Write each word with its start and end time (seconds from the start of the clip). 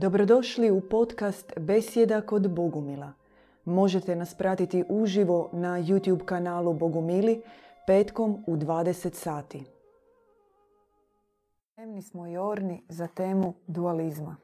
Dobrodošli 0.00 0.70
u 0.70 0.80
podcast 0.80 1.52
Besjeda 1.56 2.20
kod 2.20 2.50
Bogumila. 2.50 3.12
Možete 3.64 4.16
nas 4.16 4.34
pratiti 4.34 4.84
uživo 4.88 5.50
na 5.52 5.68
YouTube 5.68 6.24
kanalu 6.24 6.72
Bogumili 6.72 7.42
petkom 7.86 8.44
u 8.46 8.56
20 8.56 9.14
sati. 9.14 9.64
Spremni 11.72 12.02
smo 12.02 12.26
i 12.26 12.36
orni 12.36 12.82
za 12.88 13.06
temu 13.06 13.54
dualizma. 13.66 14.36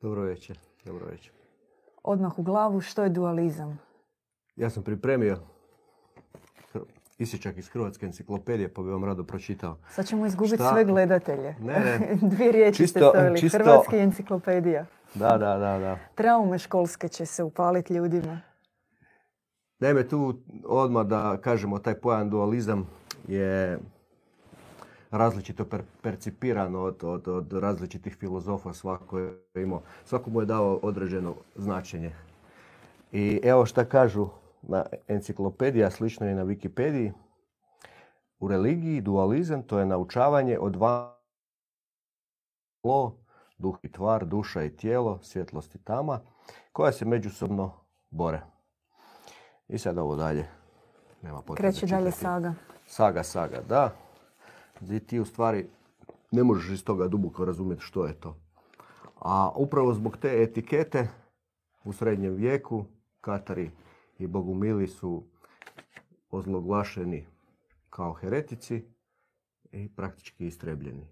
Dobro 0.00 0.22
večer, 0.22 0.58
dobro 0.84 1.06
večer. 1.06 1.32
Odmah 2.02 2.38
u 2.38 2.42
glavu 2.42 2.80
što 2.80 3.02
je 3.02 3.08
dualizam? 3.08 3.78
Ja 4.56 4.70
sam 4.70 4.82
pripremio 4.82 5.38
isječak 7.18 7.56
iz 7.56 7.68
Hrvatske 7.68 8.06
enciklopedije, 8.06 8.68
pa 8.68 8.82
bi 8.82 8.90
vam 8.90 9.04
rado 9.04 9.24
pročitao. 9.24 9.76
Sad 9.90 10.06
ćemo 10.06 10.26
izgubiti 10.26 10.62
sve 10.64 10.84
gledatelje. 10.84 11.54
Ne, 11.60 11.80
ne. 11.80 12.16
Dvije 12.28 12.52
riječi 12.52 12.86
ste 12.86 13.00
Čisto- 13.00 13.10
stavili. 13.10 13.40
čisto- 13.40 13.58
Hrvatski 13.58 13.96
enciklopedija. 13.98 14.86
Da, 15.14 15.28
da, 15.28 15.58
da, 15.58 15.78
da. 15.78 15.98
Traume 16.14 16.58
školske 16.58 17.08
će 17.08 17.26
se 17.26 17.42
upaliti 17.42 17.94
ljudima. 17.94 18.40
Naime, 19.78 20.08
tu 20.08 20.34
odmah 20.64 21.06
da 21.06 21.36
kažemo, 21.36 21.78
taj 21.78 21.94
pojam 21.94 22.30
dualizam 22.30 22.86
je 23.28 23.78
različito 25.10 25.64
per- 25.64 25.82
percipiran 26.02 26.74
od, 26.76 27.04
od, 27.04 27.28
od 27.28 27.52
različitih 27.52 28.16
filozofa. 28.16 28.72
Svako 28.72 29.18
je 29.18 29.32
imao, 29.54 29.82
svako 30.04 30.30
mu 30.30 30.40
je 30.40 30.46
dao 30.46 30.78
određeno 30.82 31.34
značenje. 31.56 32.12
I 33.12 33.40
evo 33.42 33.66
šta 33.66 33.84
kažu 33.84 34.28
na 34.62 34.84
enciklopediji, 35.08 35.84
a 35.84 35.90
slično 35.90 36.26
i 36.30 36.34
na 36.34 36.44
Wikipediji. 36.44 37.12
U 38.38 38.48
religiji 38.48 39.00
dualizam 39.00 39.62
to 39.62 39.78
je 39.78 39.86
naučavanje 39.86 40.58
od 40.58 40.72
dva 40.72 41.18
zlo, 42.82 43.16
duh 43.58 43.78
i 43.82 43.92
tvar, 43.92 44.26
duša 44.26 44.62
i 44.62 44.76
tijelo, 44.76 45.18
svjetlost 45.22 45.74
i 45.74 45.78
tama, 45.78 46.20
koja 46.72 46.92
se 46.92 47.04
međusobno 47.04 47.72
bore. 48.10 48.40
I 49.68 49.78
sad 49.78 49.98
ovo 49.98 50.16
dalje. 50.16 50.48
Nema 51.22 51.42
potrebe 51.42 51.72
Kreće 51.72 51.86
dalje 51.86 52.10
saga. 52.10 52.54
Saga, 52.86 53.22
saga, 53.22 53.62
da. 53.68 53.94
Gdje 54.80 55.00
ti 55.00 55.20
u 55.20 55.24
stvari 55.24 55.66
ne 56.30 56.42
možeš 56.42 56.70
iz 56.70 56.84
toga 56.84 57.08
duboko 57.08 57.44
razumjeti 57.44 57.82
što 57.82 58.06
je 58.06 58.20
to. 58.20 58.36
A 59.20 59.50
upravo 59.56 59.94
zbog 59.94 60.16
te 60.16 60.42
etikete 60.42 61.08
u 61.84 61.92
srednjem 61.92 62.34
vijeku 62.34 62.84
Katari 63.20 63.70
i 64.22 64.26
Bogumili 64.26 64.86
su 64.86 65.22
ozloglašeni 66.30 67.26
kao 67.90 68.12
heretici 68.12 68.84
i 69.72 69.88
praktički 69.96 70.46
istrebljeni. 70.46 71.06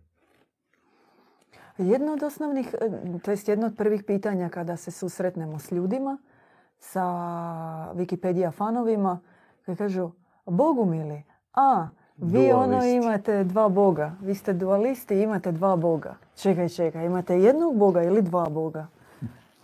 Jedno 1.78 2.12
od 2.12 2.22
osnovnih, 2.22 2.74
to 3.22 3.30
jest 3.30 3.48
jedno 3.48 3.66
od 3.66 3.76
prvih 3.76 4.04
pitanja 4.04 4.48
kada 4.48 4.76
se 4.76 4.90
susretnemo 4.90 5.58
s 5.58 5.72
ljudima, 5.72 6.18
sa 6.78 7.02
Wikipedia 7.94 8.52
fanovima, 8.52 9.20
kad 9.66 9.78
kažu, 9.78 10.10
Bogu 10.46 10.84
mili, 10.84 11.22
a, 11.54 11.88
vi 12.16 12.52
ono 12.52 12.66
Dualisti. 12.66 12.96
imate 12.96 13.44
dva 13.44 13.68
boga, 13.68 14.16
vi 14.22 14.34
ste 14.34 14.52
dualisti 14.52 15.14
i 15.14 15.22
imate 15.22 15.52
dva 15.52 15.76
boga. 15.76 16.16
Čekaj, 16.36 16.68
čekaj, 16.68 17.06
imate 17.06 17.40
jednog 17.40 17.76
boga 17.76 18.02
ili 18.02 18.22
dva 18.22 18.48
boga? 18.48 18.86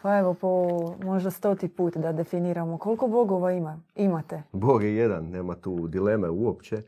Pa 0.06 0.18
evo, 0.18 0.34
po 0.34 0.68
možda 1.04 1.30
stoti 1.30 1.68
put 1.68 1.96
da 1.96 2.12
definiramo 2.12 2.78
koliko 2.78 3.08
bogova 3.08 3.52
ima. 3.52 3.80
Imate. 3.94 4.42
Bog 4.52 4.82
je 4.82 4.96
jedan, 4.96 5.24
nema 5.30 5.54
tu 5.54 5.88
dileme 5.88 6.30
uopće. 6.30 6.82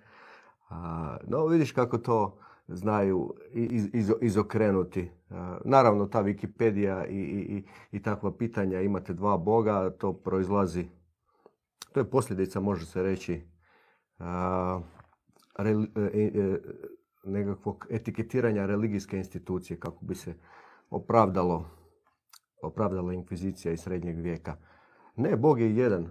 A, 0.69 1.17
no 1.27 1.47
vidiš 1.47 1.73
kako 1.73 1.99
to 1.99 2.39
znaju 2.69 3.35
iz, 3.53 3.89
iz, 3.93 4.13
izokrenuti. 4.21 5.11
A, 5.31 5.59
naravno 5.65 6.07
ta 6.07 6.23
Wikipedija 6.23 7.07
i, 7.09 7.19
i, 7.19 7.65
i, 7.93 8.03
takva 8.03 8.33
pitanja 8.33 8.81
imate 8.81 9.13
dva 9.13 9.37
boga, 9.37 9.91
to 9.91 10.13
proizlazi, 10.13 10.87
to 11.93 12.01
je 12.01 12.11
posljedica 12.11 12.61
može 12.61 12.87
se 12.87 13.03
reći 13.03 13.43
a, 14.19 14.81
reli- 15.59 15.91
e, 15.97 16.31
e, 16.41 16.59
nekakvog 17.25 17.87
etiketiranja 17.91 18.67
religijske 18.67 19.17
institucije 19.19 19.81
kako 19.81 20.05
bi 20.05 20.15
se 20.15 20.35
opravdalo 20.91 21.78
opravdala 22.63 23.13
inkvizicija 23.13 23.73
iz 23.73 23.81
srednjeg 23.81 24.21
vijeka. 24.21 24.57
Ne, 25.17 25.37
Bog 25.37 25.61
je 25.61 25.77
jedan, 25.77 26.11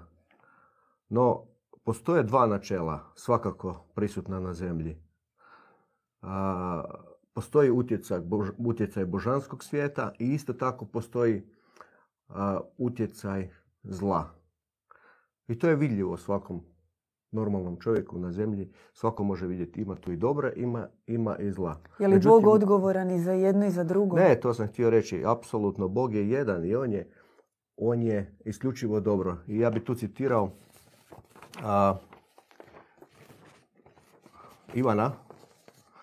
no, 1.10 1.44
postoje 1.84 2.24
dva 2.24 2.48
načela 2.48 3.12
svakako 3.16 3.86
prisutna 3.96 4.40
na 4.40 4.54
zemlji. 4.54 5.04
A, 6.22 6.84
postoji 7.34 7.72
utjecaj, 7.72 8.20
utjecaj 8.58 9.06
božanskog 9.06 9.64
svijeta 9.64 10.12
i 10.20 10.34
isto 10.34 10.54
tako 10.54 10.86
postoji 10.86 11.44
utjecaj 12.78 13.50
zla. 13.84 14.30
I 15.48 15.60
to 15.60 15.70
je 15.70 15.76
vidljivo 15.76 16.18
svakom 16.18 16.64
normalnom 17.32 17.78
čovjeku 17.78 18.20
na 18.20 18.32
zemlji. 18.32 18.72
Svako 18.94 19.24
može 19.24 19.48
vidjeti 19.48 19.82
ima 19.82 19.96
tu 19.96 20.12
i 20.12 20.18
dobra, 20.18 20.52
ima, 20.54 20.88
ima 21.08 21.38
i 21.38 21.52
zla. 21.52 21.78
Je 22.00 22.08
li 22.08 22.14
Međutim- 22.14 22.30
Bog 22.32 22.48
odgovoran 22.48 23.12
i 23.12 23.20
za 23.20 23.32
jedno 23.32 23.66
i 23.66 23.72
za 23.72 23.84
drugo? 23.84 24.16
ne, 24.18 24.40
to 24.40 24.54
sam 24.54 24.68
htio 24.68 24.90
reći. 24.90 25.24
Apsolutno, 25.26 25.88
Bog 25.88 26.14
je 26.14 26.30
jedan 26.30 26.66
i 26.66 26.76
on 26.76 26.92
je, 26.94 27.12
on 27.78 28.02
je 28.02 28.38
isključivo 28.46 29.00
dobro. 29.00 29.38
I 29.48 29.60
ja 29.60 29.70
bi 29.70 29.86
tu 29.86 29.96
citirao 29.96 30.50
a, 31.64 31.96
Ivana, 34.74 35.12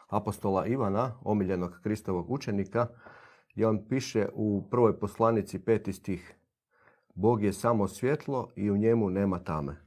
apostola 0.08 0.66
Ivana, 0.66 1.12
omiljenog 1.24 1.80
Kristovog 1.82 2.30
učenika, 2.30 2.86
gdje 3.54 3.66
on 3.66 3.84
piše 3.88 4.28
u 4.34 4.62
prvoj 4.70 4.98
poslanici 4.98 5.58
peti 5.58 5.92
stih. 5.92 6.34
Bog 7.14 7.42
je 7.42 7.52
samo 7.52 7.88
svjetlo 7.88 8.48
i 8.56 8.70
u 8.70 8.76
njemu 8.76 9.10
nema 9.10 9.38
tame. 9.38 9.83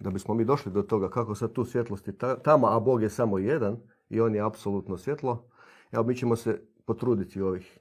Da 0.00 0.10
bismo 0.10 0.34
mi 0.34 0.44
došli 0.44 0.72
do 0.72 0.82
toga 0.82 1.10
kako 1.10 1.34
sad 1.34 1.52
tu 1.52 1.64
svjetlosti 1.64 2.18
ta- 2.18 2.36
tama, 2.38 2.76
a 2.76 2.80
Bog 2.80 3.02
je 3.02 3.10
samo 3.10 3.38
jedan 3.38 3.76
i 4.08 4.20
on 4.20 4.34
je 4.34 4.40
apsolutno 4.40 4.96
svjetlo, 4.96 5.48
evo 5.92 6.04
mi 6.04 6.16
ćemo 6.16 6.36
se 6.36 6.62
potruditi 6.84 7.40
ovih 7.42 7.78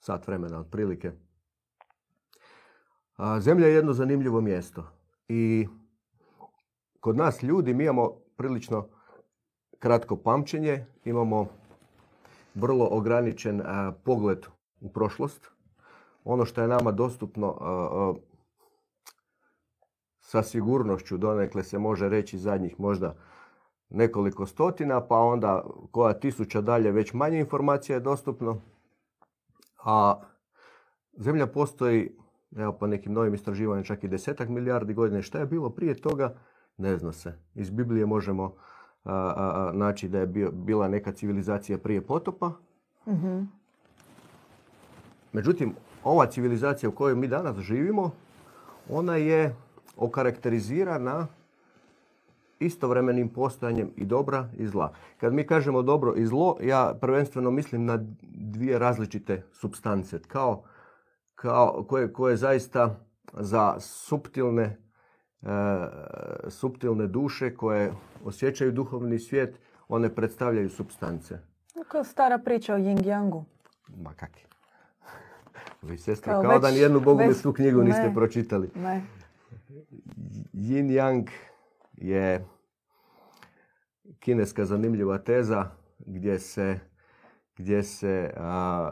sat 0.00 0.26
vremena 0.26 0.60
otprilike. 0.60 1.12
A, 3.16 3.40
Zemlja 3.40 3.66
je 3.66 3.74
jedno 3.74 3.92
zanimljivo 3.92 4.40
mjesto 4.40 4.84
i 5.28 5.68
kod 7.00 7.16
nas 7.16 7.42
ljudi 7.42 7.74
mi 7.74 7.84
imamo 7.84 8.10
prilično 8.36 8.88
kratko 9.78 10.16
pamćenje, 10.16 10.86
imamo 11.04 11.46
vrlo 12.54 12.88
ograničen 12.90 13.62
pogled 14.04 14.46
u 14.80 14.92
prošlost. 14.92 15.50
Ono 16.24 16.44
što 16.44 16.62
je 16.62 16.68
nama 16.68 16.92
dostupno 16.92 17.58
sa 20.30 20.42
sigurnošću 20.42 21.18
donekle 21.18 21.62
se 21.62 21.78
može 21.78 22.08
reći 22.08 22.38
zadnjih 22.38 22.80
možda 22.80 23.14
nekoliko 23.88 24.46
stotina, 24.46 25.00
pa 25.00 25.16
onda 25.16 25.64
koja 25.90 26.14
tisuća 26.14 26.60
dalje 26.60 26.92
već 26.92 27.12
manje 27.12 27.40
informacija 27.40 27.96
je 27.96 28.00
dostupno. 28.00 28.60
A 29.84 30.20
Zemlja 31.16 31.46
postoji, 31.46 32.12
evo 32.56 32.72
po 32.72 32.86
nekim 32.86 33.12
novim 33.12 33.34
istraživanjima, 33.34 33.84
čak 33.84 34.04
i 34.04 34.08
desetak 34.08 34.48
milijardi 34.48 34.94
godina. 34.94 35.22
Šta 35.22 35.38
je 35.38 35.46
bilo 35.46 35.70
prije 35.70 35.94
toga, 35.94 36.34
ne 36.76 36.96
zna 36.96 37.12
se. 37.12 37.32
Iz 37.54 37.70
Biblije 37.70 38.06
možemo 38.06 38.54
a, 39.04 39.14
a, 39.14 39.32
a, 39.36 39.72
naći 39.72 40.08
da 40.08 40.18
je 40.18 40.26
bio, 40.26 40.50
bila 40.50 40.88
neka 40.88 41.12
civilizacija 41.12 41.78
prije 41.78 42.06
potopa. 42.06 42.52
Mhm. 43.08 43.42
Međutim, 45.32 45.74
ova 46.04 46.26
civilizacija 46.26 46.88
u 46.88 46.92
kojoj 46.92 47.16
mi 47.16 47.28
danas 47.28 47.56
živimo, 47.56 48.10
ona 48.88 49.16
je 49.16 49.56
okarakterizirana 49.96 51.26
istovremenim 52.58 53.28
postojanjem 53.28 53.90
i 53.96 54.04
dobra 54.04 54.48
i 54.56 54.66
zla. 54.66 54.92
Kad 55.16 55.34
mi 55.34 55.46
kažemo 55.46 55.82
dobro 55.82 56.14
i 56.16 56.26
zlo, 56.26 56.56
ja 56.62 56.94
prvenstveno 57.00 57.50
mislim 57.50 57.84
na 57.84 57.98
dvije 58.22 58.78
različite 58.78 59.42
substance, 59.52 60.18
kao, 60.18 60.62
kao 61.34 61.84
koje, 61.88 62.12
koje 62.12 62.36
zaista 62.36 62.96
za 63.32 63.76
suptilne, 63.80 64.76
e, 65.42 65.46
suptilne 66.48 67.06
duše 67.06 67.54
koje 67.54 67.92
osjećaju 68.24 68.72
duhovni 68.72 69.18
svijet, 69.18 69.58
one 69.88 70.14
predstavljaju 70.14 70.70
substance. 70.70 71.38
Kao 71.88 72.04
stara 72.04 72.38
priča 72.38 72.74
o 72.74 72.78
yin 72.78 72.98
yangu. 72.98 73.44
Ma 73.96 74.12
kaki. 74.14 74.44
Vi 75.82 75.98
Kao 76.24 76.42
kao, 76.42 76.58
da 76.58 76.66
već- 76.66 76.76
nijednu 76.76 77.00
Bogu 77.00 77.18
već- 77.18 77.42
tu 77.42 77.52
knjigu 77.52 77.82
niste 77.82 78.02
ne. 78.02 78.14
pročitali. 78.14 78.70
Ne. 78.74 79.02
Yin 80.52 80.90
Yang 80.90 81.30
je 81.92 82.46
kineska 84.18 84.64
zanimljiva 84.64 85.18
teza 85.18 85.70
gdje 85.98 86.38
se, 86.38 86.78
gdje 87.56 87.82
se 87.82 88.34
a, 88.36 88.90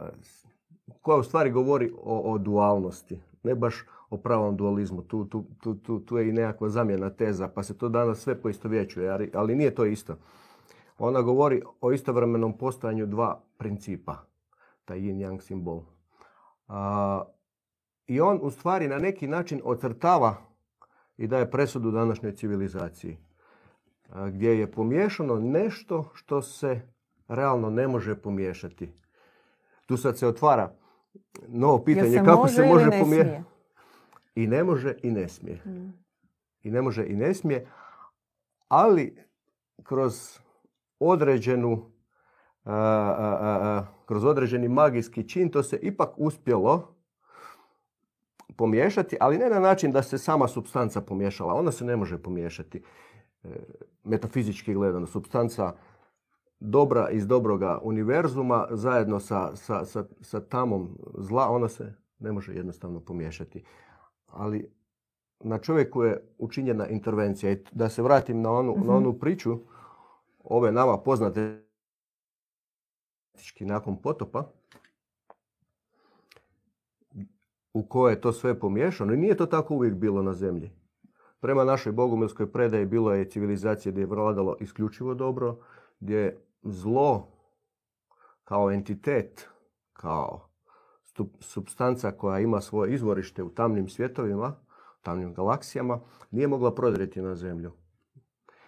koja 1.02 1.18
u 1.18 1.22
stvari 1.22 1.50
govori 1.50 1.92
o, 2.02 2.32
o 2.32 2.38
dualnosti, 2.38 3.20
ne 3.42 3.54
baš 3.54 3.84
o 4.10 4.16
pravom 4.16 4.56
dualizmu. 4.56 5.02
Tu, 5.02 5.24
tu, 5.24 5.44
tu, 5.62 5.74
tu, 5.74 6.00
tu 6.00 6.18
je 6.18 6.28
i 6.28 6.32
nekakva 6.32 6.68
zamjena 6.68 7.10
teza, 7.10 7.48
pa 7.48 7.62
se 7.62 7.78
to 7.78 7.88
danas 7.88 8.18
sve 8.18 8.42
poistovjećuje, 8.42 9.10
ali, 9.10 9.30
ali 9.34 9.56
nije 9.56 9.74
to 9.74 9.84
isto. 9.84 10.16
Ona 10.98 11.22
govori 11.22 11.62
o 11.80 11.92
istovremenom 11.92 12.58
postojanju 12.58 13.06
dva 13.06 13.42
principa. 13.58 14.28
taj 14.88 15.00
yin 15.00 15.20
yang 15.20 15.40
simbol. 15.40 15.84
I 18.06 18.20
on 18.20 18.40
u 18.42 18.50
stvari 18.50 18.88
na 18.88 18.98
neki 18.98 19.26
način 19.26 19.60
ocrtava 19.64 20.36
i 21.18 21.26
daje 21.26 21.50
presudu 21.50 21.90
današnjoj 21.90 22.32
civilizaciji. 22.32 23.16
Gdje 24.32 24.58
je 24.58 24.72
pomiješano 24.72 25.40
nešto 25.40 26.10
što 26.14 26.42
se 26.42 26.80
realno 27.28 27.70
ne 27.70 27.88
može 27.88 28.14
pomiješati. 28.14 28.92
Tu 29.86 29.96
sad 29.96 30.18
se 30.18 30.26
otvara 30.26 30.74
novo 31.48 31.84
pitanje 31.84 32.22
kako 32.24 32.48
se 32.48 32.66
može 32.66 32.90
pomiješati. 33.00 33.42
I 34.34 34.46
ne 34.46 34.64
može 34.64 34.94
i 35.02 35.10
ne 35.10 35.28
smije. 35.28 35.62
Mm. 35.66 35.92
I 36.62 36.70
ne 36.70 36.82
može 36.82 37.06
i 37.06 37.16
ne 37.16 37.34
smije. 37.34 37.66
Ali 38.68 39.16
kroz 39.82 40.38
određenu 40.98 41.90
kroz 44.06 44.24
određeni 44.24 44.68
magijski 44.68 45.28
čin 45.28 45.50
to 45.50 45.62
se 45.62 45.78
ipak 45.82 46.10
uspjelo 46.16 46.97
pomiješati, 48.56 49.16
ali 49.20 49.38
ne 49.38 49.50
na 49.50 49.60
način 49.60 49.92
da 49.92 50.02
se 50.02 50.18
sama 50.18 50.48
substanca 50.48 51.00
pomiješala. 51.00 51.54
Ona 51.54 51.72
se 51.72 51.84
ne 51.84 51.96
može 51.96 52.18
pomiješati. 52.18 52.82
E, 53.44 53.48
metafizički 54.04 54.74
gledano, 54.74 55.06
substanca 55.06 55.72
dobra 56.60 57.10
iz 57.10 57.26
dobroga 57.26 57.78
univerzuma 57.82 58.66
zajedno 58.70 59.20
sa, 59.20 59.56
sa, 59.56 59.84
sa, 59.84 60.04
sa 60.20 60.40
tamom 60.40 60.98
zla, 61.18 61.48
ona 61.48 61.68
se 61.68 61.94
ne 62.18 62.32
može 62.32 62.54
jednostavno 62.54 63.00
pomiješati. 63.00 63.64
Ali 64.26 64.72
na 65.40 65.58
čovjeku 65.58 66.02
je 66.02 66.22
učinjena 66.38 66.88
intervencija. 66.88 67.52
I 67.52 67.64
da 67.72 67.88
se 67.88 68.02
vratim 68.02 68.40
na 68.40 68.52
onu, 68.52 68.72
na 68.72 68.80
mhm. 68.80 68.90
onu 68.90 69.18
priču, 69.18 69.58
ove 70.38 70.72
nama 70.72 70.98
poznate 70.98 71.64
nakon 73.60 74.02
potopa, 74.02 74.52
u 77.72 77.88
koje 77.88 78.12
je 78.12 78.20
to 78.20 78.32
sve 78.32 78.58
pomiješano. 78.60 79.12
I 79.12 79.16
nije 79.16 79.36
to 79.36 79.46
tako 79.46 79.74
uvijek 79.74 79.94
bilo 79.94 80.22
na 80.22 80.34
zemlji. 80.34 80.70
Prema 81.40 81.64
našoj 81.64 81.92
bogumilskoj 81.92 82.52
predaji 82.52 82.86
bilo 82.86 83.14
je 83.14 83.30
civilizacija 83.30 83.92
gdje 83.92 84.02
je 84.02 84.06
vladalo 84.06 84.56
isključivo 84.60 85.14
dobro, 85.14 85.58
gdje 86.00 86.16
je 86.16 86.40
zlo 86.62 87.28
kao 88.44 88.70
entitet, 88.70 89.48
kao 89.92 90.48
substanca 91.40 92.10
koja 92.10 92.40
ima 92.40 92.60
svoje 92.60 92.94
izvorište 92.94 93.42
u 93.42 93.50
tamnim 93.50 93.88
svjetovima, 93.88 94.54
tamnim 95.02 95.34
galaksijama, 95.34 96.00
nije 96.30 96.48
mogla 96.48 96.74
prodreti 96.74 97.22
na 97.22 97.34
zemlju. 97.34 97.72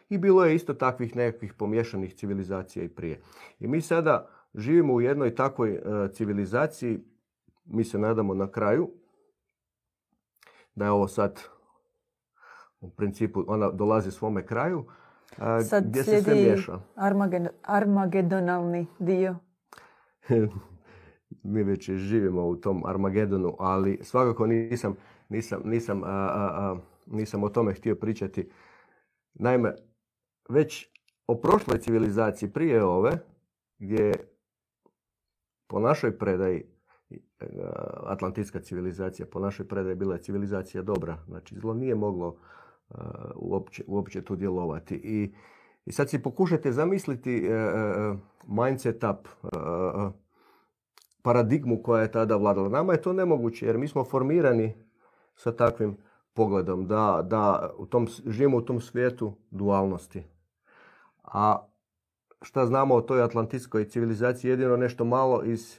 I 0.09 0.19
bilo 0.19 0.45
je 0.45 0.55
isto 0.55 0.75
takvih 0.75 1.17
nekakvih 1.17 1.55
pomješanih 1.55 2.15
civilizacija 2.15 2.85
i 2.85 2.89
prije. 2.89 3.21
I 3.59 3.69
mi 3.69 3.81
sada 3.81 4.29
živimo 4.55 4.95
u 4.95 5.01
jednoj 5.01 5.35
takvoj 5.35 5.75
e, 5.75 5.83
civilizaciji, 6.13 7.05
mi 7.71 7.85
se 7.85 7.99
nadamo 7.99 8.35
na 8.35 8.51
kraju, 8.51 8.91
da 10.75 10.85
je 10.85 10.91
ovo 10.91 11.09
sad 11.09 11.41
u 12.81 12.91
principu 12.91 13.45
ona 13.47 13.71
dolazi 13.71 14.11
svome 14.11 14.47
kraju, 14.47 14.85
Sad 15.69 15.85
gdje 15.89 16.05
se 16.05 16.23
sve 16.23 16.35
miješa. 16.35 16.81
armagedonalni 17.63 18.87
dio. 18.99 19.37
Mi 21.43 21.63
već 21.63 21.91
živimo 21.91 22.47
u 22.47 22.57
tom 22.57 22.87
Armagedonu, 22.87 23.57
ali 23.59 23.99
svakako 24.03 24.47
nisam, 24.47 24.97
nisam, 25.29 25.63
nisam, 25.65 26.03
nisam 27.07 27.43
o 27.43 27.49
tome 27.49 27.75
htio 27.75 27.95
pričati. 27.95 28.51
Naime, 29.35 29.75
već 30.49 30.89
o 31.27 31.41
prošloj 31.41 31.79
civilizaciji 31.79 32.53
prije 32.53 32.85
ove, 32.85 33.19
gdje 33.79 34.13
po 35.67 35.81
našoj 35.81 36.19
predaji 36.19 36.65
Atlantijska 38.07 38.61
civilizacija 38.61 39.27
po 39.27 39.41
našoj 39.41 39.69
predaji 39.69 39.95
bila 39.95 40.15
je 40.15 40.23
civilizacija 40.23 40.83
dobra. 40.83 41.19
Znači 41.29 41.59
zlo 41.59 41.75
nije 41.75 41.95
moglo 41.95 42.37
uopće, 43.37 43.85
uopće 43.87 44.23
tu 44.23 44.37
djelovati. 44.37 44.95
I, 44.95 45.35
I 45.85 45.93
sad 45.93 46.11
si 46.11 46.23
pokušajte 46.23 46.73
zamisliti 46.73 47.49
uh, 47.49 48.19
mindset 48.47 49.05
up, 49.05 49.29
paradigmu 51.23 51.83
koja 51.83 52.03
je 52.03 52.13
tada 52.13 52.37
vladala. 52.37 52.69
Nama 52.69 52.93
je 52.93 53.03
to 53.03 53.13
nemoguće 53.13 53.67
jer 53.67 53.79
mi 53.79 53.89
smo 53.89 54.05
formirani 54.05 54.75
sa 55.35 55.53
takvim 55.53 55.97
pogledom 56.35 56.87
da, 56.87 57.27
da 57.31 57.71
u 57.79 57.87
tom, 57.87 58.09
živimo 58.27 58.57
u 58.57 58.63
tom 58.63 58.81
svijetu 58.81 59.33
dualnosti. 59.51 60.23
A 61.25 61.67
šta 62.43 62.67
znamo 62.67 62.95
o 62.95 63.01
toj 63.01 63.23
atlantijskoj 63.23 63.85
civilizaciji? 63.85 64.51
Jedino 64.51 64.77
nešto 64.77 65.05
malo 65.05 65.43
iz 65.45 65.79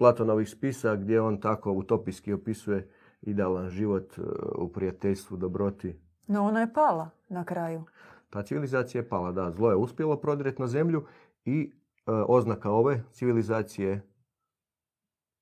Platonovih 0.00 0.50
spisa 0.50 0.96
gdje 0.96 1.20
on 1.20 1.40
tako 1.40 1.72
utopijski 1.72 2.32
opisuje 2.32 2.90
idealan 3.22 3.68
život 3.68 4.18
u 4.58 4.68
prijateljstvu, 4.68 5.36
dobroti, 5.36 6.00
no 6.26 6.44
ona 6.44 6.60
je 6.60 6.72
pala 6.72 7.10
na 7.28 7.44
kraju. 7.44 7.84
Ta 8.30 8.42
civilizacija 8.42 9.00
je 9.02 9.08
pala, 9.08 9.32
da. 9.32 9.50
Zlo 9.50 9.70
je 9.70 9.76
uspjelo 9.76 10.16
prodrijeti 10.16 10.62
na 10.62 10.66
zemlju 10.68 11.06
i 11.44 11.62
e, 11.62 12.12
oznaka 12.12 12.70
ove 12.70 13.02
civilizacije 13.12 14.02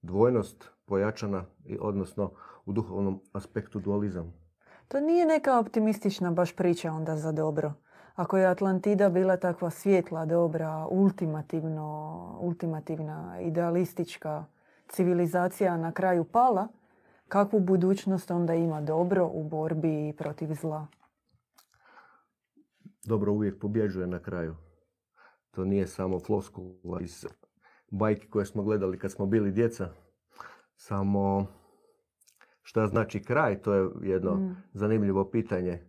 dvojnost 0.03 0.71
pojačana, 0.87 1.45
odnosno 1.81 2.33
u 2.65 2.73
duhovnom 2.73 3.21
aspektu 3.33 3.81
dualizam. 3.81 4.35
To 4.89 5.01
nije 5.01 5.27
neka 5.27 5.59
optimistična 5.59 6.31
baš 6.31 6.57
priča 6.57 6.93
onda 6.93 7.17
za 7.17 7.33
dobro. 7.33 7.73
Ako 8.19 8.37
je 8.37 8.47
Atlantida 8.47 9.09
bila 9.09 9.37
takva 9.37 9.71
svjetla, 9.71 10.27
dobra, 10.27 10.87
ultimativno, 10.91 12.39
ultimativna, 12.41 13.41
idealistička 13.41 14.45
civilizacija 14.89 15.77
na 15.77 15.93
kraju 15.93 16.25
pala, 16.25 16.69
kakvu 17.29 17.61
budućnost 17.61 18.31
onda 18.31 18.55
ima 18.55 18.81
dobro 18.81 19.31
u 19.33 19.45
borbi 19.45 20.15
protiv 20.19 20.55
zla? 20.55 20.87
Dobro 23.05 23.33
uvijek 23.33 23.61
pobjeđuje 23.61 24.07
na 24.07 24.19
kraju. 24.23 24.57
To 25.51 25.65
nije 25.65 25.87
samo 25.87 26.21
floskula 26.21 27.01
iz 27.01 27.27
bajke 27.91 28.29
koje 28.29 28.47
smo 28.47 28.63
gledali 28.63 28.99
kad 28.99 29.13
smo 29.13 29.27
bili 29.27 29.53
djeca. 29.53 29.89
Samo 30.77 31.47
šta 32.63 32.87
znači 32.87 33.23
kraj, 33.23 33.63
to 33.63 33.75
je 33.75 33.91
jedno 34.03 34.35
mm. 34.35 34.57
zanimljivo 34.73 35.31
pitanje. 35.31 35.89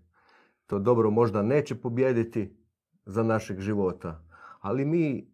To 0.69 0.79
dobro 0.79 1.11
možda 1.11 1.41
neće 1.41 1.75
pobjediti 1.75 2.57
za 3.05 3.23
našeg 3.23 3.59
života. 3.59 4.23
Ali 4.59 4.85
mi 4.85 5.27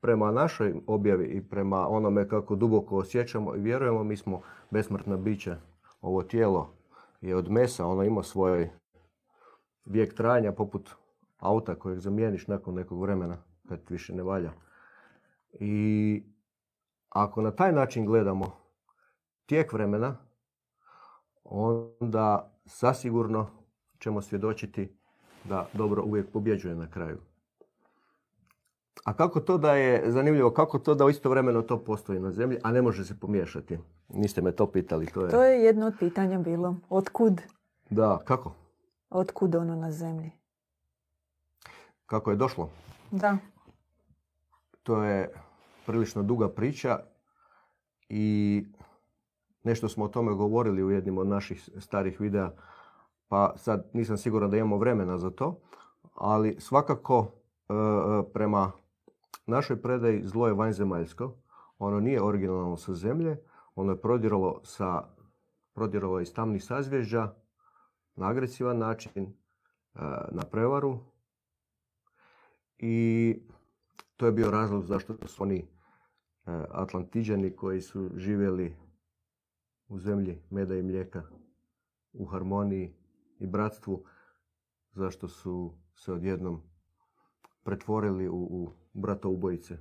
prema 0.00 0.32
našoj 0.32 0.74
objavi 0.86 1.26
i 1.26 1.48
prema 1.48 1.88
onome 1.88 2.28
kako 2.28 2.56
duboko 2.56 2.96
osjećamo 2.96 3.56
i 3.56 3.60
vjerujemo, 3.60 4.04
mi 4.04 4.16
smo 4.16 4.40
besmrtna 4.70 5.16
bića. 5.16 5.56
Ovo 6.00 6.22
tijelo 6.22 6.74
je 7.20 7.36
od 7.36 7.50
mesa, 7.50 7.86
ono 7.86 8.02
ima 8.02 8.22
svoj 8.22 8.70
vijek 9.84 10.14
trajanja 10.14 10.52
poput 10.52 10.90
auta 11.38 11.74
kojeg 11.74 11.98
zamijeniš 11.98 12.46
nakon 12.46 12.74
nekog 12.74 13.00
vremena 13.00 13.36
kad 13.68 13.80
više 13.88 14.14
ne 14.14 14.22
valja. 14.22 14.52
I 15.52 16.22
ako 17.08 17.42
na 17.42 17.50
taj 17.50 17.72
način 17.72 18.06
gledamo 18.06 18.52
tijek 19.46 19.72
vremena, 19.72 20.16
onda 21.44 22.52
sasigurno 22.66 23.59
ćemo 24.00 24.22
svjedočiti 24.22 24.96
da 25.44 25.66
dobro 25.72 26.02
uvijek 26.02 26.32
pobjeđuje 26.32 26.74
na 26.74 26.90
kraju. 26.90 27.18
A 29.04 29.12
kako 29.12 29.40
to 29.40 29.58
da 29.58 29.74
je, 29.74 30.12
zanimljivo, 30.12 30.50
kako 30.50 30.78
to 30.78 30.94
da 30.94 31.10
istovremeno 31.10 31.62
to 31.62 31.84
postoji 31.84 32.20
na 32.20 32.32
zemlji, 32.32 32.58
a 32.62 32.72
ne 32.72 32.82
može 32.82 33.04
se 33.04 33.20
pomiješati? 33.20 33.78
Niste 34.08 34.42
me 34.42 34.52
to 34.52 34.66
pitali. 34.66 35.06
To 35.06 35.24
je, 35.24 35.30
to 35.30 35.44
je 35.44 35.62
jedno 35.62 35.86
od 35.86 35.94
pitanja 35.98 36.38
bilo. 36.38 36.76
Otkud? 36.88 37.40
Da, 37.90 38.18
kako? 38.24 38.54
Otkud 39.10 39.54
ono 39.54 39.76
na 39.76 39.92
zemlji? 39.92 40.30
Kako 42.06 42.30
je 42.30 42.36
došlo? 42.36 42.70
Da. 43.10 43.36
To 44.82 45.02
je 45.02 45.32
prilično 45.86 46.22
duga 46.22 46.48
priča 46.48 46.98
i 48.08 48.64
nešto 49.64 49.88
smo 49.88 50.04
o 50.04 50.08
tome 50.08 50.34
govorili 50.34 50.84
u 50.84 50.90
jednim 50.90 51.18
od 51.18 51.26
naših 51.26 51.68
starih 51.78 52.20
videa, 52.20 52.50
pa 53.30 53.52
sad 53.56 53.90
nisam 53.92 54.16
siguran 54.16 54.50
da 54.50 54.56
imamo 54.56 54.78
vremena 54.78 55.18
za 55.18 55.30
to, 55.30 55.60
ali 56.14 56.56
svakako 56.58 57.26
e, 57.68 57.74
e, 57.74 58.32
prema 58.32 58.72
našoj 59.46 59.82
predaji 59.82 60.22
zlo 60.24 60.46
je 60.46 60.54
vanzemaljsko. 60.54 61.34
Ono 61.78 62.00
nije 62.00 62.22
originalno 62.22 62.76
sa 62.76 62.94
zemlje, 62.94 63.36
ono 63.74 63.92
je 63.92 64.00
prodiralo, 64.00 64.60
sa, 64.64 65.02
prodiralo 65.74 66.20
iz 66.20 66.34
tamnih 66.34 66.64
sazvježđa 66.64 67.34
na 68.16 68.28
agresivan 68.28 68.78
način, 68.78 69.22
e, 69.22 69.28
na 70.30 70.42
prevaru. 70.50 70.98
I 72.78 73.36
to 74.16 74.26
je 74.26 74.32
bio 74.32 74.50
razlog 74.50 74.84
zašto 74.84 75.14
su 75.26 75.42
oni 75.42 75.68
Atlantiđani 76.70 77.56
koji 77.56 77.80
su 77.80 78.10
živjeli 78.16 78.76
u 79.88 79.98
zemlji 79.98 80.42
meda 80.50 80.74
i 80.74 80.82
mlijeka, 80.82 81.22
u 82.12 82.26
harmoniji 82.26 82.99
i 83.40 83.46
bratstvu, 83.46 84.04
zašto 84.92 85.28
su 85.28 85.78
se 85.94 86.12
odjednom 86.12 86.62
pretvorili 87.62 88.28
u, 88.28 88.34
u 88.34 88.72
ubojice 89.24 89.78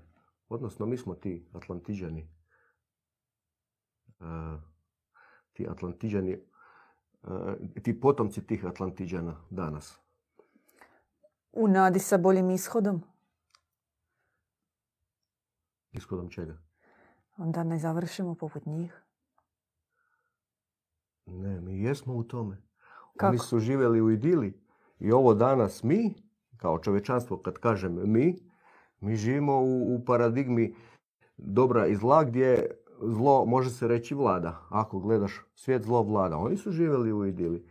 Odnosno, 0.50 0.86
mi 0.86 0.98
smo 0.98 1.16
ti 1.16 1.48
Atlantiđani. 1.54 2.30
E, 4.20 4.26
ti 5.54 5.68
Atlantiđani, 5.70 6.32
e, 6.32 7.82
ti 7.84 8.00
potomci 8.00 8.48
tih 8.48 8.66
Atlantiđana 8.66 9.42
danas. 9.50 10.00
U 11.52 11.68
nadi 11.68 12.00
sa 12.00 12.18
boljim 12.18 12.50
ishodom? 12.50 13.04
Ishodom 15.92 16.30
čega? 16.30 16.58
Onda 17.38 17.64
ne 17.64 17.80
završimo 17.80 18.36
poput 18.36 18.66
njih. 18.66 19.04
Ne, 21.26 21.62
mi 21.62 21.82
jesmo 21.82 22.16
u 22.16 22.24
tome. 22.24 22.69
Oni 23.28 23.38
su 23.38 23.60
živjeli 23.60 24.02
u 24.02 24.12
idili. 24.12 24.62
I 25.00 25.12
ovo 25.12 25.34
danas 25.34 25.84
mi, 25.84 26.14
kao 26.58 26.80
čovečanstvo, 26.80 27.38
kad 27.38 27.58
kažem 27.58 28.12
mi, 28.12 28.36
mi 29.00 29.16
živimo 29.16 29.62
u, 29.62 29.96
u 29.96 30.06
paradigmi 30.06 30.76
dobra 31.38 31.88
i 31.88 31.96
zla 31.96 32.24
gdje 32.24 32.72
zlo 33.02 33.46
može 33.46 33.70
se 33.70 33.88
reći 33.88 34.16
vlada. 34.16 34.62
Ako 34.70 35.00
gledaš 35.00 35.46
svijet 35.56 35.84
zlo 35.84 36.04
vlada. 36.04 36.38
Oni 36.38 36.58
su 36.58 36.72
živjeli 36.72 37.14
u 37.14 37.26
idili. 37.26 37.66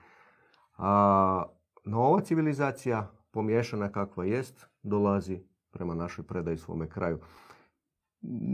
A 0.76 1.42
nova 1.84 2.20
civilizacija, 2.20 3.10
pomiješana 3.30 3.92
kakva 3.92 4.24
jest, 4.24 4.66
dolazi 4.82 5.40
prema 5.70 5.94
našoj 5.94 6.26
predaji 6.26 6.56
svome 6.56 6.88
kraju. 6.88 7.18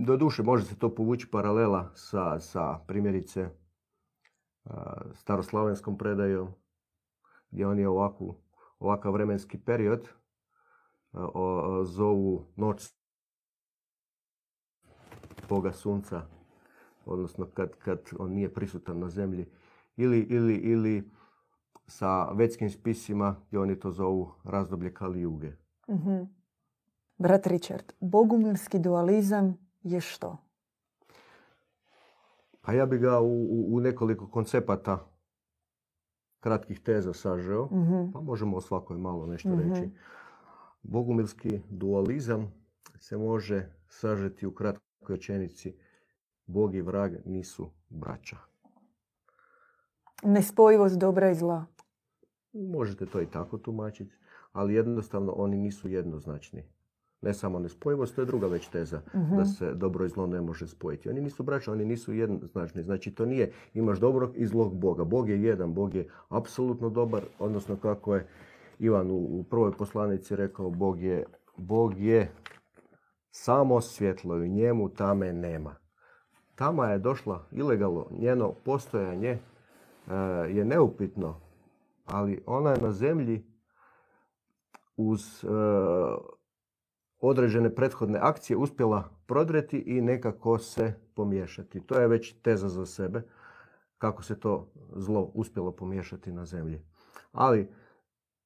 Doduše, 0.06 0.42
može 0.42 0.64
se 0.64 0.78
to 0.78 0.94
povući 0.94 1.30
paralela 1.30 1.90
sa, 1.94 2.40
sa 2.40 2.78
primjerice 2.86 3.48
staroslavenskom 5.14 5.98
predajom, 5.98 6.48
gdje 7.54 7.66
oni 7.66 7.86
ovakvu, 7.86 8.36
ovakav 8.78 9.12
vremenski 9.12 9.58
period 9.58 10.08
zovu 11.84 12.46
noć 12.56 12.94
Boga 15.48 15.72
sunca, 15.72 16.22
odnosno 17.06 17.46
kad, 17.54 17.76
kad 17.78 17.98
on 18.18 18.32
nije 18.32 18.54
prisutan 18.54 18.98
na 18.98 19.08
zemlji, 19.08 19.46
ili, 19.96 20.20
ili, 20.20 20.54
ili 20.54 21.10
sa 21.86 22.32
vetskim 22.32 22.70
spisima 22.70 23.36
gdje 23.48 23.58
oni 23.58 23.80
to 23.80 23.90
zovu 23.90 24.32
razdoblje 24.44 24.94
Kalijuge. 24.94 25.52
mm 25.88 26.44
Brat 27.18 27.46
Richard, 27.46 27.92
bogumilski 28.00 28.78
dualizam 28.78 29.58
je 29.82 30.00
što? 30.00 30.36
Pa 32.60 32.72
ja 32.72 32.86
bi 32.86 32.98
ga 32.98 33.20
u, 33.20 33.74
u 33.76 33.80
nekoliko 33.80 34.30
koncepata 34.30 35.13
kratkih 36.44 36.80
teza 36.80 37.12
sažeo, 37.12 37.64
mm 37.64 38.12
pa 38.12 38.20
možemo 38.20 38.56
o 38.56 38.60
svakoj 38.60 38.98
malo 38.98 39.26
nešto 39.26 39.48
mm 39.48 39.58
reći. 39.58 39.90
Bogumilski 40.82 41.60
dualizam 41.70 42.52
se 42.98 43.16
može 43.16 43.68
sažeti 43.88 44.46
u 44.46 44.54
kratkoj 44.54 45.16
rečenici 45.16 45.74
Bog 46.46 46.74
i 46.74 46.80
vrag 46.80 47.12
nisu 47.24 47.70
braća. 47.88 48.36
Nespojivost 50.22 50.98
dobra 50.98 51.30
i 51.30 51.34
zla. 51.34 51.66
Možete 52.52 53.06
to 53.06 53.20
i 53.20 53.26
tako 53.26 53.58
tumačiti, 53.58 54.14
ali 54.52 54.74
jednostavno 54.74 55.32
oni 55.32 55.56
nisu 55.56 55.88
jednoznačni. 55.88 56.64
Ne 57.24 57.34
samo 57.34 57.58
nespojivost, 57.58 58.14
to 58.14 58.22
je 58.22 58.26
druga 58.26 58.46
već 58.46 58.68
teza, 58.68 59.00
da 59.12 59.20
mhm. 59.20 59.44
se 59.44 59.74
dobro 59.74 60.04
i 60.04 60.08
zlo 60.08 60.26
ne 60.26 60.40
može 60.40 60.66
spojiti. 60.66 61.08
Oni 61.08 61.20
nisu 61.20 61.42
braća, 61.42 61.72
oni 61.72 61.84
nisu 61.84 62.12
jednoznačni. 62.12 62.82
Znači 62.82 63.10
to 63.10 63.26
nije 63.26 63.52
imaš 63.74 63.98
dobrog 63.98 64.30
i 64.36 64.46
zlog 64.46 64.74
Boga. 64.74 65.04
Bog 65.04 65.28
je 65.28 65.42
jedan, 65.42 65.74
Bog 65.74 65.94
je 65.94 66.08
apsolutno 66.28 66.90
dobar, 66.90 67.22
odnosno 67.38 67.76
kako 67.76 68.14
je 68.14 68.26
Ivan 68.78 69.10
u, 69.10 69.44
prvoj 69.50 69.72
poslanici 69.72 70.36
rekao, 70.36 70.70
Bog 70.70 71.00
je, 71.00 71.24
Bog 71.56 71.98
je 71.98 72.32
samo 73.30 73.80
svjetlo 73.80 74.42
i 74.42 74.48
njemu 74.48 74.88
tame 74.88 75.32
nema. 75.32 75.74
Tama 76.54 76.90
je 76.90 76.98
došla 76.98 77.46
ilegalno, 77.52 78.06
njeno 78.18 78.52
postojanje 78.64 79.28
e, 79.28 79.38
je 80.48 80.64
neupitno, 80.64 81.40
ali 82.06 82.42
ona 82.46 82.70
je 82.70 82.80
na 82.80 82.92
zemlji 82.92 83.44
uz 84.96 85.44
e, 85.44 85.48
određene 87.28 87.74
prethodne 87.74 88.18
akcije 88.22 88.56
uspjela 88.56 89.04
prodreti 89.26 89.78
i 89.78 90.00
nekako 90.00 90.58
se 90.58 90.94
pomiješati. 91.14 91.80
To 91.80 92.00
je 92.00 92.08
već 92.08 92.34
teza 92.42 92.68
za 92.68 92.86
sebe, 92.86 93.22
kako 93.98 94.22
se 94.22 94.40
to 94.40 94.72
zlo 94.96 95.30
uspjelo 95.34 95.72
pomiješati 95.72 96.32
na 96.32 96.44
zemlji. 96.44 96.82
Ali 97.32 97.68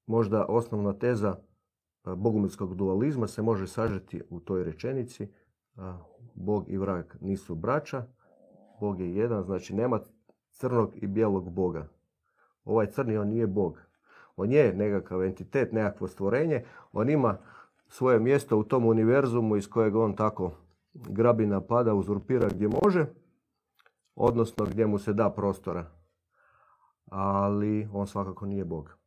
možda 0.07 0.47
osnovna 0.49 0.93
teza 0.93 1.37
e, 1.37 2.15
bogumilskog 2.17 2.75
dualizma 2.75 3.27
se 3.27 3.43
može 3.43 3.67
sažeti 3.67 4.23
u 4.31 4.41
toj 4.41 4.65
rečenici 4.65 5.25
e, 5.25 5.29
Bog 6.35 6.65
i 6.69 6.77
vrag 6.77 7.05
nisu 7.21 7.55
braća, 7.55 8.07
Bog 8.81 9.01
je 9.01 9.17
jedan, 9.17 9.43
znači 9.43 9.75
nema 9.75 10.01
crnog 10.51 10.93
i 10.95 11.07
bijelog 11.07 11.51
Boga. 11.51 11.89
Ovaj 12.65 12.87
crni, 12.87 13.17
on 13.17 13.29
nije 13.29 13.47
Bog. 13.47 13.81
On 14.37 14.53
je 14.53 14.73
nekakav 14.73 15.23
entitet, 15.23 15.73
nekakvo 15.73 16.09
stvorenje, 16.09 16.65
on 16.93 17.11
ima 17.11 17.39
svoje 17.89 18.21
mjesto 18.21 18.59
u 18.59 18.65
tom 18.65 18.87
univerzumu 18.87 19.57
iz 19.57 19.69
kojeg 19.69 19.97
on 19.97 20.17
tako 20.17 20.53
grabi 20.95 21.47
napada, 21.47 21.95
uzurpira 21.95 22.49
gdje 22.49 22.69
može, 22.83 23.07
odnosno 24.15 24.67
gdje 24.67 24.87
mu 24.87 24.99
se 24.99 25.13
da 25.13 25.31
prostora. 25.31 25.91
Ali 27.11 27.89
on 27.93 28.07
svakako 28.07 28.47
nije 28.47 28.65
Bog. 28.65 28.99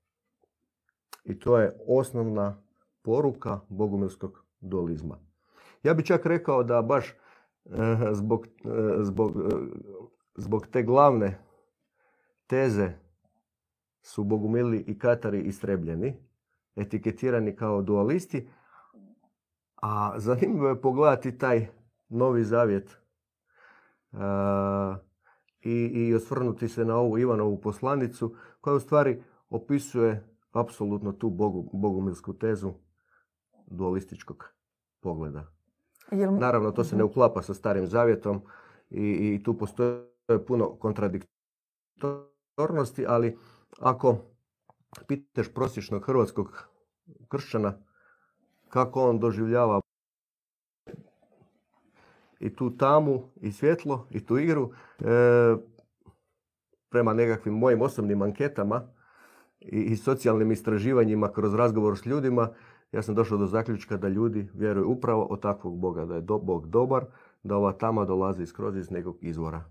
I 1.23 1.39
to 1.39 1.57
je 1.57 1.77
osnovna 1.87 2.63
poruka 3.01 3.59
bogumilskog 3.69 4.45
dualizma. 4.59 5.17
Ja 5.83 5.93
bih 5.93 6.05
čak 6.05 6.25
rekao 6.25 6.63
da 6.63 6.81
baš 6.81 7.09
eh, 7.09 7.15
zbog, 8.11 8.47
eh, 8.47 9.03
zbog, 9.03 9.31
eh, 9.31 9.55
zbog 10.35 10.67
te 10.67 10.83
glavne 10.83 11.39
teze 12.47 12.91
su 14.01 14.23
bogumili 14.23 14.83
i 14.87 14.99
katari 14.99 15.41
istrebljeni, 15.41 16.13
etiketirani 16.75 17.55
kao 17.55 17.81
dualisti, 17.81 18.49
a 19.81 20.13
zanimljivo 20.17 20.69
je 20.69 20.81
pogledati 20.81 21.37
taj 21.37 21.67
novi 22.09 22.43
zavjet 22.43 22.97
i, 25.61 25.71
i 25.71 26.15
osvrnuti 26.15 26.67
se 26.67 26.85
na 26.85 26.97
ovu 26.97 27.17
Ivanovu 27.17 27.61
poslanicu 27.61 28.35
koja 28.61 28.75
u 28.75 28.79
stvari 28.79 29.23
opisuje 29.49 30.27
apsolutno 30.51 31.11
tu 31.11 31.29
bogu, 31.29 31.69
bogumilsku 31.73 32.33
tezu 32.33 32.73
dualističkog 33.67 34.53
pogleda. 34.99 35.51
Naravno, 36.39 36.71
to 36.71 36.83
se 36.83 36.95
ne 36.95 37.03
mhm. 37.03 37.11
uklapa 37.11 37.41
sa 37.41 37.53
starim 37.53 37.87
zavjetom 37.87 38.41
i, 38.89 39.01
i 39.01 39.43
tu 39.43 39.57
postoje 39.57 40.07
puno 40.47 40.75
kontradiktornosti, 40.75 43.05
ali 43.07 43.37
ako 43.79 44.17
pitaš 45.07 45.53
prosječnog 45.53 46.05
hrvatskog 46.05 46.67
kršćana 47.27 47.83
kako 48.71 49.09
on 49.09 49.19
doživljava 49.19 49.81
i 52.39 52.55
tu 52.55 52.77
tamu, 52.77 53.29
i 53.41 53.51
svjetlo, 53.51 54.07
i 54.09 54.25
tu 54.25 54.37
igru. 54.37 54.71
E, 54.99 55.05
prema 56.89 57.13
nekakvim 57.13 57.53
mojim 57.53 57.81
osobnim 57.81 58.21
anketama 58.21 58.81
i, 59.59 59.79
i 59.79 59.95
socijalnim 59.97 60.51
istraživanjima 60.51 61.31
kroz 61.31 61.53
razgovor 61.53 61.97
s 61.97 62.05
ljudima, 62.05 62.49
ja 62.91 63.01
sam 63.01 63.15
došao 63.15 63.37
do 63.37 63.47
zaključka 63.47 63.97
da 63.97 64.07
ljudi 64.07 64.47
vjeruju 64.53 64.89
upravo 64.89 65.23
od 65.23 65.41
takvog 65.41 65.79
Boga, 65.79 66.05
da 66.05 66.15
je 66.15 66.21
do, 66.21 66.37
Bog 66.37 66.67
dobar, 66.67 67.05
da 67.43 67.55
ova 67.57 67.71
tama 67.71 68.05
dolazi 68.05 68.45
skroz 68.45 68.77
iz 68.77 68.91
nekog 68.91 69.17
izvora. 69.21 69.63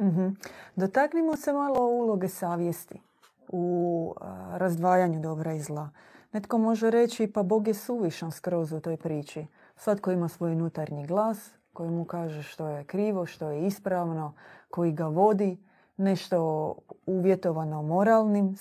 mm 0.00 0.36
Dotaknimo 0.76 1.36
se 1.36 1.52
malo 1.52 1.86
uloge 1.86 2.28
savjesti 2.28 3.00
u 3.48 4.14
razdvajanju 4.52 5.20
dobra 5.20 5.52
i 5.52 5.60
zla. 5.60 5.90
Netko 6.32 6.58
može 6.58 6.90
reći 6.90 7.26
pa 7.26 7.42
Bog 7.42 7.68
je 7.68 7.74
suvišan 7.74 8.32
skroz 8.32 8.72
u 8.72 8.80
toj 8.80 8.96
priči. 8.96 9.46
Svatko 9.76 10.10
ima 10.10 10.28
svoj 10.28 10.52
unutarnji 10.52 11.06
glas 11.06 11.50
koji 11.72 11.90
mu 11.90 12.04
kaže 12.04 12.42
što 12.42 12.68
je 12.68 12.84
krivo, 12.84 13.26
što 13.26 13.50
je 13.50 13.66
ispravno, 13.66 14.34
koji 14.70 14.92
ga 14.92 15.06
vodi, 15.06 15.58
nešto 15.96 16.74
uvjetovano 17.06 17.82
moralnim 17.82 18.56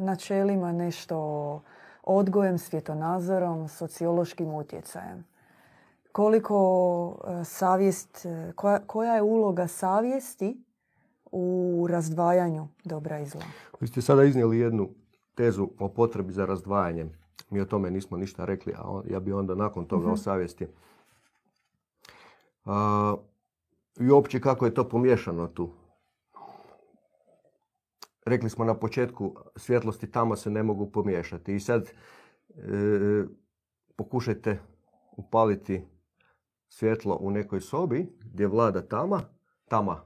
načelima, 0.00 0.72
nešto 0.72 1.62
odgojem, 2.02 2.58
svjetonazorom, 2.58 3.68
sociološkim 3.68 4.54
utjecajem. 4.54 5.24
Koliko 6.12 7.16
e, 7.40 7.44
savjest, 7.44 8.26
e, 8.26 8.52
koja, 8.56 8.78
koja 8.86 9.14
je 9.14 9.22
uloga 9.22 9.66
savjesti 9.66 10.64
u 11.32 11.86
razdvajanju 11.90 12.68
dobra 12.84 13.18
i 13.18 13.26
zla? 13.26 13.42
Vi 13.80 13.86
ste 13.86 14.02
sada 14.02 14.24
iznijeli 14.24 14.58
jednu 14.58 14.88
tezu 15.34 15.68
o 15.78 15.88
potrebi 15.88 16.32
za 16.32 16.46
razdvajanjem. 16.46 17.10
Mi 17.50 17.60
o 17.60 17.64
tome 17.64 17.90
nismo 17.90 18.16
ništa 18.16 18.44
rekli, 18.44 18.72
a 18.76 19.02
ja 19.10 19.20
bi 19.20 19.32
onda 19.32 19.54
nakon 19.54 19.86
toga 19.86 20.06
o 20.06 20.12
mhm. 20.12 20.18
savjesti. 20.18 20.66
I 24.00 24.10
uopće 24.10 24.40
kako 24.40 24.64
je 24.64 24.74
to 24.74 24.88
pomiješano 24.88 25.46
tu. 25.46 25.70
Rekli 28.26 28.50
smo 28.50 28.64
na 28.64 28.74
početku, 28.74 29.36
svjetlosti 29.56 30.10
tamo 30.10 30.36
se 30.36 30.50
ne 30.50 30.62
mogu 30.62 30.90
pomiješati. 30.90 31.54
I 31.54 31.60
sad 31.60 31.82
e, 31.82 33.24
pokušajte 33.96 34.60
upaliti 35.16 35.84
svjetlo 36.68 37.18
u 37.20 37.30
nekoj 37.30 37.60
sobi 37.60 38.06
gdje 38.20 38.46
vlada 38.46 38.82
tama, 38.82 39.20
tama 39.68 40.02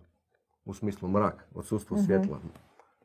u 0.64 0.74
smislu 0.74 1.08
mrak, 1.08 1.48
odsustvo 1.54 1.96
Mhm. 1.96 2.06
svjetla. 2.06 2.38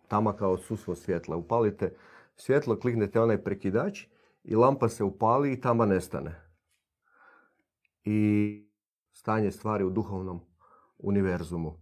Tama 0.08 0.34
kao 0.34 0.51
odsustvo 0.51 0.96
svjetla. 0.96 1.36
Upalite 1.36 1.94
svjetlo, 2.35 2.79
kliknete 2.79 3.21
onaj 3.21 3.43
prekidač 3.43 4.05
i 4.43 4.55
lampa 4.55 4.89
se 4.89 5.03
upali 5.03 5.53
i 5.53 5.61
tama 5.61 5.85
nestane. 5.85 6.41
I 8.03 8.59
stanje 9.13 9.51
stvari 9.51 9.83
u 9.83 9.89
duhovnom 9.89 10.41
univerzumu. 10.97 11.77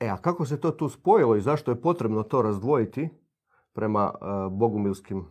E, 0.00 0.08
a 0.08 0.16
kako 0.16 0.46
se 0.46 0.60
to 0.60 0.70
tu 0.70 0.88
spojilo 0.88 1.36
i 1.36 1.40
zašto 1.40 1.70
je 1.70 1.80
potrebno 1.80 2.22
to 2.22 2.42
razdvojiti 2.42 3.08
prema 3.72 4.12
e, 4.14 4.26
bogumilskim 4.50 5.24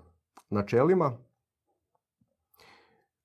načelima? 0.50 1.18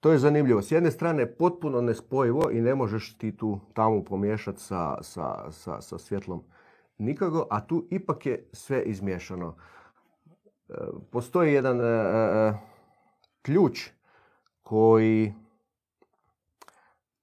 To 0.01 0.13
je 0.13 0.19
zanimljivo. 0.19 0.63
S 0.63 0.73
jedne 0.73 0.91
strane 0.91 1.37
potpuno 1.37 1.81
nespojivo 1.81 2.51
i 2.51 2.61
ne 2.61 2.75
možeš 2.75 3.19
ti 3.19 3.37
tu 3.37 3.61
tamu 3.75 4.05
pomiješati 4.05 4.61
sa, 4.61 4.99
sa, 5.03 5.51
sa, 5.51 5.81
sa 5.81 5.99
svjetlom 5.99 6.45
nikako, 6.99 7.47
a 7.51 7.67
tu 7.67 7.87
ipak 7.91 8.27
je 8.27 8.49
sve 8.53 8.83
izmiješano. 8.83 9.57
E, 10.69 10.75
Postoji 11.11 11.53
jedan 11.53 11.81
e, 11.81 11.85
e, 11.85 12.55
ključ 13.43 13.91
koji, 14.63 15.35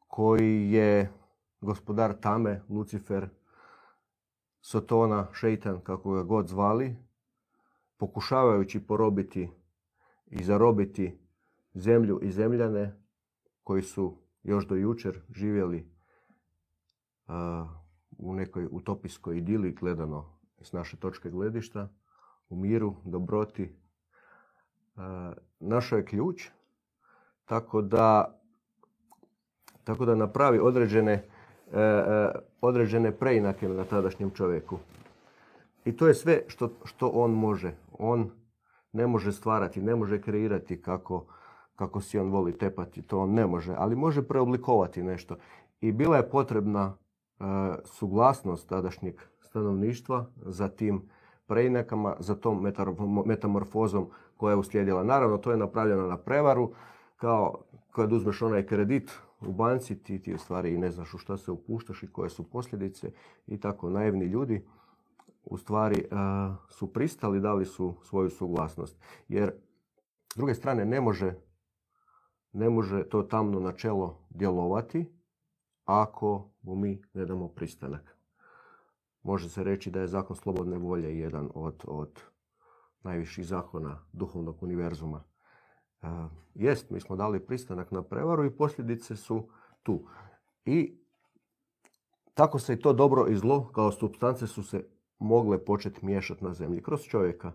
koji 0.07 0.71
je 0.71 1.11
gospodar 1.61 2.13
tame, 2.21 2.61
Lucifer, 2.69 3.29
Sotona, 4.61 5.27
Šeitan, 5.33 5.81
kako 5.81 6.11
ga 6.11 6.23
god 6.23 6.47
zvali, 6.47 6.95
pokušavajući 7.97 8.87
porobiti 8.87 9.49
i 10.25 10.43
zarobiti 10.43 11.19
zemlju 11.73 12.19
i 12.21 12.31
zemljane 12.31 12.99
koji 13.63 13.83
su 13.83 14.17
još 14.43 14.67
do 14.67 14.75
jučer 14.75 15.21
živjeli 15.29 15.91
a, 17.27 17.67
u 18.17 18.33
nekoj 18.33 18.67
utopijskoj 18.71 19.37
idili 19.37 19.71
gledano 19.71 20.39
s 20.61 20.71
naše 20.71 20.97
točke 20.97 21.29
gledišta, 21.29 21.89
u 22.49 22.55
miru, 22.55 22.95
dobroti. 23.05 23.75
A, 24.95 25.33
našao 25.59 25.97
je 25.97 26.05
ključ, 26.05 26.49
tako 27.45 27.81
da, 27.81 28.39
tako 29.83 30.05
da 30.05 30.15
napravi 30.15 30.59
određene, 30.59 31.13
e, 31.13 31.81
e, 31.81 32.29
određene 32.61 33.11
preinake 33.11 33.69
na 33.69 33.83
tadašnjem 33.83 34.31
čovjeku. 34.31 34.77
I 35.85 35.97
to 35.97 36.07
je 36.07 36.13
sve 36.13 36.41
što, 36.47 36.69
što 36.85 37.07
on 37.07 37.31
može. 37.31 37.75
On 37.99 38.31
ne 38.93 39.07
može 39.07 39.31
stvarati, 39.31 39.81
ne 39.81 39.95
može 39.95 40.21
kreirati 40.21 40.81
kako, 40.81 41.25
kako 41.75 42.01
si 42.01 42.19
on 42.19 42.29
voli 42.29 42.57
tepati, 42.57 43.01
to 43.01 43.19
on 43.19 43.33
ne 43.33 43.47
može, 43.47 43.75
ali 43.77 43.95
može 43.95 44.27
preoblikovati 44.27 45.03
nešto. 45.03 45.35
I 45.81 45.91
bila 45.91 46.17
je 46.17 46.29
potrebna 46.29 46.93
e, 46.93 47.43
suglasnost 47.85 48.69
tadašnjeg 48.69 49.21
stanovništva 49.41 50.25
za 50.35 50.67
tim 50.67 51.09
preinakama, 51.47 52.15
za 52.19 52.35
tom 52.35 52.67
metamorfozom 53.25 54.09
koja 54.37 54.51
je 54.51 54.57
uslijedila. 54.57 55.03
Naravno, 55.03 55.37
to 55.37 55.51
je 55.51 55.57
napravljeno 55.57 56.07
na 56.07 56.17
prevaru, 56.17 56.71
kao 57.15 57.63
kad 57.91 58.13
uzmeš 58.13 58.41
onaj 58.41 58.65
kredit 58.65 59.11
u 59.41 59.51
banci, 59.51 60.03
ti, 60.03 60.21
ti 60.21 60.33
u 60.33 60.37
stvari 60.37 60.73
i 60.73 60.77
ne 60.77 60.91
znaš 60.91 61.13
u 61.13 61.17
šta 61.17 61.37
se 61.37 61.51
upuštaš 61.51 62.03
i 62.03 62.11
koje 62.11 62.29
su 62.29 62.49
posljedice 62.49 63.11
i 63.47 63.59
tako 63.59 63.89
naivni 63.89 64.25
ljudi 64.25 64.65
u 65.45 65.57
stvari 65.57 65.99
e, 65.99 66.05
su 66.69 66.93
pristali, 66.93 67.39
dali 67.39 67.65
su 67.65 67.95
svoju 68.03 68.29
suglasnost. 68.29 68.99
Jer 69.27 69.51
s 70.33 70.37
druge 70.37 70.53
strane 70.53 70.85
ne 70.85 71.01
može, 71.01 71.33
ne 72.53 72.69
može 72.69 73.09
to 73.09 73.23
tamno 73.23 73.59
načelo 73.59 74.27
djelovati 74.29 75.05
ako 75.85 76.49
mu 76.61 76.75
mi 76.75 77.01
ne 77.13 77.25
damo 77.25 77.47
pristanak. 77.47 78.12
Može 79.23 79.49
se 79.49 79.63
reći 79.63 79.91
da 79.91 80.01
je 80.01 80.07
zakon 80.07 80.35
slobodne 80.35 80.77
volje 80.77 81.19
jedan 81.19 81.49
od, 81.53 81.83
od 81.87 82.19
najviših 83.03 83.45
zakona 83.45 83.99
duhovnog 84.13 84.63
univerzuma. 84.63 85.23
E, 86.01 86.07
jest, 86.55 86.89
mi 86.89 86.99
smo 86.99 87.15
dali 87.15 87.45
pristanak 87.45 87.91
na 87.91 88.03
prevaru 88.03 88.45
i 88.45 88.57
posljedice 88.57 89.15
su 89.15 89.49
tu. 89.83 90.07
I 90.65 90.97
tako 92.33 92.59
se 92.59 92.73
i 92.73 92.79
to 92.79 92.93
dobro 92.93 93.27
i 93.27 93.35
zlo 93.35 93.71
kao 93.71 93.91
substance 93.91 94.47
su 94.47 94.63
se 94.63 94.85
mogle 95.19 95.65
početi 95.65 96.05
miješati 96.05 96.43
na 96.43 96.53
zemlji 96.53 96.83
kroz 96.83 97.01
čovjeka. 97.01 97.51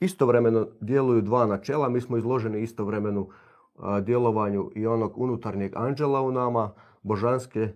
Istovremeno 0.00 0.66
djeluju 0.80 1.22
dva 1.22 1.46
načela, 1.46 1.88
mi 1.88 2.00
smo 2.00 2.16
izloženi 2.16 2.62
istovremenu 2.62 3.28
a, 3.76 4.00
djelovanju 4.00 4.70
i 4.74 4.86
onog 4.86 5.18
unutarnjeg 5.18 5.72
anđela 5.76 6.22
u 6.22 6.32
nama, 6.32 6.74
božanske 7.02 7.60
e, 7.60 7.72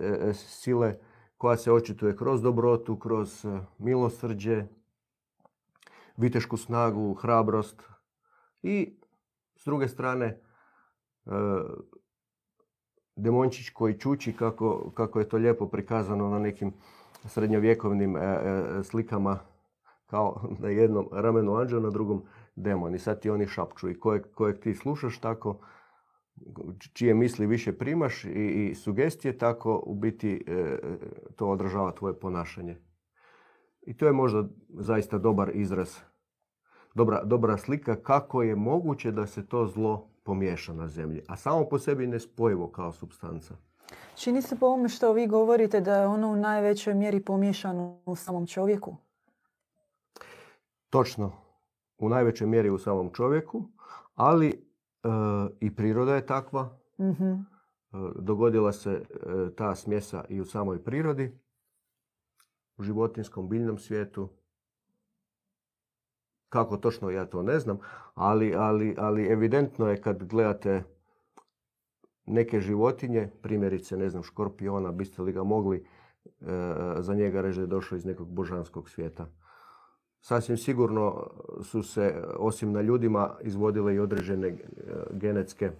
e, 0.00 0.34
sile 0.34 0.98
koja 1.40 1.56
se 1.56 1.72
očituje 1.72 2.16
kroz 2.16 2.42
dobrotu, 2.42 2.96
kroz 2.96 3.44
e, 3.44 3.60
milosrđe, 3.78 4.64
vitešku 6.16 6.56
snagu, 6.56 7.14
hrabrost 7.14 7.82
i 8.62 8.98
s 9.56 9.64
druge 9.64 9.88
strane 9.88 10.26
e, 10.26 10.40
demončić 13.16 13.70
koji 13.70 13.98
čuči 13.98 14.32
kako, 14.36 14.90
kako 14.94 15.18
je 15.18 15.28
to 15.28 15.36
lijepo 15.36 15.68
prikazano 15.68 16.28
na 16.28 16.38
nekim 16.38 16.72
srednjovjekovnim 17.24 18.16
e, 18.16 18.20
slikama 18.82 19.38
kao 20.06 20.42
na 20.58 20.68
jednom 20.68 21.08
ramenu 21.12 21.56
anđela, 21.56 21.82
na 21.82 21.90
drugom 21.90 22.22
demon. 22.56 22.94
I 22.94 22.98
sad 22.98 23.20
ti 23.20 23.30
oni 23.30 23.46
šapču 23.46 23.90
i 23.90 24.00
kojeg, 24.00 24.22
kojeg 24.34 24.60
ti 24.60 24.74
slušaš 24.74 25.18
tako, 25.18 25.56
čije 26.94 27.14
misli 27.14 27.46
više 27.46 27.72
primaš 27.72 28.24
i, 28.24 28.28
i 28.28 28.74
sugestije, 28.74 29.38
tako 29.38 29.82
u 29.86 29.94
biti 29.94 30.44
e, 30.46 30.78
to 31.36 31.48
odražava 31.48 31.92
tvoje 31.92 32.20
ponašanje. 32.20 32.76
I 33.82 33.96
to 33.96 34.06
je 34.06 34.12
možda 34.12 34.44
zaista 34.68 35.18
dobar 35.18 35.50
izraz, 35.54 35.96
dobra, 36.94 37.24
dobra 37.24 37.56
slika 37.56 37.96
kako 37.96 38.42
je 38.42 38.56
moguće 38.56 39.12
da 39.12 39.26
se 39.26 39.46
to 39.46 39.66
zlo 39.66 40.10
pomiješa 40.22 40.72
na 40.72 40.88
zemlji, 40.88 41.22
a 41.28 41.36
samo 41.36 41.68
po 41.68 41.78
sebi 41.78 42.06
nespojivo 42.06 42.68
kao 42.68 42.92
substanca. 42.92 43.54
Čini 44.16 44.42
se 44.42 44.56
po 44.58 44.66
ovome 44.66 44.88
što 44.88 45.12
vi 45.12 45.26
govorite 45.26 45.80
da 45.80 45.96
je 45.96 46.06
ono 46.06 46.32
u 46.32 46.36
najvećoj 46.36 46.94
mjeri 46.94 47.24
pomiješano 47.24 48.02
u 48.06 48.16
samom 48.16 48.46
čovjeku. 48.46 48.96
Točno, 50.90 51.32
u 51.98 52.08
najvećoj 52.08 52.46
mjeri 52.46 52.70
u 52.70 52.78
samom 52.78 53.10
čovjeku, 53.14 53.62
ali 54.14 54.48
e, 54.48 54.69
i 55.60 55.74
priroda 55.74 56.14
je 56.14 56.26
takva. 56.26 56.78
Mhm. 57.00 57.32
E, 57.92 57.96
dogodila 58.18 58.72
se 58.72 58.90
e, 58.90 59.04
ta 59.56 59.74
smjesa 59.74 60.24
i 60.28 60.40
u 60.40 60.44
samoj 60.44 60.84
prirodi, 60.84 61.38
u 62.76 62.82
životinskom 62.82 63.48
biljnom 63.48 63.78
svijetu. 63.78 64.28
Kako 66.48 66.76
točno 66.76 67.10
ja 67.10 67.26
to 67.26 67.42
ne 67.42 67.58
znam, 67.58 67.78
ali, 68.14 68.54
ali, 68.54 68.94
ali 68.98 69.26
evidentno 69.26 69.88
je 69.88 70.02
kad 70.02 70.24
gledate 70.24 70.82
neke 72.26 72.60
životinje, 72.60 73.30
primjerice, 73.42 73.96
ne 73.96 74.10
znam, 74.10 74.22
škorpiona, 74.22 74.92
biste 74.92 75.22
li 75.22 75.32
ga 75.32 75.42
mogli 75.42 75.86
e, 76.24 76.46
za 76.98 77.14
njega 77.14 77.40
reći 77.40 77.56
da 77.58 77.62
je 77.62 77.66
došao 77.66 77.96
iz 77.96 78.04
nekog 78.04 78.28
božanskog 78.28 78.90
svijeta. 78.90 79.26
Sasvim 80.20 80.56
sigurno 80.56 81.30
su 81.62 81.82
se, 81.82 82.22
osim 82.36 82.72
na 82.72 82.80
ljudima, 82.80 83.36
izvodile 83.42 83.94
i 83.94 83.98
određene 83.98 84.48
e, 84.48 84.56
genetske 85.10 85.70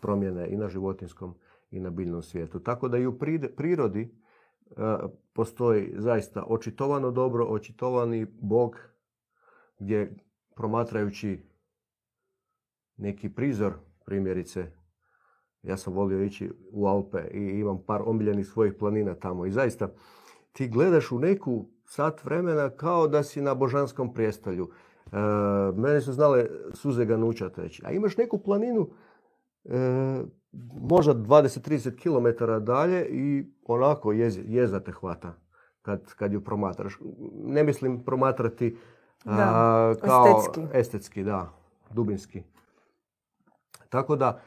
promjene 0.00 0.48
i 0.48 0.56
na 0.56 0.68
životinskom 0.68 1.34
i 1.70 1.80
na 1.80 1.90
biljnom 1.90 2.22
svijetu. 2.22 2.60
Tako 2.60 2.88
da 2.88 2.98
i 2.98 3.06
u 3.06 3.18
prirodi 3.56 4.02
e, 4.02 4.74
postoji 5.32 5.94
zaista 5.96 6.44
očitovano 6.48 7.10
dobro, 7.10 7.44
očitovani 7.44 8.26
Bog 8.40 8.76
gdje 9.78 10.16
promatrajući 10.56 11.38
neki 12.96 13.28
prizor, 13.34 13.72
primjerice, 14.04 14.66
ja 15.62 15.76
sam 15.76 15.92
volio 15.92 16.22
ići 16.22 16.50
u 16.72 16.86
Alpe 16.86 17.28
i 17.32 17.38
imam 17.38 17.82
par 17.86 18.02
omiljenih 18.06 18.46
svojih 18.46 18.74
planina 18.78 19.14
tamo 19.14 19.46
i 19.46 19.50
zaista 19.50 19.88
ti 20.52 20.68
gledaš 20.68 21.12
u 21.12 21.18
neku 21.18 21.66
sat 21.84 22.24
vremena 22.24 22.70
kao 22.70 23.08
da 23.08 23.22
si 23.22 23.40
na 23.40 23.54
božanskom 23.54 24.14
prijestolju. 24.14 24.70
E, 25.06 25.16
mene 25.74 26.00
su 26.00 26.12
znale 26.12 26.46
suze 26.72 27.04
ganuća 27.04 27.48
teći. 27.48 27.82
A 27.86 27.90
imaš 27.90 28.16
neku 28.16 28.38
planinu 28.38 28.90
e, 29.64 30.22
možda 30.80 31.14
20-30 31.14 31.96
km 31.96 32.64
dalje 32.64 33.06
i 33.06 33.44
onako 33.64 34.12
jez, 34.12 34.38
jeza 34.44 34.80
te 34.80 34.92
hvata 34.92 35.34
kad, 35.82 36.14
kad 36.14 36.32
ju 36.32 36.44
promatraš. 36.44 36.98
Ne 37.34 37.64
mislim 37.64 38.04
promatrati 38.04 38.76
a, 39.24 39.36
Da, 39.36 40.00
kao 40.00 40.26
estetski. 40.28 40.78
estetski, 40.78 41.24
da, 41.24 41.52
dubinski. 41.90 42.42
Tako 43.88 44.16
da 44.16 44.40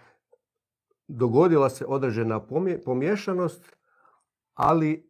dogodila 1.08 1.70
se 1.70 1.86
određena 1.86 2.40
pomje- 2.40 2.82
pomiješanost, 2.86 3.76
ali 4.54 5.05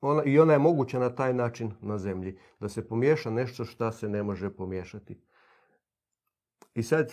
ona, 0.00 0.24
i 0.24 0.38
ona 0.38 0.52
je 0.52 0.58
moguća 0.58 0.98
na 0.98 1.10
taj 1.10 1.34
način 1.34 1.72
na 1.80 1.98
zemlji. 1.98 2.38
Da 2.60 2.68
se 2.68 2.88
pomiješa 2.88 3.30
nešto 3.30 3.64
što 3.64 3.92
se 3.92 4.08
ne 4.08 4.22
može 4.22 4.50
pomiješati. 4.50 5.20
I 6.74 6.82
sad, 6.82 7.12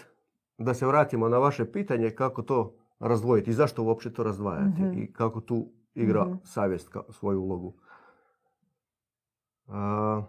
da 0.58 0.74
se 0.74 0.86
vratimo 0.86 1.30
na 1.30 1.38
vaše 1.38 1.66
pitanje 1.66 2.12
kako 2.12 2.42
to 2.42 2.76
razdvojiti 3.00 3.50
i 3.50 3.54
zašto 3.54 3.84
uopće 3.84 4.14
to 4.14 4.24
razdvajati 4.24 4.82
Mhm. 4.82 4.94
i 4.94 5.14
kako 5.14 5.42
tu 5.42 5.66
igra 5.96 6.26
Mhm. 6.26 6.36
savjest 6.44 6.90
kao 6.90 7.12
svoju 7.12 7.42
ulogu. 7.42 7.74
A, 9.68 10.24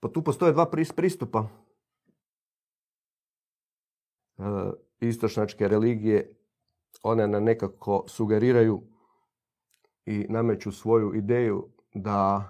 pa 0.00 0.08
tu 0.08 0.22
postoje 0.22 0.52
dva 0.52 0.66
pris- 0.66 0.92
pristupa. 0.92 1.48
E, 4.38 4.42
istočnačke 5.00 5.68
religije, 5.68 6.34
one 7.02 7.26
na 7.28 7.40
nekako 7.40 8.04
sugeriraju 8.06 8.82
i 10.10 10.26
nameću 10.28 10.72
svoju 10.72 11.14
ideju 11.14 11.68
da, 11.94 12.48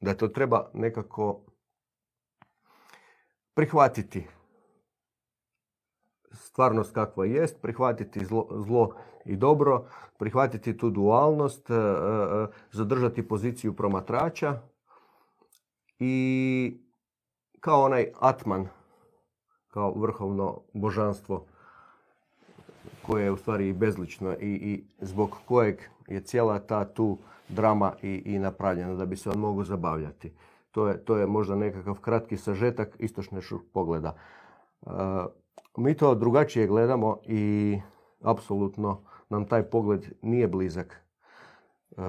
da 0.00 0.14
to 0.14 0.28
treba 0.28 0.70
nekako 0.74 1.40
prihvatiti. 3.54 4.26
Stvarnost 6.32 6.94
kakva 6.94 7.24
jest, 7.24 7.62
prihvatiti 7.62 8.24
zlo, 8.24 8.48
zlo 8.66 8.94
i 9.24 9.36
dobro, 9.36 9.86
prihvatiti 10.18 10.76
tu 10.76 10.90
dualnost, 10.90 11.70
e, 11.70 11.74
e, 11.74 12.46
zadržati 12.72 13.28
poziciju 13.28 13.76
promatrača 13.76 14.62
i 15.98 16.80
kao 17.60 17.82
onaj 17.82 18.12
Atman, 18.20 18.68
kao 19.68 19.94
vrhovno 19.96 20.62
božanstvo 20.74 21.46
koje 23.06 23.24
je 23.24 23.30
u 23.30 23.36
stvari 23.36 23.72
bezlično 23.72 24.32
i, 24.32 24.46
i 24.48 24.84
zbog 25.00 25.36
kojeg 25.46 25.80
je 26.10 26.20
cijela 26.20 26.58
ta 26.58 26.84
tu 26.84 27.18
drama 27.48 27.92
i, 28.02 28.22
i 28.24 28.38
napravljena 28.38 28.94
da 28.94 29.06
bi 29.06 29.16
se 29.16 29.30
on 29.30 29.38
mogao 29.38 29.64
zabavljati. 29.64 30.32
To 30.70 30.88
je, 30.88 31.04
to 31.04 31.16
je 31.16 31.26
možda 31.26 31.54
nekakav 31.54 32.00
kratki 32.00 32.36
sažetak 32.36 32.96
istočnešog 32.98 33.60
pogleda. 33.72 34.16
E, 34.82 34.90
mi 35.76 35.94
to 35.94 36.14
drugačije 36.14 36.66
gledamo 36.66 37.18
i 37.26 37.78
apsolutno 38.20 39.02
nam 39.28 39.46
taj 39.46 39.62
pogled 39.62 40.06
nije 40.22 40.48
blizak. 40.48 41.04
E, 41.90 42.02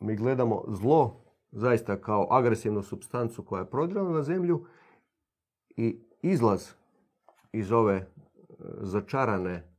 mi 0.00 0.16
gledamo 0.16 0.64
zlo 0.68 1.20
zaista 1.52 2.00
kao 2.00 2.26
agresivnu 2.30 2.82
substancu 2.82 3.44
koja 3.44 3.60
je 3.60 3.70
prodirana 3.70 4.10
na 4.10 4.22
zemlju 4.22 4.66
i 5.76 6.00
izlaz 6.22 6.70
iz 7.52 7.72
ove 7.72 7.94
e, 7.94 8.06
začarane 8.80 9.73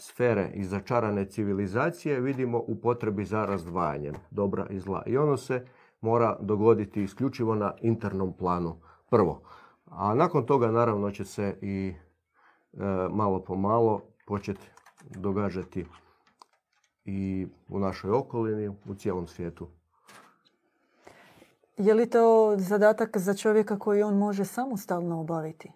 sfere 0.00 0.50
i 0.54 0.64
začarane 0.64 1.24
civilizacije 1.24 2.20
vidimo 2.20 2.58
u 2.58 2.80
potrebi 2.80 3.24
za 3.24 3.44
razdvajanjem 3.44 4.14
dobra 4.30 4.66
i 4.70 4.78
zla. 4.78 5.02
I 5.06 5.16
ono 5.16 5.36
se 5.36 5.66
mora 6.00 6.36
dogoditi 6.40 7.02
isključivo 7.02 7.54
na 7.54 7.74
internom 7.80 8.32
planu 8.32 8.80
prvo. 9.10 9.42
A 9.86 10.14
nakon 10.14 10.46
toga 10.46 10.70
naravno 10.70 11.10
će 11.10 11.24
se 11.24 11.58
i 11.62 11.94
e, 12.72 12.78
malo 13.10 13.44
po 13.44 13.56
malo 13.56 14.02
početi 14.26 14.70
događati 15.10 15.86
i 17.04 17.46
u 17.68 17.78
našoj 17.78 18.10
okolini, 18.10 18.68
u 18.68 18.94
cijelom 18.94 19.26
svijetu. 19.26 19.68
Je 21.76 21.94
li 21.94 22.10
to 22.10 22.54
zadatak 22.56 23.16
za 23.16 23.34
čovjeka 23.34 23.78
koji 23.78 24.02
on 24.02 24.18
može 24.18 24.44
samostalno 24.44 25.20
obaviti? 25.20 25.72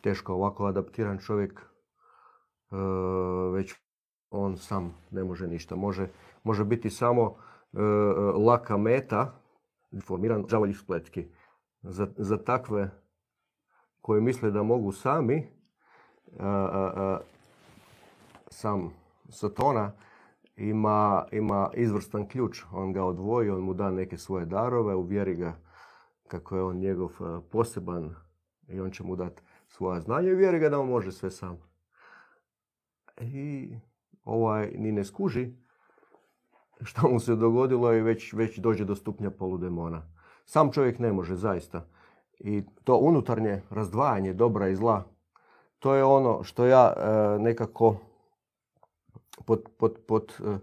Teško 0.00 0.34
ovako 0.34 0.66
adaptiran 0.66 1.18
čovjek 1.18 1.71
već 3.52 3.74
on 4.30 4.56
sam 4.56 4.94
ne 5.10 5.24
može 5.24 5.46
ništa. 5.46 5.76
Može, 5.76 6.08
može 6.44 6.64
biti 6.64 6.90
samo 6.90 7.34
e, 7.72 7.78
laka 8.46 8.76
meta, 8.76 9.32
informiran 9.90 10.44
đavolji 10.48 10.74
spletki. 10.74 11.26
Za, 11.82 12.08
za 12.16 12.36
takve 12.36 12.90
koji 14.00 14.20
misle 14.20 14.50
da 14.50 14.62
mogu 14.62 14.92
sami, 14.92 15.48
a, 16.38 16.48
a, 16.48 16.92
a, 16.96 17.20
sam 18.48 18.90
Satona 19.28 19.92
ima, 20.56 21.24
ima 21.32 21.70
izvrstan 21.74 22.28
ključ. 22.28 22.62
On 22.72 22.92
ga 22.92 23.04
odvoji, 23.04 23.50
on 23.50 23.60
mu 23.60 23.74
da 23.74 23.90
neke 23.90 24.16
svoje 24.16 24.46
darove, 24.46 24.94
uvjeri 24.94 25.34
ga 25.34 25.56
kako 26.28 26.56
je 26.56 26.62
on 26.62 26.76
njegov 26.76 27.10
poseban 27.50 28.14
i 28.68 28.80
on 28.80 28.90
će 28.90 29.04
mu 29.04 29.16
dati 29.16 29.42
svoja 29.66 30.00
znanja 30.00 30.28
i 30.28 30.34
uvjeri 30.34 30.58
ga 30.58 30.68
da 30.68 30.80
on 30.80 30.88
može 30.88 31.12
sve 31.12 31.30
sam. 31.30 31.71
I 33.20 33.70
ovaj 34.24 34.72
ni 34.74 34.92
ne 34.92 35.04
skuži 35.04 35.52
što 36.84 37.08
mu 37.08 37.20
se 37.20 37.36
dogodilo 37.36 37.94
i 37.94 38.00
već, 38.00 38.32
već 38.32 38.58
dođe 38.58 38.84
do 38.84 38.94
stupnja 38.94 39.30
poludemona. 39.30 40.02
Sam 40.44 40.72
čovjek 40.72 40.98
ne 40.98 41.12
može, 41.12 41.36
zaista. 41.36 41.86
I 42.38 42.62
to 42.84 42.96
unutarnje 42.96 43.62
razdvajanje 43.70 44.32
dobra 44.32 44.68
i 44.68 44.76
zla, 44.76 45.04
to 45.78 45.94
je 45.94 46.04
ono 46.04 46.42
što 46.42 46.66
ja 46.66 46.92
e, 46.96 47.38
nekako 47.38 47.96
pod, 49.46 49.68
pod, 49.78 49.98
pod, 50.08 50.32
e, 50.44 50.58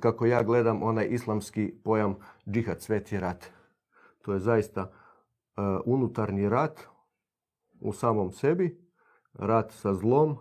kako 0.00 0.26
ja 0.26 0.42
gledam 0.42 0.82
onaj 0.82 1.06
islamski 1.10 1.74
pojam 1.84 2.16
džihad, 2.48 2.82
sveti 2.82 3.20
rat. 3.20 3.50
To 4.22 4.32
je 4.32 4.40
zaista 4.40 4.80
e, 4.80 4.90
unutarnji 5.84 6.48
rat 6.48 6.80
u 7.80 7.92
samom 7.92 8.32
sebi, 8.32 8.90
rat 9.34 9.72
sa 9.72 9.94
zlom. 9.94 10.36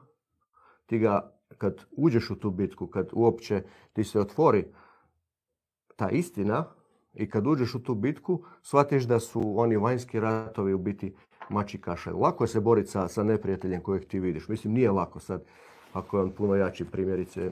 Ti 0.86 1.00
ga, 1.00 1.35
kad 1.58 1.86
uđeš 1.91 2.30
u 2.30 2.36
tu 2.36 2.50
bitku, 2.52 2.88
kad 2.88 3.10
uopće 3.13 3.63
ti 3.94 4.04
se 4.04 4.20
otvori 4.20 4.65
ta 5.96 6.10
istina 6.10 6.65
i 7.13 7.30
kad 7.30 7.48
uđeš 7.48 7.76
u 7.76 7.84
tu 7.84 7.96
bitku, 7.96 8.44
shvatiš 8.62 9.04
da 9.04 9.20
su 9.20 9.60
oni 9.60 9.78
vanjski 9.78 10.20
ratovi 10.20 10.74
u 10.74 10.78
biti 10.78 11.13
mači 11.50 11.78
kašalj. 11.82 12.13
Lako 12.13 12.44
je 12.44 12.48
se 12.48 12.60
boriti 12.60 12.89
sa, 12.89 13.08
sa 13.08 13.24
neprijateljem 13.24 13.82
kojeg 13.82 14.06
ti 14.06 14.20
vidiš. 14.20 14.48
Mislim, 14.48 14.74
nije 14.74 14.91
lako 14.91 15.20
sad, 15.20 15.44
ako 15.94 16.18
je 16.18 16.24
on 16.24 16.32
puno 16.32 16.56
jači, 16.56 16.86
primjerice, 16.86 17.52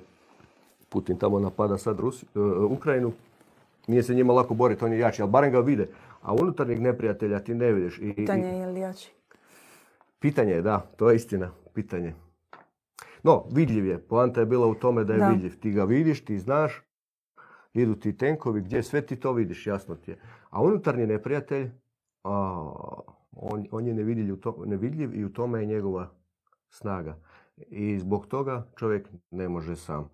Putin 0.89 1.17
tamo 1.17 1.39
napada 1.39 1.77
sad 1.77 1.99
Rusi, 1.99 2.25
e, 2.35 2.39
Ukrajinu, 2.69 3.11
nije 3.87 4.03
se 4.03 4.15
njima 4.15 4.33
lako 4.33 4.53
boriti, 4.53 4.85
on 4.85 4.93
je 4.93 4.99
jači, 4.99 5.21
ali 5.21 5.31
barem 5.31 5.51
ga 5.51 5.59
vide. 5.59 5.87
A 6.21 6.33
unutarnjeg 6.33 6.81
neprijatelja 6.81 7.39
ti 7.39 7.53
ne 7.55 7.71
vidiš. 7.71 7.99
I- 8.01 8.15
Pitanje 8.15 8.47
je 8.47 8.67
li 8.67 8.79
jači? 8.79 9.11
Pitanje 10.19 10.51
je, 10.53 10.61
da, 10.61 10.79
to 10.97 11.09
je 11.09 11.15
istina, 11.15 11.51
pitanje. 11.73 12.13
No, 13.23 13.45
vidljiv 13.51 13.85
je. 13.85 14.07
Poanta 14.07 14.39
je 14.39 14.45
bila 14.45 14.67
u 14.67 14.75
tome 14.75 15.03
da 15.03 15.13
je 15.13 15.19
Da. 15.19 15.27
vidljiv. 15.27 15.59
Ti 15.59 15.71
ga 15.71 15.83
vidiš, 15.83 16.25
ti 16.25 16.39
znaš, 16.39 16.81
idu 17.73 17.95
ti 17.95 18.17
tenkovi, 18.17 18.61
gdje 18.61 18.83
sve 18.83 19.05
ti 19.05 19.15
to 19.15 19.33
vidiš, 19.33 19.67
jasno 19.67 19.95
ti 19.95 20.11
je. 20.11 20.19
A 20.49 20.61
unutarnji 20.61 21.07
neprijatelj, 21.07 21.71
a, 22.23 22.33
on, 23.31 23.67
on 23.71 23.87
je 23.87 23.93
nevidljiv, 23.93 24.39
to- 24.39 24.63
nevidljiv 24.65 25.15
i 25.15 25.25
u 25.25 25.33
tome 25.33 25.59
je 25.59 25.65
njegova 25.65 26.09
snaga. 26.69 27.17
I 27.57 27.99
zbog 27.99 28.27
toga 28.27 28.67
čovjek 28.75 29.09
ne 29.31 29.49
može 29.49 29.75
sam. 29.75 30.09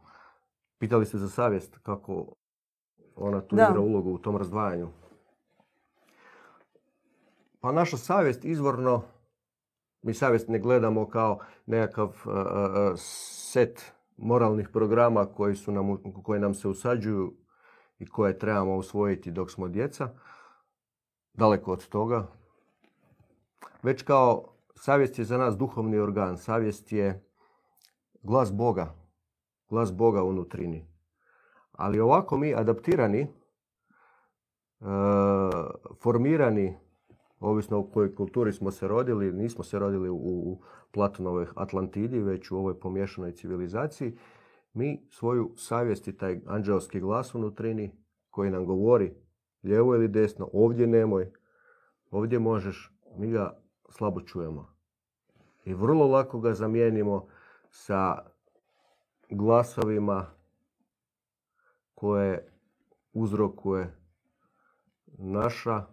Pitali 0.79 1.05
ste 1.05 1.17
za 1.17 1.29
savjest, 1.29 1.77
kako 1.77 2.33
ona 3.15 3.41
tu 3.41 3.55
Da. 3.55 3.67
igra 3.69 3.79
ulogu 3.81 4.11
u 4.11 4.17
tom 4.17 4.37
razdvajanju. 4.37 4.87
Pa 7.59 7.71
naša 7.71 7.97
savjest 7.97 8.45
izvorno, 8.45 9.01
mi 10.01 10.13
savjest 10.13 10.47
ne 10.47 10.59
gledamo 10.59 11.09
kao 11.09 11.39
nekakav 11.65 12.07
uh, 12.07 12.33
uh, 12.33 12.93
set 12.95 13.93
moralnih 14.17 14.69
programa 14.73 15.25
koji, 15.25 15.55
su 15.55 15.71
nam, 15.71 15.97
koji 16.23 16.39
nam 16.39 16.53
se 16.53 16.67
usađuju 16.67 17.33
i 17.99 18.05
koje 18.07 18.39
trebamo 18.39 18.75
usvojiti 18.75 19.31
dok 19.31 19.51
smo 19.51 19.67
djeca. 19.67 20.09
Daleko 21.33 21.71
od 21.71 21.87
toga. 21.87 22.27
Već 23.83 24.03
kao 24.03 24.45
savjest 24.75 25.19
je 25.19 25.25
za 25.25 25.37
nas 25.37 25.57
duhovni 25.57 25.97
organ. 25.97 26.37
Savjest 26.37 26.91
je 26.91 27.25
glas 28.23 28.53
Boga. 28.53 28.95
Glas 29.69 29.93
Boga 29.93 30.23
u 30.23 30.33
nutrini. 30.33 30.87
Ali 31.71 31.99
ovako 31.99 32.37
mi 32.37 32.55
adaptirani, 32.55 33.21
e, 33.21 33.27
formirani, 36.01 36.77
ovisno 37.39 37.79
u 37.79 37.91
kojoj 37.91 38.15
kulturi 38.15 38.53
smo 38.53 38.71
se 38.71 38.87
rodili, 38.87 39.33
nismo 39.33 39.63
se 39.63 39.79
rodili 39.79 40.09
u, 40.09 40.61
Platonovoj 40.91 41.47
Atlantidi, 41.55 42.19
već 42.19 42.51
u 42.51 42.57
ovoj 42.57 42.79
pomješanoj 42.79 43.31
civilizaciji, 43.31 44.17
mi 44.73 45.07
svoju 45.09 45.53
savjest 45.57 46.07
i 46.07 46.17
taj 46.17 46.41
anđelski 46.45 46.99
glas 46.99 47.35
u 47.35 47.39
nutrini 47.39 47.91
koji 48.29 48.51
nam 48.51 48.65
govori 48.65 49.13
lijevo 49.63 49.95
ili 49.95 50.07
desno, 50.07 50.49
ovdje 50.53 50.87
nemoj, 50.87 51.31
ovdje 52.11 52.39
možeš, 52.39 52.93
mi 53.17 53.31
ga 53.31 53.59
slabo 53.89 54.21
čujemo. 54.21 54.73
I 55.65 55.73
vrlo 55.73 56.07
lako 56.07 56.39
ga 56.39 56.53
zamijenimo 56.53 57.27
sa 57.69 58.25
glasovima 59.29 60.25
koje 61.93 62.51
uzrokuje 63.13 63.95
naša 65.07 65.85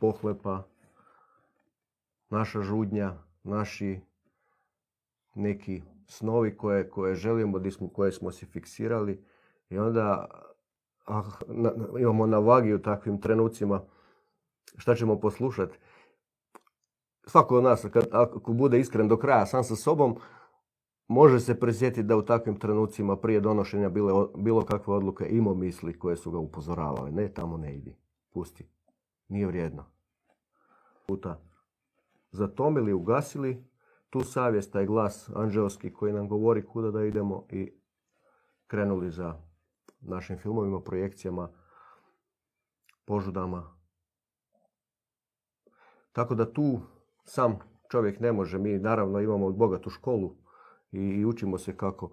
pohlepa, 0.00 0.62
naša 2.30 2.62
žudnja, 2.62 3.14
naši 3.42 4.00
neki 5.34 5.82
snovi 6.06 6.56
koje, 6.56 6.90
koje 6.90 7.14
želimo, 7.14 7.60
koje 7.92 8.12
smo 8.12 8.30
si 8.30 8.46
fiksirali 8.46 9.24
i 9.70 9.78
onda 9.78 10.26
ah, 11.06 11.22
na- 11.46 11.72
imamo 11.98 12.26
na 12.26 12.38
vagi 12.38 12.74
u 12.74 12.82
takvim 12.82 13.20
trenucima 13.20 13.82
šta 14.76 14.94
ćemo 14.94 15.20
poslušati. 15.20 15.78
Svako 17.26 17.56
od 17.56 17.64
nas, 17.64 17.86
kad, 17.92 18.06
ako 18.12 18.52
bude 18.52 18.80
iskren 18.80 19.08
do 19.08 19.16
kraja 19.16 19.46
sam 19.46 19.64
sa 19.64 19.76
sobom, 19.76 20.16
može 21.08 21.40
se 21.40 21.60
presjetiti 21.60 22.02
da 22.02 22.16
u 22.16 22.22
takvim 22.22 22.58
trenucima 22.58 23.16
prije 23.16 23.40
donošenja 23.40 23.88
bile, 23.88 24.12
bilo 24.36 24.64
kakve 24.64 24.94
odluke 24.94 25.26
imao 25.30 25.54
misli 25.54 25.98
koje 25.98 26.16
su 26.16 26.30
ga 26.30 26.38
upozoravale. 26.38 27.10
Ne, 27.10 27.28
tamo 27.28 27.56
ne 27.56 27.76
idi. 27.76 27.96
Pusti. 28.30 28.75
Nije 29.28 29.46
vrijedno. 29.46 29.84
Puta 31.06 31.46
zatomili, 32.30 32.92
ugasili 32.92 33.64
tu 34.10 34.20
savjest, 34.20 34.72
taj 34.72 34.86
glas 34.86 35.30
anđelski 35.34 35.92
koji 35.92 36.12
nam 36.12 36.28
govori 36.28 36.66
kuda 36.66 36.90
da 36.90 37.04
idemo 37.04 37.46
i 37.50 37.72
krenuli 38.66 39.10
za 39.10 39.34
našim 40.00 40.38
filmovima, 40.38 40.80
projekcijama, 40.80 41.48
požudama. 43.04 43.76
Tako 46.12 46.34
da 46.34 46.52
tu 46.52 46.80
sam 47.24 47.58
čovjek 47.90 48.20
ne 48.20 48.32
može. 48.32 48.58
Mi 48.58 48.78
naravno 48.78 49.20
imamo 49.20 49.50
bogatu 49.50 49.90
školu 49.90 50.36
i 50.92 51.24
učimo 51.24 51.58
se 51.58 51.76
kako, 51.76 52.10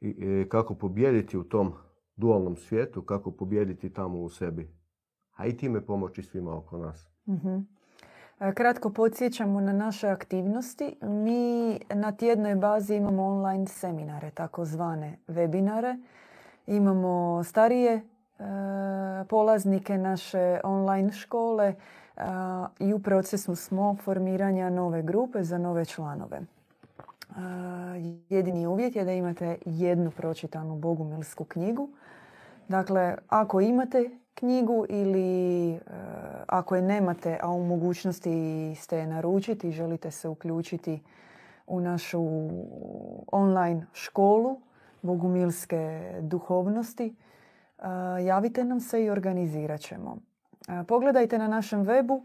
i, 0.00 0.46
kako 0.48 0.74
pobijediti 0.74 1.38
u 1.38 1.44
tom 1.44 1.72
dualnom 2.16 2.56
svijetu, 2.56 3.02
kako 3.02 3.30
pobijediti 3.30 3.92
tamo 3.92 4.20
u 4.20 4.28
sebi. 4.28 4.77
A 5.38 5.46
i 5.46 5.56
time 5.56 5.80
pomoći 5.80 6.22
svima 6.22 6.56
oko 6.56 6.78
nas. 6.78 7.08
Mhm. 7.28 7.56
E, 8.40 8.54
kratko 8.54 8.90
podsjećamo 8.90 9.60
na 9.60 9.72
naše 9.72 10.08
aktivnosti. 10.08 10.96
Mi 11.02 11.80
na 11.94 12.12
tjednoj 12.12 12.54
bazi 12.54 12.94
imamo 12.94 13.24
online 13.24 13.66
seminare, 13.66 14.30
takozvane 14.30 15.18
webinare. 15.28 15.98
Imamo 16.66 17.44
starije 17.44 17.92
e, 17.94 18.02
polaznike 19.28 19.98
naše 19.98 20.60
online 20.64 21.12
škole 21.12 21.66
e, 21.66 21.74
i 22.78 22.94
u 22.94 22.98
procesu 22.98 23.56
smo 23.56 23.96
formiranja 23.96 24.70
nove 24.70 25.02
grupe 25.02 25.42
za 25.42 25.58
nove 25.58 25.84
članove. 25.84 26.40
Jedini 28.28 28.66
uvjet 28.66 28.96
je 28.96 29.04
da 29.04 29.12
imate 29.12 29.58
jednu 29.64 30.10
pročitanu 30.10 30.76
bogumilsku 30.76 31.44
knjigu. 31.44 31.88
Dakle, 32.68 33.16
ako 33.28 33.60
imate 33.60 34.10
knjigu 34.38 34.86
ili 34.88 35.70
e, 35.72 35.78
ako 36.46 36.76
je 36.76 36.82
nemate, 36.82 37.38
a 37.42 37.50
u 37.52 37.64
mogućnosti 37.64 38.74
ste 38.74 38.96
je 38.98 39.06
naručiti 39.06 39.68
i 39.68 39.72
želite 39.72 40.10
se 40.10 40.28
uključiti 40.28 41.02
u 41.66 41.80
našu 41.80 42.48
online 43.32 43.86
školu 43.92 44.60
bogumilske 45.02 46.12
duhovnosti, 46.20 47.14
e, 47.78 47.84
javite 48.24 48.64
nam 48.64 48.80
se 48.80 49.04
i 49.04 49.10
organizirat 49.10 49.80
ćemo. 49.80 50.16
E, 50.68 50.84
pogledajte 50.84 51.38
na 51.38 51.48
našem 51.48 51.84
webu 51.84 52.22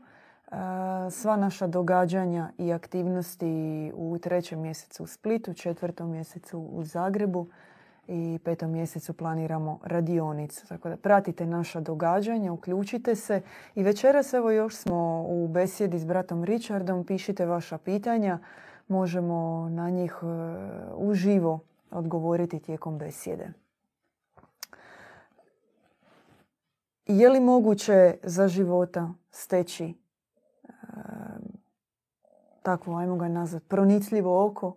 sva 1.12 1.36
naša 1.36 1.68
događanja 1.68 2.50
i 2.58 2.74
aktivnosti 2.74 3.92
u 3.96 4.18
trećem 4.18 4.62
mjesecu 4.62 5.04
u 5.04 5.08
Splitu, 5.08 5.54
četvrtom 5.54 6.12
mjesecu 6.12 6.60
u 6.60 6.84
Zagrebu 6.84 7.48
i 8.08 8.40
petom 8.44 8.72
mjesecu 8.72 9.14
planiramo 9.14 9.80
radionicu. 9.84 10.68
Tako 10.68 10.90
da 10.90 10.98
pratite 10.98 11.46
naša 11.46 11.80
događanja, 11.80 12.54
uključite 12.54 13.16
se 13.16 13.42
i 13.76 13.84
večeras 13.84 14.34
evo 14.34 14.52
još 14.52 14.76
smo 14.76 15.26
u 15.28 15.48
besjedi 15.48 16.00
s 16.00 16.06
bratom 16.06 16.44
Richardom, 16.44 17.06
pišite 17.06 17.46
vaša 17.46 17.78
pitanja, 17.78 18.40
možemo 18.88 19.70
na 19.70 19.90
njih 19.90 20.16
e, 20.22 20.26
uživo 20.96 21.60
odgovoriti 21.92 22.60
tijekom 22.60 22.98
besjede. 22.98 23.54
Je 27.06 27.30
li 27.30 27.40
moguće 27.40 28.18
za 28.24 28.48
života 28.48 29.14
steći 29.32 29.94
takvo, 32.64 32.98
ajmo 32.98 33.16
ga 33.16 33.28
nazvati, 33.28 33.68
pronicljivo 33.68 34.46
oko 34.46 34.76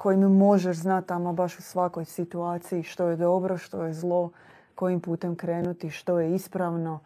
kojim 0.00 0.20
možeš 0.20 0.76
znati 0.76 1.12
ama 1.12 1.32
baš 1.32 1.58
u 1.58 1.62
svakoj 1.62 2.04
situaciji 2.04 2.82
što 2.82 3.08
je 3.08 3.16
dobro, 3.16 3.58
što 3.58 3.84
je 3.84 3.92
zlo, 3.92 4.30
kojim 4.74 5.00
putem 5.00 5.36
krenuti, 5.36 5.90
što 5.90 6.20
je 6.20 6.34
ispravno 6.34 7.00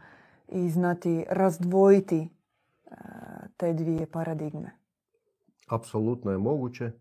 i 0.48 0.70
znati 0.70 1.24
razdvojiti 1.28 2.28
uh, 2.84 2.96
te 3.56 3.72
dvije 3.72 4.06
paradigme. 4.06 4.70
Apsolutno 5.68 6.30
je 6.30 6.38
moguće. 6.38 6.92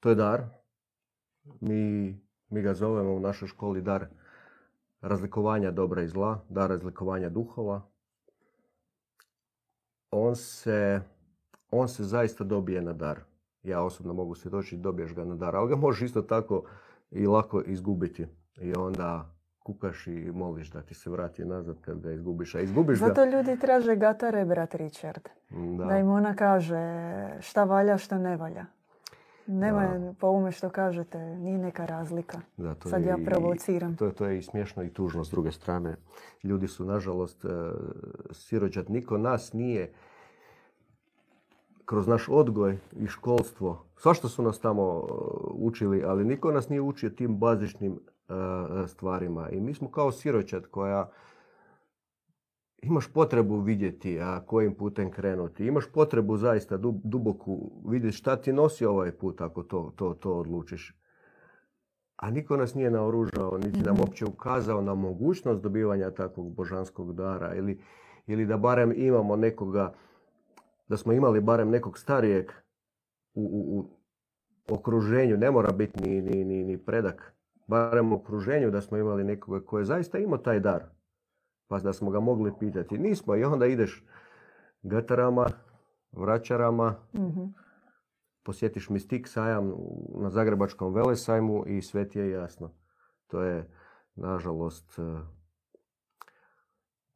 To 0.00 0.08
je 0.08 0.14
dar. 0.14 0.44
Mi, 1.60 2.20
mi 2.48 2.62
ga 2.62 2.74
zovemo 2.74 3.14
u 3.14 3.20
našoj 3.20 3.48
školi 3.48 3.82
dar 3.82 4.06
razlikovanja 5.00 5.70
dobra 5.70 6.02
i 6.02 6.08
zla, 6.08 6.44
dar 6.48 6.70
razlikovanja 6.70 7.28
duhova. 7.28 7.88
On 10.10 10.36
se, 10.36 11.00
on 11.70 11.88
se 11.88 12.04
zaista 12.04 12.44
dobije 12.44 12.82
na 12.82 12.92
dar. 12.92 13.35
Ja 13.66 13.82
osobno 13.82 14.12
mogu 14.12 14.34
se 14.34 14.50
doći 14.50 14.76
dobiješ 14.76 15.14
ga 15.14 15.24
na 15.24 15.34
dar, 15.34 15.56
ali 15.56 15.68
ga 15.68 15.76
možeš 15.76 16.02
isto 16.02 16.22
tako 16.22 16.62
i 17.10 17.26
lako 17.26 17.62
izgubiti. 17.66 18.26
I 18.60 18.72
onda 18.76 19.36
kukaš 19.58 20.06
i 20.06 20.32
moliš 20.34 20.70
da 20.70 20.82
ti 20.82 20.94
se 20.94 21.10
vrati 21.10 21.44
nazad 21.44 21.80
kad 21.80 22.00
ga 22.00 22.12
izgubiš. 22.12 22.54
A 22.54 22.60
izgubiš 22.60 22.98
Zato 22.98 23.24
ljudi 23.24 23.58
traže 23.60 23.96
gatare, 23.96 24.44
brat 24.44 24.74
Richard. 24.74 25.28
Da. 25.50 25.84
da 25.84 25.98
im 25.98 26.08
ona 26.08 26.36
kaže 26.36 26.76
šta 27.40 27.64
valja, 27.64 27.98
šta 27.98 28.18
ne 28.18 28.36
valja. 28.36 28.66
Nema 29.46 30.14
po 30.20 30.26
ovome 30.26 30.52
što 30.52 30.70
kažete, 30.70 31.18
nije 31.18 31.58
neka 31.58 31.86
razlika. 31.86 32.40
Da, 32.56 32.74
to 32.74 32.88
Sad 32.88 33.04
ja 33.04 33.18
provociram. 33.26 33.96
to, 33.96 34.10
to 34.10 34.26
je 34.26 34.38
i 34.38 34.42
smiješno 34.42 34.82
i 34.82 34.92
tužno 34.92 35.24
s 35.24 35.30
druge 35.30 35.52
strane. 35.52 35.96
Ljudi 36.42 36.68
su, 36.68 36.84
nažalost, 36.84 37.44
e, 37.44 37.48
sirođat. 38.30 38.88
Niko 38.88 39.18
nas 39.18 39.52
nije 39.52 39.92
kroz 41.86 42.08
naš 42.08 42.28
odgoj 42.28 42.78
i 42.96 43.06
školstvo, 43.06 43.86
svašta 43.96 44.28
su 44.28 44.42
nas 44.42 44.60
tamo 44.60 44.82
e, 44.82 45.12
učili, 45.52 46.02
ali 46.04 46.24
niko 46.24 46.52
nas 46.52 46.68
nije 46.68 46.80
učio 46.80 47.10
tim 47.10 47.38
bazičnim 47.38 47.92
e, 47.92 48.88
stvarima. 48.88 49.50
I 49.50 49.60
mi 49.60 49.74
smo 49.74 49.90
kao 49.90 50.12
siroćat 50.12 50.66
koja 50.66 51.10
imaš 52.82 53.12
potrebu 53.12 53.58
vidjeti 53.58 54.20
a 54.20 54.40
kojim 54.46 54.74
putem 54.74 55.10
krenuti. 55.10 55.66
Imaš 55.66 55.84
potrebu 55.92 56.36
zaista 56.36 56.76
duboku 57.04 57.70
vidjeti 57.88 58.16
šta 58.16 58.36
ti 58.36 58.52
nosi 58.52 58.86
ovaj 58.86 59.12
put 59.12 59.40
ako 59.40 59.62
to, 59.62 59.92
to, 59.96 60.14
to 60.14 60.32
odlučiš. 60.32 60.94
A 62.16 62.30
niko 62.30 62.56
nas 62.56 62.74
nije 62.74 62.90
naoružao, 62.90 63.58
niti 63.58 63.80
nam 63.80 63.94
mhm. 63.94 64.00
uopće 64.00 64.24
ukazao 64.26 64.80
na 64.82 64.94
mogućnost 64.94 65.62
dobivanja 65.62 66.10
takvog 66.10 66.54
božanskog 66.54 67.14
dara. 67.14 67.54
Ili, 67.54 67.80
ili 68.26 68.46
da 68.46 68.56
barem 68.56 68.92
imamo 68.96 69.36
nekoga, 69.36 69.94
da 70.88 70.96
smo 70.96 71.12
imali 71.12 71.40
barem 71.40 71.70
nekog 71.70 71.98
starijeg 71.98 72.50
u, 73.34 73.42
u, 73.42 73.78
u 74.70 74.74
okruženju. 74.74 75.36
Ne 75.36 75.50
mora 75.50 75.72
biti 75.72 76.02
ni, 76.02 76.22
ni, 76.22 76.44
ni, 76.44 76.64
ni 76.64 76.78
predak. 76.84 77.32
Barem 77.66 78.12
u 78.12 78.16
okruženju 78.16 78.70
da 78.70 78.80
smo 78.80 78.98
imali 78.98 79.24
nekoga 79.24 79.66
koji 79.66 79.80
je 79.80 79.84
zaista 79.84 80.18
imao 80.18 80.38
taj 80.38 80.60
dar 80.60 80.84
pa 81.68 81.78
da 81.78 81.92
smo 81.92 82.10
ga 82.10 82.20
mogli 82.20 82.52
pitati. 82.58 82.98
Nismo 82.98 83.36
i 83.36 83.44
onda 83.44 83.66
ideš 83.66 84.04
gatarama, 84.82 85.46
vraćarama, 86.12 86.94
mm 87.14 87.66
posjetiš 88.46 88.88
Mistik 88.90 89.28
sajam 89.28 89.74
na 90.14 90.30
Zagrebačkom 90.30 90.94
velesajmu 90.94 91.64
i 91.66 91.82
sve 91.82 92.08
ti 92.08 92.18
je 92.18 92.30
jasno. 92.30 92.70
To 93.26 93.42
je, 93.42 93.70
nažalost, 94.14 94.98
e, 94.98 95.02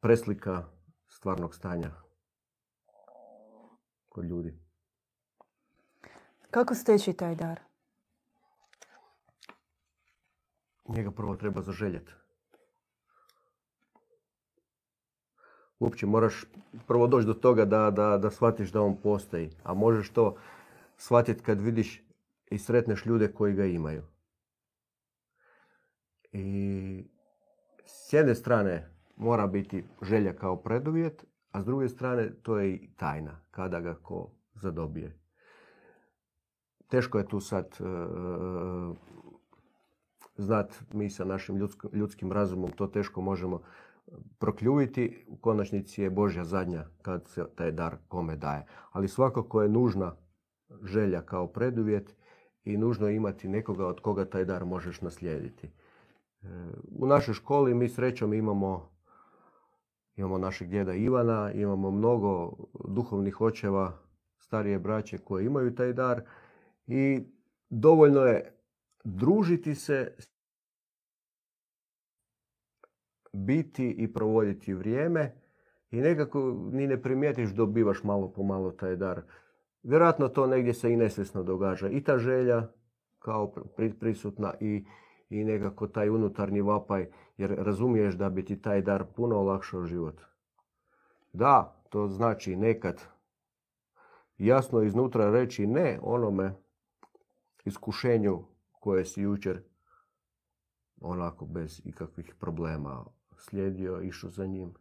preslika 0.01 0.63
stvarnog 1.07 1.55
stanja 1.55 1.91
kod 4.11 4.25
ljudi. 4.25 4.59
Kako 6.51 6.75
steći 6.75 7.13
taj 7.13 7.35
dar? 7.35 7.59
Njega 10.87 11.11
prvo 11.11 11.35
treba 11.35 11.61
zaželjeti. 11.61 12.11
uopće 15.81 16.05
moraš 16.05 16.45
prvo 16.87 17.07
doći 17.07 17.27
do 17.27 17.33
toga 17.33 17.65
da, 17.65 17.91
da, 17.91 18.17
da 18.17 18.31
shvatiš 18.31 18.71
da 18.71 18.81
on 18.81 18.97
postoji. 19.03 19.49
A 19.63 19.73
možeš 19.73 20.09
to 20.09 20.35
shvatiti 20.97 21.43
kad 21.43 21.61
vidiš 21.61 22.03
i 22.51 22.57
sretneš 22.57 23.05
ljude 23.05 23.31
koji 23.31 23.53
ga 23.53 23.65
imaju. 23.65 24.03
I 26.31 27.05
s 27.85 28.13
jedne 28.13 28.35
strane 28.35 28.89
mora 29.15 29.47
biti 29.47 29.83
želja 30.01 30.33
kao 30.33 30.55
preduvjet, 30.55 31.25
a 31.51 31.61
s 31.61 31.65
druge 31.65 31.89
strane 31.89 32.33
to 32.41 32.57
je 32.57 32.73
i 32.73 32.89
tajna 32.95 33.39
kada 33.51 33.79
ga 33.79 33.95
ko 33.95 34.31
zadobije. 34.55 35.17
Teško 36.87 37.17
je 37.17 37.27
tu 37.27 37.39
sad 37.39 37.77
uh, 37.79 38.95
znat, 40.37 40.83
mi 40.93 41.09
sa 41.09 41.25
našim 41.25 41.67
ljudskim 41.93 42.31
razumom 42.31 42.71
to 42.71 42.87
teško 42.87 43.21
možemo 43.21 43.61
prokljuviti, 44.39 45.25
u 45.27 45.37
konačnici 45.37 46.01
je 46.01 46.09
Božja 46.09 46.43
zadnja 46.43 46.85
kad 47.01 47.27
se 47.27 47.45
taj 47.55 47.71
dar 47.71 47.95
kome 48.07 48.35
daje. 48.35 48.65
Ali 48.91 49.07
svakako 49.07 49.61
je 49.61 49.69
nužna 49.69 50.15
želja 50.83 51.21
kao 51.21 51.47
preduvjet 51.47 52.15
i 52.63 52.77
nužno 52.77 53.09
imati 53.09 53.47
nekoga 53.47 53.87
od 53.87 53.99
koga 53.99 54.25
taj 54.25 54.45
dar 54.45 54.65
možeš 54.65 55.01
naslijediti. 55.01 55.67
E, 55.67 55.71
u 56.99 57.07
našoj 57.07 57.33
školi 57.33 57.73
mi 57.73 57.89
srećom 57.89 58.33
imamo, 58.33 58.91
imamo 60.15 60.37
našeg 60.37 60.69
djeda 60.69 60.93
Ivana, 60.93 61.51
imamo 61.51 61.91
mnogo 61.91 62.53
duhovnih 62.87 63.41
očeva 63.41 63.97
starije 64.37 64.79
braće 64.79 65.17
koje 65.17 65.45
imaju 65.45 65.75
taj 65.75 65.93
dar 65.93 66.21
i 66.87 67.19
dovoljno 67.69 68.21
je 68.21 68.57
družiti 69.03 69.75
se, 69.75 70.15
biti 73.33 73.89
i 73.89 74.13
provoditi 74.13 74.73
vrijeme 74.73 75.35
i 75.91 76.01
nekako 76.01 76.69
ni 76.71 76.87
ne 76.87 77.01
primijetiš 77.01 77.49
dobivaš 77.49 78.03
malo 78.03 78.31
po 78.33 78.43
malo 78.43 78.71
taj 78.71 78.95
dar. 78.95 79.21
Vjerojatno 79.83 80.27
to 80.27 80.47
negdje 80.47 80.73
se 80.73 80.91
i 80.91 80.95
nesvjesno 80.95 81.43
događa. 81.43 81.89
I 81.89 82.03
ta 82.03 82.17
želja 82.17 82.67
kao 83.19 83.53
prisutna 83.99 84.53
i, 84.59 84.85
i 85.31 85.43
nekako 85.43 85.87
taj 85.87 86.09
unutarnji 86.09 86.61
vapaj 86.61 87.07
jer 87.37 87.55
razumiješ 87.57 88.15
da 88.15 88.29
bi 88.29 88.45
ti 88.45 88.61
taj 88.61 88.81
dar 88.81 89.05
puno 89.15 89.35
olakšao 89.35 89.85
život. 89.85 90.21
Da, 91.33 91.75
to 91.89 92.07
znači 92.07 92.55
nekad 92.55 93.01
jasno 94.37 94.81
iznutra 94.81 95.31
reći 95.31 95.67
ne 95.67 95.99
onome 96.03 96.53
iskušenju 97.65 98.43
koje 98.71 99.05
si 99.05 99.21
jučer 99.21 99.63
onako 101.01 101.45
bez 101.45 101.81
ikakvih 101.85 102.35
problema 102.39 103.05
slijedio, 103.37 104.01
išao 104.01 104.29
za 104.29 104.45
njim. 104.45 104.73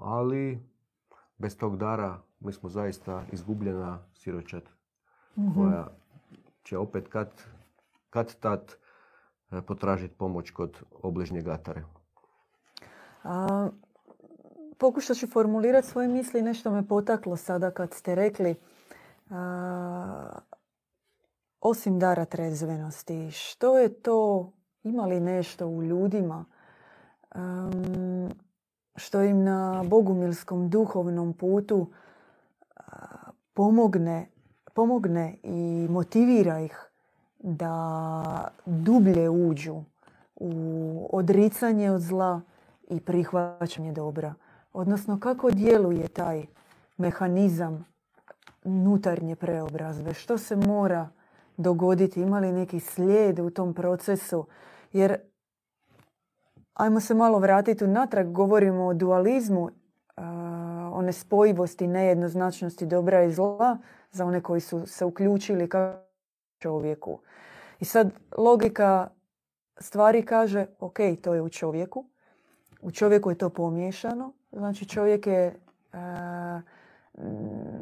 Ali 0.00 0.58
bez 1.38 1.58
tog 1.58 1.76
dara 1.76 2.22
mi 2.40 2.52
smo 2.52 2.68
zaista 2.68 3.24
izgubljena 3.32 3.98
siročat 4.14 4.64
mhm. 5.38 5.54
koja 5.54 5.88
će 6.62 6.78
opet 6.78 7.08
kad, 7.08 7.30
kad 8.14 8.34
tad 8.34 8.76
e, 9.50 9.62
potražiti 9.62 10.14
pomoć 10.14 10.50
kod 10.50 10.82
obližnje 11.02 11.42
gatare. 11.42 11.82
A, 13.22 13.68
pokušat 14.78 15.16
ću 15.16 15.26
formulirati 15.26 15.88
svoje 15.88 16.08
misli. 16.08 16.42
Nešto 16.42 16.70
me 16.70 16.88
potaklo 16.88 17.36
sada 17.36 17.70
kad 17.70 17.92
ste 17.94 18.14
rekli 18.14 18.54
osim 21.60 21.98
dara 21.98 22.24
trezvenosti, 22.24 23.30
što 23.30 23.78
je 23.78 24.02
to, 24.02 24.52
ima 24.82 25.06
li 25.06 25.20
nešto 25.20 25.66
u 25.66 25.82
ljudima 25.82 26.44
što 28.96 29.22
im 29.22 29.44
na 29.44 29.84
bogumilskom 29.86 30.70
duhovnom 30.70 31.32
putu 31.32 31.92
pomogne, 33.54 34.28
pomogne 34.74 35.38
i 35.42 35.86
motivira 35.90 36.60
ih 36.60 36.93
da 37.46 38.48
dublje 38.66 39.30
uđu 39.30 39.82
u 40.36 41.08
odricanje 41.12 41.90
od 41.90 42.00
zla 42.00 42.40
i 42.88 43.00
prihvaćanje 43.00 43.92
dobra. 43.92 44.34
Odnosno 44.72 45.20
kako 45.20 45.50
djeluje 45.50 46.08
taj 46.08 46.46
mehanizam 46.96 47.86
nutarnje 48.64 49.36
preobrazbe, 49.36 50.14
što 50.14 50.38
se 50.38 50.56
mora 50.56 51.08
dogoditi, 51.56 52.20
ima 52.20 52.38
li 52.38 52.52
neki 52.52 52.80
slijed 52.80 53.38
u 53.38 53.50
tom 53.50 53.74
procesu, 53.74 54.46
jer 54.92 55.16
ajmo 56.74 57.00
se 57.00 57.14
malo 57.14 57.38
vratiti 57.38 57.84
unatrag, 57.84 58.32
govorimo 58.32 58.86
o 58.86 58.94
dualizmu, 58.94 59.70
o 60.92 61.02
nespojivosti, 61.02 61.86
nejednoznačnosti 61.86 62.86
dobra 62.86 63.24
i 63.24 63.32
zla 63.32 63.78
za 64.10 64.26
one 64.26 64.40
koji 64.40 64.60
su 64.60 64.86
se 64.86 65.04
uključili 65.04 65.68
kao 65.68 66.04
čovjeku. 66.58 67.18
I 67.80 67.84
sad 67.84 68.10
logika 68.38 69.08
stvari 69.78 70.22
kaže, 70.22 70.66
ok, 70.80 70.98
to 71.22 71.34
je 71.34 71.42
u 71.42 71.48
čovjeku, 71.48 72.04
u 72.82 72.90
čovjeku 72.90 73.30
je 73.30 73.38
to 73.38 73.48
pomiješano, 73.48 74.32
znači 74.52 74.88
čovjek 74.88 75.26
je 75.26 75.54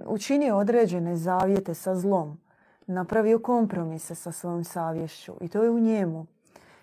učinio 0.07 0.57
određene 0.57 1.17
zavjete 1.17 1.75
sa 1.75 1.97
zlom, 1.97 2.41
napravio 2.87 3.39
kompromise 3.39 4.15
sa 4.15 4.33
svojom 4.33 4.65
savješću 4.65 5.33
i 5.41 5.49
to 5.49 5.63
je 5.63 5.71
u 5.71 5.79
njemu. 5.79 6.27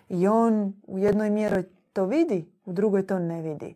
I 0.08 0.28
on 0.28 0.74
u 0.86 0.98
jednoj 0.98 1.30
mjeri 1.30 1.64
to 1.92 2.04
vidi, 2.04 2.52
u 2.64 2.72
drugoj 2.72 3.06
to 3.06 3.18
ne 3.18 3.42
vidi. 3.42 3.74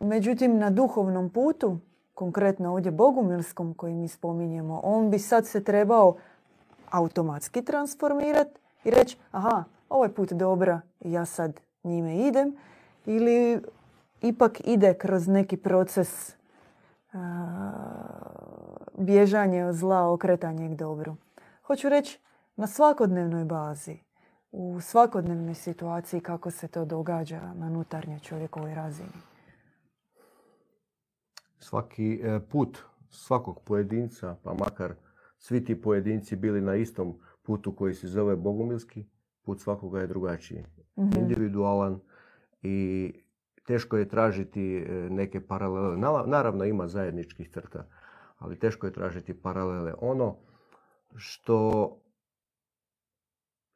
Međutim, 0.00 0.58
na 0.58 0.70
duhovnom 0.70 1.30
putu, 1.30 1.78
konkretno 2.14 2.72
ovdje 2.72 2.92
bogumilskom 2.92 3.74
koji 3.74 3.94
mi 3.94 4.08
spominjemo, 4.08 4.80
on 4.84 5.10
bi 5.10 5.18
sad 5.18 5.46
se 5.46 5.64
trebao 5.64 6.16
automatski 6.90 7.64
transformirati 7.64 8.60
i 8.84 8.90
reći, 8.90 9.16
aha, 9.30 9.64
ovaj 9.88 10.08
put 10.08 10.32
dobra, 10.32 10.80
ja 11.00 11.24
sad 11.24 11.60
njime 11.84 12.16
idem, 12.16 12.56
ili 13.06 13.62
ipak 14.20 14.60
ide 14.64 14.94
kroz 14.94 15.28
neki 15.28 15.56
proces 15.56 16.36
bježanje 18.98 19.64
od 19.64 19.74
zla, 19.74 20.12
okretanje 20.12 20.68
k 20.68 20.78
dobru. 20.78 21.16
Hoću 21.62 21.88
reći 21.88 22.20
na 22.56 22.66
svakodnevnoj 22.66 23.44
bazi, 23.44 23.98
u 24.52 24.80
svakodnevnoj 24.80 25.54
situaciji 25.54 26.20
kako 26.20 26.50
se 26.50 26.68
to 26.68 26.84
događa 26.84 27.40
na 27.54 27.66
unutarnjoj 27.66 28.18
čovjekovoj 28.18 28.74
razini. 28.74 29.08
Svaki 31.58 32.20
e, 32.22 32.40
put 32.40 32.78
svakog 33.10 33.60
pojedinca, 33.60 34.36
pa 34.42 34.54
makar 34.54 34.94
svi 35.40 35.64
ti 35.64 35.80
pojedinci 35.80 36.36
bili 36.36 36.60
na 36.60 36.74
istom 36.74 37.18
putu 37.42 37.72
koji 37.76 37.94
se 37.94 38.08
zove 38.08 38.36
bogumilski, 38.36 39.06
put 39.42 39.60
svakoga 39.60 40.00
je 40.00 40.06
drugačiji. 40.06 40.64
mm 40.96 41.10
Individualan 41.18 42.00
i 42.62 43.12
teško 43.66 43.96
je 43.96 44.08
tražiti 44.08 44.76
e, 44.76 44.92
neke 45.10 45.40
paralele. 45.40 45.96
Naravno 46.26 46.64
ima 46.64 46.88
zajedničkih 46.88 47.50
crta, 47.50 47.88
ali 48.38 48.58
teško 48.58 48.86
je 48.86 48.92
tražiti 48.92 49.34
paralele. 49.34 49.94
Ono 50.00 50.36
što 51.16 51.90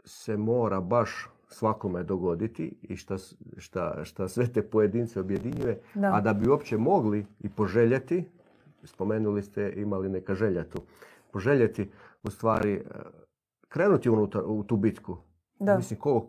se 0.05 0.37
mora 0.37 0.81
baš 0.81 1.29
svakome 1.48 2.03
dogoditi 2.03 2.79
i 2.83 2.96
šta, 2.96 3.16
šta, 3.57 4.05
šta 4.05 4.29
sve 4.29 4.53
te 4.53 4.62
pojedince 4.62 5.20
objedinjuje, 5.20 5.81
a 6.12 6.20
da 6.20 6.33
bi 6.33 6.48
uopće 6.48 6.77
mogli 6.79 7.27
i 7.40 7.48
poželjeti, 7.48 8.24
spomenuli 8.85 9.42
ste 9.42 9.72
imali 9.77 10.09
neka 10.09 10.35
želja 10.35 10.64
tu, 10.64 10.79
poželjeti 11.35 11.90
u 12.23 12.31
stvari 12.31 12.73
e, 12.75 12.83
krenuti 13.68 14.11
unutar, 14.11 14.42
u 14.47 14.62
tu 14.64 14.77
bitku. 14.77 15.16
Da. 15.59 15.77
Mislim, 15.77 16.01
ko, 16.01 16.29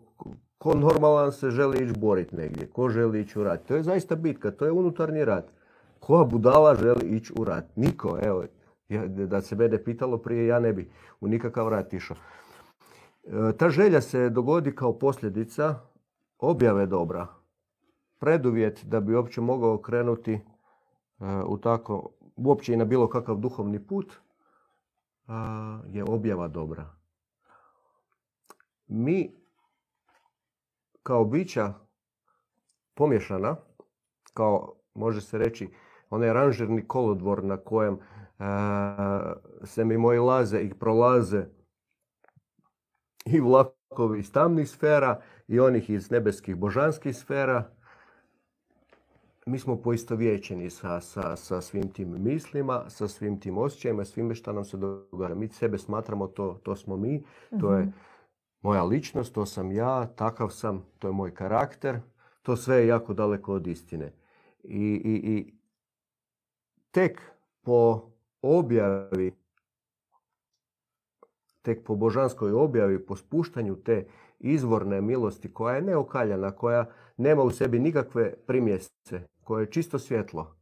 ko 0.58 0.74
normalan 0.74 1.32
se 1.32 1.50
želi 1.50 1.84
ići 1.84 2.00
boriti 2.00 2.36
negdje, 2.36 2.66
ko 2.70 2.88
želi 2.88 3.20
ići 3.20 3.38
u 3.38 3.44
rat. 3.44 3.66
To 3.68 3.76
je 3.76 3.82
zaista 3.82 4.16
bitka, 4.16 4.50
to 4.50 4.66
je 4.66 4.72
unutarnji 4.72 5.24
rat. 5.24 5.52
Koja 6.00 6.24
budala 6.24 6.74
želi 6.74 7.16
ići 7.16 7.32
u 7.38 7.44
rat? 7.44 7.64
Niko, 7.76 8.18
evo, 8.22 8.44
da 9.08 9.40
se 9.40 9.56
mene 9.56 9.84
pitalo 9.84 10.18
prije, 10.18 10.46
ja 10.46 10.60
ne 10.60 10.72
bi 10.72 10.90
u 11.20 11.28
nikakav 11.28 11.68
rat 11.68 11.92
išao. 11.92 12.16
E, 12.16 13.52
ta 13.58 13.70
želja 13.70 14.00
se 14.00 14.30
dogodi 14.30 14.74
kao 14.74 14.98
posljedica 14.98 15.74
objave 16.38 16.86
dobra. 16.86 17.26
Preduvjet 18.20 18.84
da 18.84 19.00
bi 19.00 19.14
uopće 19.14 19.40
mogao 19.40 19.78
krenuti 19.78 20.32
e, 20.32 20.40
u 21.46 21.58
tako, 21.58 22.10
uopće 22.36 22.74
i 22.74 22.76
na 22.76 22.84
bilo 22.84 23.08
kakav 23.08 23.36
duhovni 23.36 23.86
put, 23.86 24.12
je 25.88 26.04
objava 26.04 26.48
dobra. 26.48 26.90
Mi 28.86 29.34
kao 31.02 31.24
bića 31.24 31.74
pomješana, 32.94 33.56
kao 34.34 34.74
može 34.94 35.20
se 35.20 35.38
reći 35.38 35.68
onaj 36.10 36.32
ranžirni 36.32 36.88
kolodvor 36.88 37.44
na 37.44 37.56
kojem 37.56 37.94
e, 37.94 37.98
se 39.64 39.84
mi 39.84 39.98
moji 39.98 40.18
laze 40.18 40.60
i 40.60 40.74
prolaze 40.74 41.46
i 43.24 43.40
vlakovi 43.40 44.18
iz 44.18 44.32
tamnih 44.32 44.70
sfera 44.70 45.20
i 45.48 45.60
onih 45.60 45.90
iz 45.90 46.10
nebeskih 46.10 46.56
božanskih 46.56 47.16
sfera. 47.16 47.75
Mi 49.46 49.58
smo 49.58 49.76
poistovjećeni 49.76 50.70
sa, 50.70 51.00
sa, 51.00 51.36
sa 51.36 51.60
svim 51.60 51.92
tim 51.92 52.22
mislima, 52.22 52.90
sa 52.90 53.08
svim 53.08 53.40
tim 53.40 53.58
osjećajima, 53.58 54.04
svime 54.04 54.34
što 54.34 54.52
nam 54.52 54.64
se 54.64 54.76
događa. 54.76 55.34
Mi 55.34 55.48
sebe 55.48 55.78
smatramo, 55.78 56.26
to, 56.26 56.60
to 56.62 56.76
smo 56.76 56.96
mi, 56.96 57.24
to 57.60 57.74
je 57.74 57.82
mhm 57.82 57.90
moja 58.66 58.84
ličnost, 58.84 59.34
to 59.34 59.46
sam 59.46 59.72
ja, 59.72 60.06
takav 60.06 60.50
sam, 60.50 60.84
to 60.98 61.08
je 61.08 61.12
moj 61.12 61.34
karakter. 61.34 62.00
To 62.42 62.56
sve 62.56 62.76
je 62.76 62.86
jako 62.86 63.14
daleko 63.14 63.54
od 63.54 63.66
istine. 63.66 64.12
I, 64.62 64.86
i, 65.04 65.14
i 65.34 65.54
tek 66.90 67.22
po 67.62 68.10
objavi, 68.42 69.32
tek 71.62 71.84
po 71.84 71.94
božanskoj 71.94 72.52
objavi, 72.52 73.06
po 73.06 73.16
spuštanju 73.16 73.76
te 73.76 74.06
izvorne 74.38 75.00
milosti 75.00 75.52
koja 75.52 75.76
je 75.76 75.82
neokaljana, 75.82 76.50
koja 76.50 76.86
nema 77.16 77.42
u 77.42 77.50
sebi 77.50 77.78
nikakve 77.78 78.34
primjesce, 78.46 79.20
koja 79.46 79.60
je 79.60 79.70
čisto 79.70 79.98
svjetlo, 79.98 80.56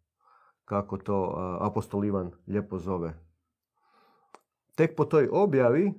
kako 0.64 0.96
to 0.98 1.34
apostol 1.60 2.04
Ivan 2.04 2.32
lijepo 2.46 2.78
zove. 2.78 3.14
Tek 4.74 4.96
po 4.96 5.04
toj 5.04 5.28
objavi 5.32 5.92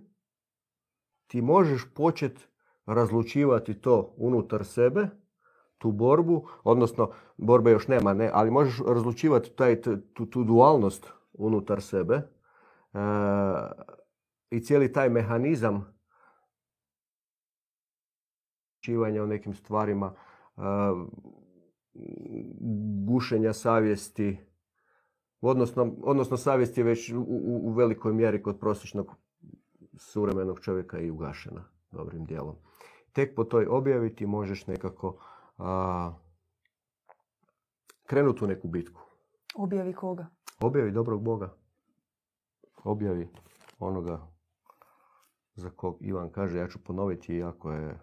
ti 1.28 1.42
možeš 1.42 1.94
početi 1.96 2.46
razlučivati 2.86 3.82
to 3.82 4.14
unutar 4.18 4.66
sebe, 4.66 5.08
tu 5.78 5.92
borbu, 5.92 6.48
odnosno 6.64 7.12
borbe 7.38 7.72
još 7.72 7.88
nema, 7.88 8.14
ne, 8.14 8.30
ali 8.34 8.52
možeš 8.52 8.80
razlučivati 8.88 9.56
taj, 9.56 9.82
tu, 9.82 10.26
tu 10.26 10.44
dualnost 10.44 11.12
unutar 11.34 11.82
sebe 11.82 12.16
e, 12.16 12.28
i 14.50 14.60
cijeli 14.60 14.94
taj 14.94 15.10
mehanizam 15.10 15.96
čivanja 18.80 19.24
o 19.24 19.28
nekim 19.28 19.54
stvarima, 19.54 20.14
e, 20.58 20.62
gušenja 23.06 23.54
savjesti, 23.54 24.38
odnosno, 25.42 25.96
odnosno 26.04 26.38
savjest 26.38 26.78
je 26.78 26.84
već 26.84 27.12
u, 27.12 27.22
u, 27.64 27.74
velikoj 27.74 28.14
mjeri 28.14 28.44
kod 28.44 28.60
prosječnog 28.60 29.16
suvremenog 29.98 30.60
čovjeka 30.60 31.00
i 31.00 31.12
ugašena 31.12 31.64
dobrim 31.92 32.26
dijelom. 32.26 32.56
Tek 33.14 33.36
po 33.36 33.44
toj 33.44 33.68
objavi 33.70 34.16
ti 34.16 34.26
možeš 34.26 34.68
nekako 34.68 35.20
a, 35.58 36.14
krenuti 38.06 38.44
u 38.44 38.48
neku 38.48 38.68
bitku. 38.68 39.02
Objavi 39.56 39.94
koga? 39.94 40.28
Objavi 40.62 40.92
dobrog 40.92 41.24
Boga. 41.24 41.58
Objavi 42.84 43.30
onoga 43.80 44.28
za 45.56 45.70
kog 45.70 45.98
Ivan 46.02 46.32
kaže, 46.32 46.58
ja 46.58 46.68
ću 46.68 46.84
ponoviti 46.84 47.36
iako 47.36 47.72
je 47.72 48.00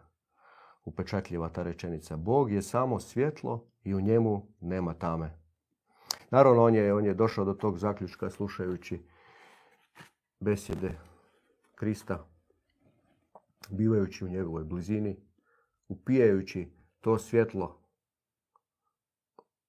upečatljiva 0.84 1.48
ta 1.48 1.62
rečenica. 1.62 2.16
Bog 2.16 2.52
je 2.52 2.62
samo 2.62 3.00
svjetlo 3.00 3.66
i 3.84 3.94
u 3.94 4.00
njemu 4.00 4.46
nema 4.60 4.94
tame. 4.94 5.38
Naravno, 6.30 6.62
on 6.64 6.74
je, 6.74 6.94
on 6.94 7.04
je 7.04 7.14
došao 7.14 7.44
do 7.44 7.54
tog 7.54 7.78
zaključka 7.78 8.30
slušajući 8.30 9.02
besjede 10.40 10.98
Krista, 11.74 12.26
bivajući 13.70 14.24
u 14.24 14.28
njegovoj 14.28 14.64
blizini, 14.64 15.16
upijajući 15.88 16.72
to 17.00 17.18
svjetlo 17.18 17.78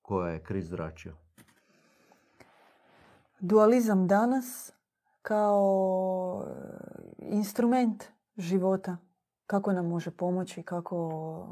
koje 0.01 0.33
je 0.33 0.43
Krist 0.43 0.67
zračio. 0.67 1.13
Dualizam 3.39 4.07
danas 4.07 4.73
kao 5.21 6.45
instrument 7.19 8.03
života. 8.37 8.97
Kako 9.47 9.73
nam 9.73 9.87
može 9.87 10.11
pomoći, 10.11 10.63
kako 10.63 11.47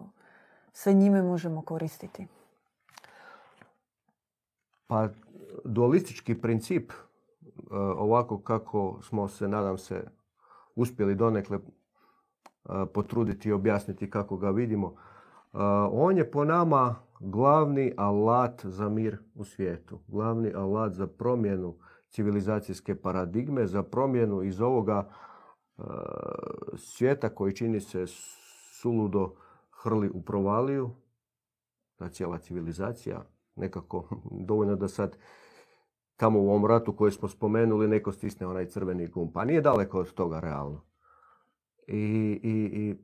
se 0.74 0.94
njime 0.94 1.22
možemo 1.22 1.62
koristiti? 1.62 2.28
Pa 4.88 5.10
dualistički 5.66 6.42
princip, 6.42 6.92
e, 6.92 6.96
ovako 7.76 8.40
kako 8.40 9.00
smo 9.02 9.28
se, 9.28 9.48
nadam 9.48 9.78
se, 9.78 10.04
uspjeli 10.76 11.16
donekle 11.16 11.58
e, 11.58 11.62
potruditi 12.94 13.50
i 13.50 13.52
objasniti 13.52 14.10
kako 14.10 14.38
ga 14.38 14.50
vidimo, 14.50 14.88
e, 14.88 15.58
on 15.92 16.18
je 16.18 16.32
po 16.32 16.46
nama 16.46 16.96
glavni 17.20 17.94
alat 17.98 18.66
za 18.66 18.90
mir 18.90 19.18
u 19.36 19.46
svijetu. 19.46 20.00
Glavni 20.08 20.54
alat 20.54 20.94
za 20.94 21.08
promjenu 21.08 21.76
civilizacijske 22.10 22.96
paradigme, 22.96 23.68
za 23.68 23.84
promjenu 23.84 24.44
iz 24.44 24.62
ovoga 24.62 25.10
svijeta 26.78 27.36
koji 27.36 27.56
čini 27.56 27.80
se 27.80 28.06
suludo 28.82 29.36
hrli 29.72 30.10
u 30.10 30.22
provaliju, 30.22 30.90
ta 31.96 32.10
cijela 32.10 32.38
civilizacija, 32.38 33.26
nekako 33.56 34.08
dovoljno 34.50 34.76
da 34.76 34.88
sad 34.88 35.18
tamo 36.18 36.40
u 36.40 36.50
ovom 36.50 36.66
ratu 36.66 36.96
koji 36.96 37.12
smo 37.12 37.28
spomenuli 37.28 37.88
neko 37.88 38.12
stisne 38.12 38.48
onaj 38.48 38.66
crveni 38.66 39.08
gumb. 39.08 39.32
Pa 39.34 39.46
nije 39.46 39.62
daleko 39.62 40.00
od 40.00 40.14
toga 40.14 40.40
realno. 40.40 40.82
I, 41.88 41.98
i, 42.44 42.80
i 42.82 42.96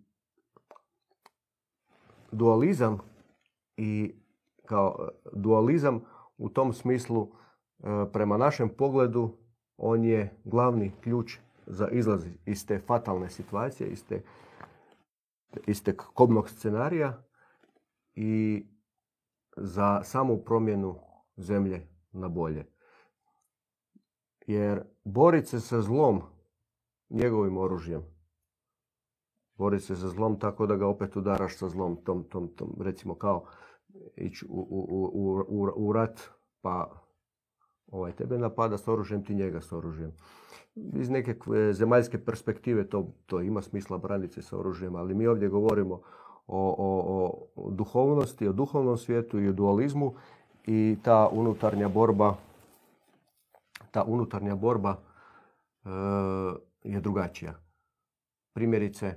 dualizam 2.32 2.98
i 3.78 4.16
kao 4.66 5.10
dualizam 5.34 6.02
u 6.38 6.50
tom 6.50 6.74
smislu 6.74 7.28
e, 7.28 7.84
prema 8.14 8.38
našem 8.38 8.70
pogledu 8.70 9.38
on 9.78 10.04
je 10.04 10.42
glavni 10.44 10.92
ključ 11.02 11.38
za 11.68 11.90
izlaz 11.90 12.28
iz 12.46 12.66
te 12.66 12.80
fatalne 12.80 13.30
situacije, 13.30 13.90
iz, 13.90 14.06
te, 14.06 14.24
iz 15.68 15.84
te 15.84 15.98
kobnog 15.98 16.50
scenarija 16.50 17.24
i 18.16 18.66
za 19.58 20.04
samu 20.04 20.38
promjenu 20.38 21.00
zemlje 21.38 21.88
na 22.12 22.28
bolje. 22.28 22.66
Jer 24.48 24.84
boriti 25.04 25.48
se 25.48 25.60
sa 25.60 25.82
zlom 25.82 26.22
njegovim 27.10 27.58
oružjem, 27.58 28.04
boriti 29.56 29.84
se 29.84 29.96
sa 29.96 30.08
zlom 30.08 30.40
tako 30.40 30.66
da 30.66 30.76
ga 30.76 30.88
opet 30.88 31.16
udaraš 31.16 31.58
sa 31.58 31.70
zlom, 31.70 32.04
tom, 32.04 32.24
tom, 32.24 32.56
tom 32.56 32.78
recimo 32.80 33.16
kao 33.16 33.46
ići 34.16 34.46
u, 34.50 34.68
u, 34.70 35.44
u, 35.48 35.72
u, 35.76 35.94
rat, 35.94 36.22
pa 36.62 37.07
ovaj, 37.92 38.12
tebe 38.12 38.38
napada 38.38 38.78
s 38.78 38.88
oružjem, 38.88 39.24
ti 39.24 39.36
njega 39.36 39.62
s 39.62 39.72
oružjem. 39.72 40.12
Iz 40.76 41.10
neke 41.10 41.36
zemaljske 41.72 42.18
perspektive 42.26 42.90
to, 42.90 43.08
to 43.26 43.42
ima 43.42 43.62
smisla 43.62 43.98
braniti 43.98 44.42
s 44.42 44.54
oružjem, 44.54 44.96
ali 44.96 45.16
mi 45.16 45.28
ovdje 45.28 45.50
govorimo 45.50 46.02
o, 46.48 46.76
o, 46.78 47.48
o 47.56 47.72
duhovnosti, 47.72 48.48
o 48.48 48.54
duhovnom 48.54 48.98
svijetu 48.98 49.40
i 49.40 49.50
o 49.50 49.54
dualizmu 49.54 50.14
i 50.66 50.98
ta 51.04 51.30
unutarnja 51.32 51.88
borba 51.88 52.36
ta 53.92 54.04
unutarnja 54.04 54.56
borba 54.56 54.98
e, 55.86 55.90
je 56.84 57.02
drugačija. 57.02 57.54
Primjerice, 58.54 59.14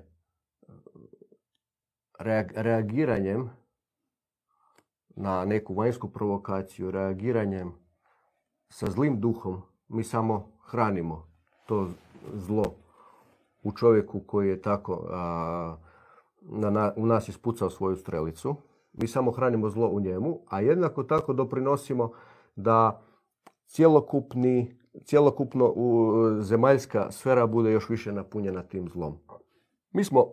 reagiranjem 2.54 3.50
na 5.16 5.44
neku 5.44 5.74
vanjsku 5.74 6.08
provokaciju, 6.12 6.90
reagiranjem 6.90 7.72
sa 8.70 8.86
zlim 8.86 9.20
duhom, 9.20 9.62
mi 9.88 10.04
samo 10.04 10.52
hranimo 10.60 11.26
to 11.66 11.88
zlo 12.34 12.64
u 13.62 13.72
čovjeku 13.72 14.20
koji 14.20 14.48
je 14.48 14.62
tako 14.62 15.06
na, 16.42 16.92
u 16.96 17.06
nas 17.06 17.28
ispucao 17.28 17.70
svoju 17.70 17.96
strelicu. 17.96 18.56
Mi 18.92 19.08
samo 19.08 19.30
hranimo 19.30 19.70
zlo 19.70 19.88
u 19.88 20.00
njemu, 20.00 20.38
a 20.48 20.60
jednako 20.60 21.02
tako 21.02 21.32
doprinosimo 21.32 22.10
da 22.56 23.02
cjelokupni, 23.66 24.78
cjelokupno 25.04 25.72
u, 25.76 26.14
zemaljska 26.40 27.10
sfera 27.10 27.46
bude 27.46 27.72
još 27.72 27.88
više 27.88 28.12
napunjena 28.12 28.62
tim 28.62 28.88
zlom. 28.88 29.18
Mi 29.92 30.04
smo 30.04 30.26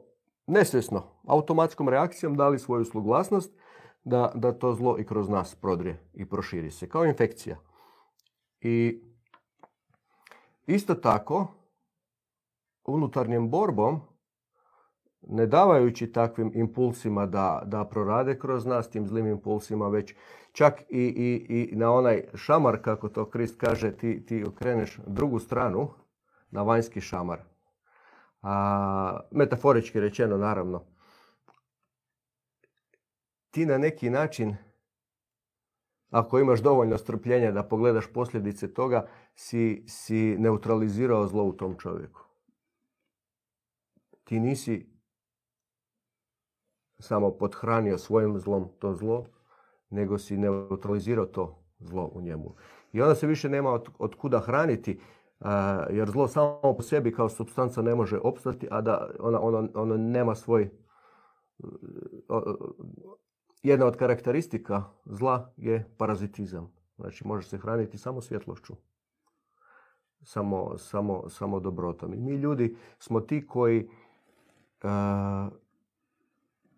nesvjesno, 0.47 1.03
automatskom 1.27 1.89
reakcijom 1.89 2.38
dali 2.38 2.59
svoju 2.59 2.85
suglasnost 2.85 3.51
da, 4.03 4.31
da 4.35 4.51
to 4.51 4.73
zlo 4.73 4.97
i 4.99 5.05
kroz 5.05 5.29
nas 5.29 5.55
prodrije 5.55 5.99
i 6.13 6.25
proširi 6.25 6.71
se, 6.71 6.89
kao 6.89 7.05
infekcija. 7.05 7.57
I 8.61 9.01
isto 10.65 10.95
tako, 10.95 11.47
unutarnjem 12.85 13.49
borbom 13.49 14.01
ne 15.21 15.45
davajući 15.45 16.11
takvim 16.11 16.51
impulsima 16.55 17.25
da, 17.25 17.61
da 17.65 17.85
prorade 17.85 18.39
kroz 18.39 18.65
nas, 18.65 18.89
tim 18.89 19.07
zlim 19.07 19.27
impulsima, 19.27 19.87
već 19.87 20.15
čak 20.51 20.81
i, 20.89 21.01
i, 21.01 21.69
i 21.73 21.75
na 21.75 21.91
onaj 21.93 22.23
šamar, 22.35 22.81
kako 22.81 23.09
to 23.09 23.29
Krist 23.29 23.59
kaže, 23.59 23.97
ti, 23.97 24.25
ti 24.25 24.43
okreneš 24.47 24.99
drugu 25.07 25.39
stranu, 25.39 25.89
na 26.51 26.63
vanjski 26.63 27.01
šamar. 27.01 27.39
A, 28.41 29.19
metaforički 29.31 29.99
rečeno, 29.99 30.37
naravno. 30.37 30.85
Ti 33.51 33.65
na 33.65 33.77
neki 33.77 34.09
način, 34.09 34.55
ako 36.09 36.39
imaš 36.39 36.61
dovoljno 36.61 36.97
strpljenja 36.97 37.51
da 37.51 37.63
pogledaš 37.63 38.13
posljedice 38.13 38.73
toga, 38.73 39.07
si, 39.35 39.83
si 39.87 40.35
neutralizirao 40.39 41.27
zlo 41.27 41.43
u 41.43 41.53
tom 41.53 41.75
čovjeku. 41.77 42.21
Ti 44.23 44.39
nisi 44.39 44.97
samo 46.99 47.31
podhranio 47.31 47.97
svojim 47.97 48.39
zlom 48.39 48.69
to 48.79 48.93
zlo, 48.93 49.25
nego 49.89 50.17
si 50.17 50.37
neutralizirao 50.37 51.25
to 51.25 51.63
zlo 51.79 52.11
u 52.13 52.21
njemu. 52.21 52.55
I 52.91 53.01
onda 53.01 53.15
se 53.15 53.27
više 53.27 53.49
nema 53.49 53.71
od, 53.71 53.89
od 53.99 54.15
kuda 54.15 54.39
hraniti, 54.39 54.99
jer 55.89 56.09
zlo 56.09 56.27
samo 56.27 56.73
po 56.77 56.81
sebi 56.81 57.13
kao 57.13 57.29
substanca 57.29 57.81
ne 57.81 57.95
može 57.95 58.19
opstati, 58.23 58.67
a 58.71 58.81
da 58.81 59.09
ona, 59.19 59.41
ono, 59.41 59.69
ono 59.73 59.97
nema 59.97 60.35
svoj... 60.35 60.69
Jedna 63.68 63.86
od 63.86 63.97
karakteristika 63.97 64.84
zla 65.05 65.51
je 65.57 65.89
parazitizam. 65.97 66.74
Znači 66.97 67.28
može 67.28 67.47
se 67.47 67.57
hraniti 67.57 67.97
samo 67.97 68.22
svjetlošću. 68.22 68.74
Samo, 70.22 70.78
samo, 70.78 71.30
samo 71.30 71.59
dobrotom. 71.59 72.13
I 72.13 72.18
mi 72.18 72.36
ljudi 72.36 72.78
smo 72.99 73.20
ti 73.20 73.47
koji 73.47 73.89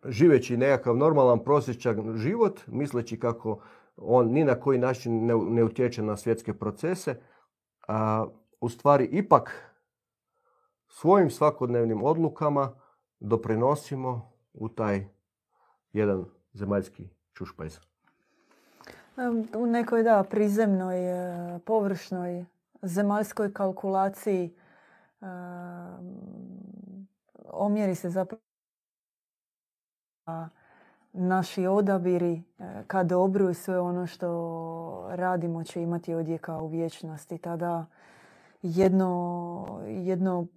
živeći 0.06 0.58
nekakav 0.58 0.98
normalan 0.98 1.44
prosječan 1.44 2.18
život, 2.18 2.60
misleći 2.68 3.20
kako 3.20 3.62
on 3.98 4.28
ni 4.28 4.44
na 4.44 4.56
koji 4.56 4.80
način 4.80 5.26
ne, 5.26 5.34
ne 5.36 5.64
utječe 5.64 6.02
na 6.02 6.18
svjetske 6.18 6.54
procese, 6.54 7.16
a 7.88 8.26
u 8.62 8.70
stvari 8.70 9.10
ipak 9.12 9.74
svojim 10.88 11.30
svakodnevnim 11.30 12.04
odlukama 12.04 12.72
doprinosimo 13.20 14.32
u 14.54 14.70
taj 14.70 15.08
jedan 15.94 16.39
zemaljski 16.54 17.10
čušpajz? 17.34 17.80
U 19.56 19.66
nekoj, 19.66 20.04
da, 20.04 20.24
prizemnoj, 20.24 20.98
e, 20.98 21.60
površnoj, 21.60 22.46
zemaljskoj 22.82 23.54
kalkulaciji 23.54 24.46
e, 24.46 25.26
omjeri 27.46 27.96
se 27.96 28.10
zapravo 28.10 28.42
naši 31.14 31.66
odabiri 31.66 32.34
e, 32.34 32.84
ka 32.88 33.04
dobru 33.04 33.50
i 33.50 33.54
sve 33.54 33.80
ono 33.80 34.08
što 34.08 35.10
radimo 35.12 35.64
će 35.64 35.82
imati 35.82 36.14
odjeka 36.14 36.58
u 36.58 36.68
vječnosti. 36.68 37.38
Tada 37.38 37.86
jedno, 38.62 39.82
jedno 39.88 40.48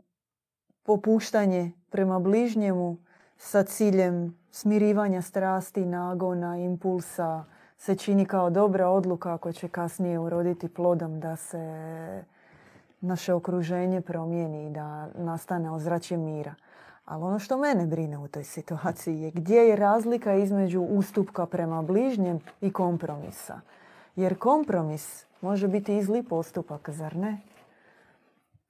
popuštanje 0.82 1.72
prema 1.90 2.18
bližnjemu 2.18 2.96
sa 3.42 3.62
ciljem 3.62 4.36
smirivanja 4.50 5.22
strasti, 5.22 5.84
nagona, 5.84 6.56
impulsa 6.56 7.44
se 7.76 7.96
čini 7.96 8.24
kao 8.24 8.50
dobra 8.50 8.88
odluka 8.88 9.34
ako 9.34 9.52
će 9.52 9.68
kasnije 9.68 10.18
uroditi 10.18 10.68
plodom 10.68 11.20
da 11.20 11.36
se 11.36 12.24
naše 13.00 13.34
okruženje 13.34 14.00
promijeni 14.00 14.66
i 14.66 14.70
da 14.70 15.08
nastane 15.14 15.70
ozračje 15.70 16.16
mira. 16.16 16.54
Ali 17.04 17.24
ono 17.24 17.38
što 17.38 17.58
mene 17.58 17.86
brine 17.86 18.18
u 18.18 18.28
toj 18.28 18.44
situaciji 18.44 19.20
je 19.20 19.30
gdje 19.30 19.56
je 19.56 19.76
razlika 19.76 20.34
između 20.34 20.80
ustupka 20.80 21.46
prema 21.46 21.82
bližnjem 21.82 22.40
i 22.60 22.72
kompromisa. 22.72 23.60
Jer 24.16 24.38
kompromis 24.38 25.26
može 25.40 25.68
biti 25.68 25.96
i 25.96 26.02
zli 26.02 26.22
postupak, 26.22 26.90
zar 26.90 27.16
ne? 27.16 27.40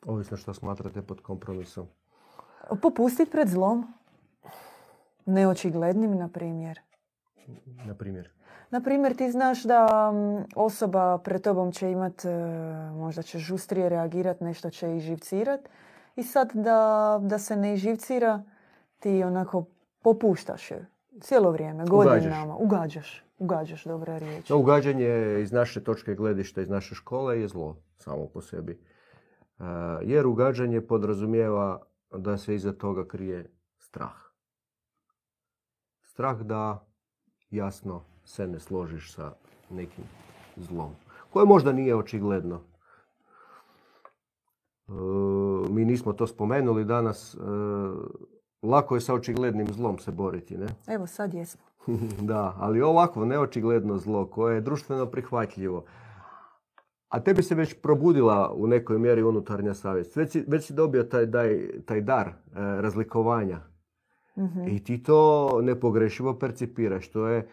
Ovisno 0.07 0.37
što 0.37 0.55
smatrate 0.55 1.03
pod 1.03 1.21
kompromisom. 1.21 1.87
Popustiti 2.83 3.31
pred 3.31 3.49
zlom. 3.49 3.95
Neočiglednim, 5.27 6.17
na 6.17 6.29
primjer. 6.29 6.81
Na 7.87 7.95
primjer? 7.95 8.31
Na 8.71 8.81
primjer, 8.81 9.17
ti 9.17 9.31
znaš 9.31 9.63
da 9.63 10.13
osoba 10.57 11.19
pred 11.19 11.43
tobom 11.43 11.73
će 11.73 11.91
imat, 11.91 12.25
e, 12.25 12.29
možda 12.93 13.23
će 13.23 13.39
žustrije 13.39 13.89
reagirati, 13.89 14.45
nešto 14.45 14.71
će 14.71 14.99
živcirati. 14.99 15.69
I 16.17 16.23
sad 16.23 16.51
da, 16.55 17.19
da 17.23 17.39
se 17.39 17.57
ne 17.57 17.75
iživcira, 17.75 18.43
ti 18.99 19.23
onako 19.23 19.65
popuštaš 20.03 20.71
je 20.71 20.87
cijelo 21.21 21.51
vrijeme, 21.51 21.85
godinama. 21.87 22.57
Ugađaš. 22.57 23.25
Ugađaš, 23.39 23.85
dobra 23.85 24.19
riječ. 24.19 24.49
No, 24.49 24.57
ugađanje 24.57 25.39
iz 25.43 25.53
naše 25.53 25.85
točke 25.85 26.15
gledišta, 26.15 26.61
iz 26.61 26.69
naše 26.69 26.95
škole 26.95 27.41
je 27.41 27.49
zlo 27.49 27.77
samo 27.97 28.27
po 28.27 28.41
sebi. 28.41 28.81
Uh, 29.59 29.67
jer 30.03 30.27
ugađanje 30.27 30.81
podrazumijeva 30.81 31.83
da 32.11 32.37
se 32.37 32.55
iza 32.55 32.73
toga 32.73 33.09
krije 33.09 33.51
strah. 33.79 34.32
Strah 36.13 36.41
da 36.41 36.87
jasno 37.51 38.03
se 38.25 38.47
ne 38.47 38.61
složiš 38.61 39.13
sa 39.13 39.33
nekim 39.71 40.05
zlom. 40.57 40.91
Koje 41.33 41.47
možda 41.47 41.73
nije 41.73 41.97
očigledno. 41.97 42.61
E, 44.89 44.93
mi 45.71 45.85
nismo 45.85 46.13
to 46.13 46.27
spomenuli 46.27 46.85
danas. 46.85 47.35
E, 47.35 47.39
lako 48.63 48.95
je 48.95 49.01
sa 49.01 49.15
očiglednim 49.15 49.73
zlom 49.73 49.99
se 49.99 50.11
boriti, 50.11 50.59
ne? 50.59 50.67
Evo, 50.95 51.07
sad 51.07 51.35
jesmo. 51.35 51.63
da, 52.31 52.55
ali 52.59 52.83
ovako 52.83 53.25
neočigledno 53.25 53.99
zlo 53.99 54.27
koje 54.27 54.55
je 54.55 54.61
društveno 54.61 55.07
prihvatljivo. 55.07 55.85
A 57.09 57.21
tebi 57.21 57.43
se 57.43 57.55
već 57.55 57.81
probudila 57.83 58.53
u 58.55 58.67
nekoj 58.67 58.99
mjeri 58.99 59.23
unutarnja 59.23 59.75
savjest. 59.75 60.17
Već 60.17 60.33
si, 60.33 60.45
već 60.49 60.67
si 60.67 60.73
dobio 60.75 61.03
taj, 61.03 61.31
taj, 61.31 61.69
taj 61.87 62.01
dar 62.01 62.29
e, 62.29 62.33
razlikovanja. 62.55 63.72
Mhm. 64.39 64.69
I 64.69 64.85
ti 64.85 65.03
to 65.03 65.51
nepogrešivo 65.63 66.39
percipiraš. 66.39 67.09
To 67.09 67.27
je, 67.27 67.49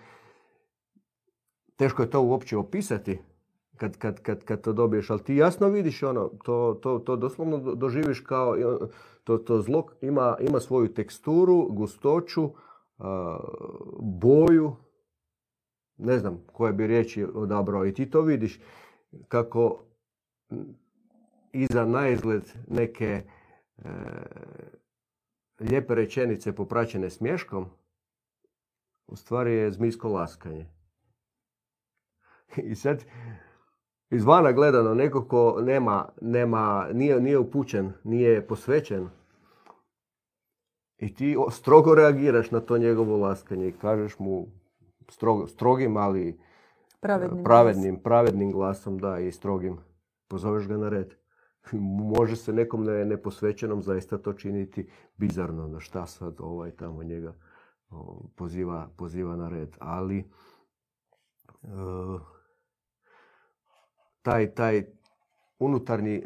teško 1.76 2.02
je 2.02 2.10
to 2.10 2.22
uopće 2.22 2.58
opisati 2.58 3.20
kad, 3.76 3.98
kad, 3.98 4.22
kad, 4.22 4.44
kad 4.44 4.62
to 4.62 4.74
dobiješ, 4.74 5.10
ali 5.10 5.24
ti 5.24 5.36
jasno 5.36 5.68
vidiš 5.68 6.04
ono, 6.04 6.32
to, 6.44 6.80
to, 6.82 7.00
to 7.00 7.16
doslovno 7.16 7.76
doživiš 7.76 8.20
kao, 8.20 8.56
to, 9.24 9.38
to 9.38 9.62
zlo 9.62 9.86
ima, 10.02 10.38
ima 10.40 10.60
svoju 10.60 10.94
teksturu, 10.94 11.68
gustoću, 11.70 12.50
boju, 14.00 14.76
ne 15.98 16.18
znam 16.20 16.44
koje 16.54 16.74
bi 16.74 16.88
riječi 16.88 17.26
odabrao 17.34 17.86
i 17.86 17.94
ti 17.94 18.10
to 18.10 18.22
vidiš 18.22 18.60
kako 19.28 19.84
iza 21.52 21.86
naizgled 21.86 22.44
neke 22.68 23.22
e, 23.78 23.90
lijepe 25.60 25.96
rečenice 25.96 26.56
popraćene 26.56 27.10
smješkom 27.10 27.66
u 29.08 29.16
stvari 29.16 29.54
je 29.54 29.72
zmijsko 29.72 30.10
laskanje. 30.10 30.66
I 32.58 32.76
sad 32.76 33.06
izvana 34.10 34.52
gledano, 34.52 34.94
neko 34.94 35.26
ko 35.26 35.62
nema, 35.62 36.10
nema, 36.22 36.88
nije, 36.94 37.22
nije 37.22 37.38
upućen, 37.38 37.92
nije 38.04 38.48
posvećen 38.48 39.10
i 40.98 41.16
ti 41.16 41.36
strogo 41.52 41.96
reagiraš 41.96 42.52
na 42.52 42.60
to 42.60 42.78
njegovo 42.78 43.18
laskanje 43.18 43.68
i 43.68 43.72
kažeš 43.72 44.20
mu 44.20 44.48
strogo, 45.10 45.48
strogim, 45.48 45.98
ali 45.98 46.40
pravednim, 47.00 47.44
pravednim, 47.44 48.00
pravednim 48.04 48.52
glasom, 48.52 48.98
da, 48.98 49.20
i 49.20 49.32
strogim. 49.32 49.78
Pozoveš 50.28 50.68
ga 50.68 50.78
na 50.78 50.90
red. 50.90 51.19
Može 51.78 52.36
se 52.36 52.54
nekom 52.54 52.84
neposvećenom 52.84 53.82
zaista 53.82 54.18
to 54.18 54.34
činiti 54.34 54.90
bizarno, 55.18 55.68
na 55.68 55.80
šta 55.80 56.06
sad 56.06 56.36
ovaj 56.40 56.72
tamo 56.72 57.04
njega 57.04 57.34
poziva, 58.36 58.90
poziva 58.98 59.36
na 59.36 59.50
red. 59.50 59.78
Ali 59.80 60.24
uh, 61.62 62.22
taj, 64.22 64.54
taj 64.54 64.86
unutarnji 65.60 66.22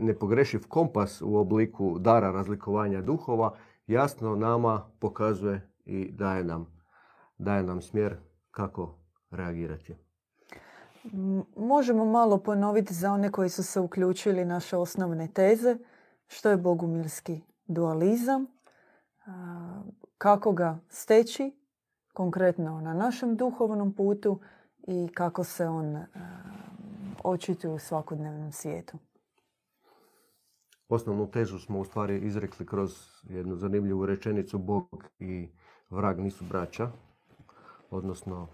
nepogrešiv 0.00 0.60
ne, 0.60 0.64
ne, 0.64 0.68
kompas 0.68 1.22
u 1.22 1.36
obliku 1.36 1.98
dara 1.98 2.30
razlikovanja 2.30 3.02
duhova 3.02 3.56
jasno 3.86 4.36
nama 4.36 4.90
pokazuje 4.98 5.68
i 5.84 6.12
daje 6.12 6.44
nam, 6.44 6.66
daje 7.38 7.62
nam 7.62 7.82
smjer 7.82 8.16
kako 8.50 8.98
reagirati. 9.30 9.94
Možemo 11.56 12.04
malo 12.04 12.38
ponoviti 12.38 12.94
za 12.94 13.12
one 13.12 13.32
koji 13.32 13.48
su 13.48 13.62
se 13.62 13.80
uključili 13.80 14.44
naše 14.44 14.76
osnovne 14.76 15.28
teze. 15.28 15.76
Što 16.26 16.50
je 16.50 16.56
bogumilski 16.56 17.40
dualizam? 17.66 18.46
Kako 20.18 20.52
ga 20.52 20.78
steći 20.88 21.52
konkretno 22.12 22.80
na 22.80 22.94
našem 22.94 23.36
duhovnom 23.36 23.94
putu 23.94 24.40
i 24.86 25.08
kako 25.14 25.44
se 25.44 25.68
on 25.68 26.04
očituju 27.24 27.74
u 27.74 27.78
svakodnevnom 27.78 28.52
svijetu. 28.52 28.98
Osnovnu 30.88 31.30
tezu 31.30 31.58
smo 31.58 31.80
u 31.80 31.84
stvari 31.84 32.18
izrekli 32.18 32.66
kroz 32.66 32.90
jednu 33.22 33.56
zanimljivu 33.56 34.06
rečenicu 34.06 34.58
Bog 34.58 35.04
i 35.18 35.48
vrag 35.90 36.18
nisu 36.18 36.44
braća, 36.44 36.90
odnosno 37.90 38.48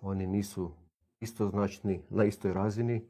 oni 0.00 0.26
nisu 0.26 0.70
istoznačni 1.24 2.02
na 2.10 2.24
istoj 2.24 2.52
razini. 2.52 3.08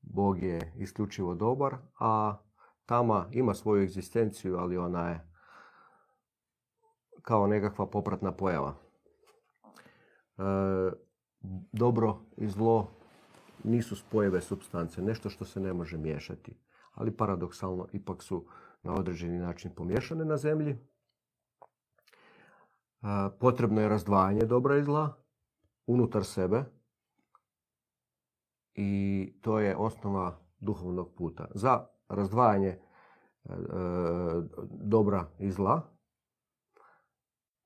Bog 0.00 0.42
je 0.42 0.72
isključivo 0.76 1.34
dobar, 1.34 1.76
a 2.00 2.38
tama 2.86 3.26
ima 3.32 3.54
svoju 3.54 3.82
egzistenciju, 3.82 4.56
ali 4.56 4.78
ona 4.78 5.08
je 5.08 5.20
kao 7.22 7.46
nekakva 7.46 7.86
popratna 7.86 8.32
pojava. 8.32 8.74
E, 10.38 10.42
dobro 11.72 12.18
i 12.36 12.48
zlo 12.48 12.90
nisu 13.64 13.96
spojeve 13.96 14.40
substance, 14.40 15.02
nešto 15.02 15.30
što 15.30 15.44
se 15.44 15.60
ne 15.60 15.72
može 15.72 15.98
miješati. 15.98 16.58
Ali 16.94 17.16
paradoksalno 17.16 17.88
ipak 17.92 18.22
su 18.22 18.46
na 18.82 18.94
određeni 18.94 19.38
način 19.38 19.74
pomiješane 19.74 20.24
na 20.24 20.36
zemlji. 20.36 20.78
Potrebno 23.40 23.80
je 23.80 23.88
razdvajanje 23.88 24.46
dobra 24.46 24.76
i 24.76 24.84
zla 24.84 25.25
unutar 25.86 26.24
sebe 26.24 26.64
i 28.74 29.32
to 29.42 29.58
je 29.58 29.76
osnova 29.76 30.40
duhovnog 30.60 31.14
puta. 31.14 31.48
Za 31.54 31.86
razdvajanje 32.08 32.68
e, 32.68 32.78
dobra 34.70 35.26
i 35.38 35.50
zla 35.50 35.96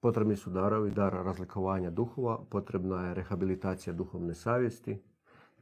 potrebni 0.00 0.36
su 0.36 0.50
darovi, 0.50 0.90
dar 0.90 1.12
razlikovanja 1.12 1.90
duhova, 1.90 2.44
potrebna 2.50 3.06
je 3.06 3.14
rehabilitacija 3.14 3.92
duhovne 3.92 4.34
savjesti, 4.34 5.02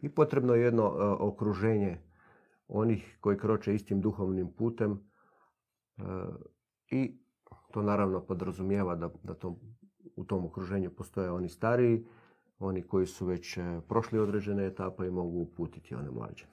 i 0.01 0.09
potrebno 0.09 0.55
je 0.55 0.63
jedno 0.63 0.83
e, 0.83 1.05
okruženje 1.05 2.03
onih 2.69 3.19
koji 3.21 3.39
kroče 3.39 3.75
istim 3.75 4.01
duhovnim 4.01 4.53
putem 4.53 4.93
e, 4.93 6.03
i 6.91 7.21
to 7.73 7.83
naravno 7.83 8.21
podrazumijeva 8.21 8.95
da, 8.97 9.11
da 9.23 9.35
to, 9.35 9.59
u 10.17 10.25
tom 10.25 10.45
okruženju 10.45 10.91
postoje 10.91 11.31
oni 11.31 11.49
stariji, 11.49 12.07
oni 12.61 12.83
koji 12.83 13.07
su 13.07 13.27
već 13.27 13.57
e, 13.57 13.81
prošli 13.89 14.19
određene 14.19 14.67
etape 14.67 15.07
i 15.07 15.11
mogu 15.11 15.39
uputiti 15.39 15.95
one 15.95 16.11
mlađe. 16.11 16.45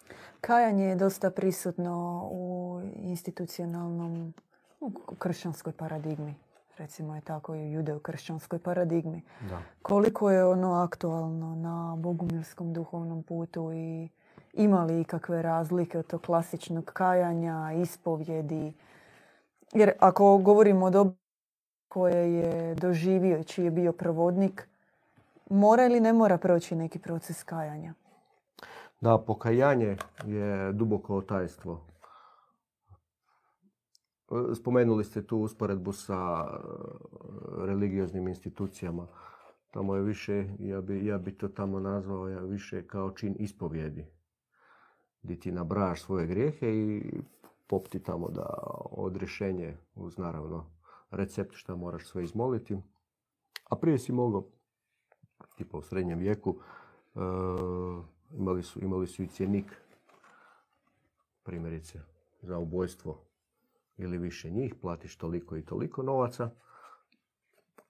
Kajanje 0.41 0.86
je 0.86 0.95
dosta 0.95 1.32
prisutno 1.32 2.28
u 2.32 2.82
institucionalnom, 2.95 4.34
u 4.80 4.91
kršćanskoj 5.20 5.74
paradigmi. 5.74 6.36
recimo 6.78 7.16
je 7.16 7.22
tako 7.22 7.56
i 7.56 7.60
u 7.60 7.72
judeo-kršćanskoj 7.72 8.60
paradigmi. 8.60 9.22
Da. 9.49 9.62
Koliko 9.82 10.32
je 10.32 10.45
ono 10.45 10.74
aktualno 10.74 11.56
na 11.56 11.95
bogumirskom 11.97 12.74
duhovnom 12.74 13.24
putu 13.24 13.72
i 13.74 14.10
ima 14.53 14.84
li 14.84 15.01
ikakve 15.01 15.41
razlike 15.41 15.99
od 15.99 16.08
tog 16.08 16.22
klasičnog 16.22 16.86
kajanja, 16.86 17.72
ispovjedi? 17.82 18.74
Jer 19.74 19.91
ako 19.99 20.38
govorimo 20.38 20.86
o 20.86 20.89
dobu 20.89 21.16
koje 21.88 22.34
je 22.34 22.76
doživio 22.76 23.39
i 23.39 23.43
čiji 23.43 23.66
je 23.66 23.72
bio 23.72 23.91
provodnik, 23.91 24.68
mora 25.50 25.86
ili 25.86 26.00
ne 26.00 26.14
mora 26.14 26.38
proći 26.38 26.76
neki 26.76 27.00
proces 27.00 27.43
kajanja? 27.43 27.93
Da, 29.02 29.18
pokajanje 29.28 29.98
je 30.26 30.74
duboko 30.74 31.22
tajstvo. 31.22 31.88
Spomenuli 34.56 35.04
ste 35.04 35.28
tu 35.28 35.38
usporedbu 35.38 35.91
sa 35.91 36.48
e, 36.48 36.58
religioznim 37.66 38.28
institucijama. 38.28 39.08
Tamo 39.72 39.96
je 39.96 40.02
više, 40.02 40.46
ja 40.60 40.82
bi, 40.82 41.06
ja 41.06 41.18
bi 41.18 41.38
to 41.38 41.48
tamo 41.48 41.80
nazvao 41.80 42.30
ja 42.30 42.39
više 42.39 42.88
kao 42.88 43.12
čin 43.12 43.36
ispovjedi. 43.39 44.06
Gdje 45.22 45.39
ti 45.39 45.52
nabrajaš 45.52 46.02
svoje 46.02 46.28
grijehe 46.28 46.70
i 46.70 47.22
popti 47.68 48.04
tamo 48.04 48.30
da 48.30 48.46
odrješenje 48.91 49.78
uz 49.96 50.18
naravno 50.18 50.66
recept 51.12 51.52
što 51.54 51.78
moraš 51.78 52.06
sve 52.08 52.24
izmoliti. 52.24 52.78
A 53.70 53.76
prije 53.76 54.00
si 54.00 54.12
mogao, 54.12 54.43
tipa 55.56 55.78
u 55.78 55.82
srednjem 55.82 56.20
vijeku, 56.20 56.60
e, 57.16 57.20
imali, 58.32 58.64
su, 58.64 58.84
imali 58.84 59.08
su 59.08 59.24
i 59.24 59.28
cjenik, 59.28 59.82
primjerice, 61.44 62.00
za 62.42 62.58
ubojstvo 62.58 63.22
ili 63.98 64.18
više 64.18 64.50
njih, 64.50 64.76
platiš 64.82 65.18
toliko 65.18 65.58
i 65.58 65.66
toliko 65.66 66.04
novaca. 66.04 66.50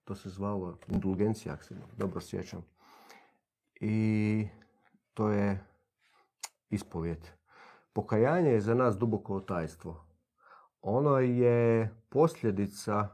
To 0.04 0.16
se 0.16 0.30
zvalo 0.30 0.78
indulgencija, 0.88 1.54
ako 1.54 1.64
se 1.64 1.76
dobro 1.98 2.22
sjećam. 2.22 2.66
I 3.80 4.48
to 5.14 5.30
je 5.30 5.66
ispovjet. 6.70 7.34
Pokajanje 7.93 8.50
je 8.50 8.62
za 8.62 8.74
nas 8.74 8.98
duboko 8.98 9.39
tajstvo. 9.39 10.06
Ono 10.82 11.18
je 11.20 11.96
posljedica 12.10 13.10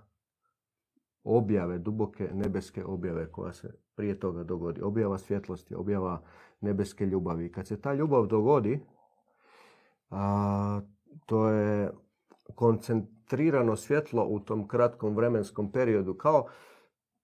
objave, 1.23 1.77
duboke 1.77 2.29
nebeske 2.33 2.85
objave 2.85 3.31
koja 3.31 3.53
se 3.53 3.80
prije 3.95 4.19
toga 4.19 4.43
dogodi. 4.43 4.81
Objava 4.81 5.17
svjetlosti, 5.17 5.75
objava 5.75 6.21
nebeske 6.61 7.05
ljubavi. 7.05 7.51
Kad 7.51 7.67
se 7.67 7.81
ta 7.81 7.93
ljubav 7.93 8.27
dogodi, 8.27 8.79
a, 10.09 10.81
to 11.25 11.49
je 11.49 11.91
koncentrirano 12.55 13.75
svjetlo 13.75 14.25
u 14.25 14.39
tom 14.39 14.67
kratkom 14.67 15.15
vremenskom 15.15 15.71
periodu, 15.71 16.13
kao, 16.13 16.47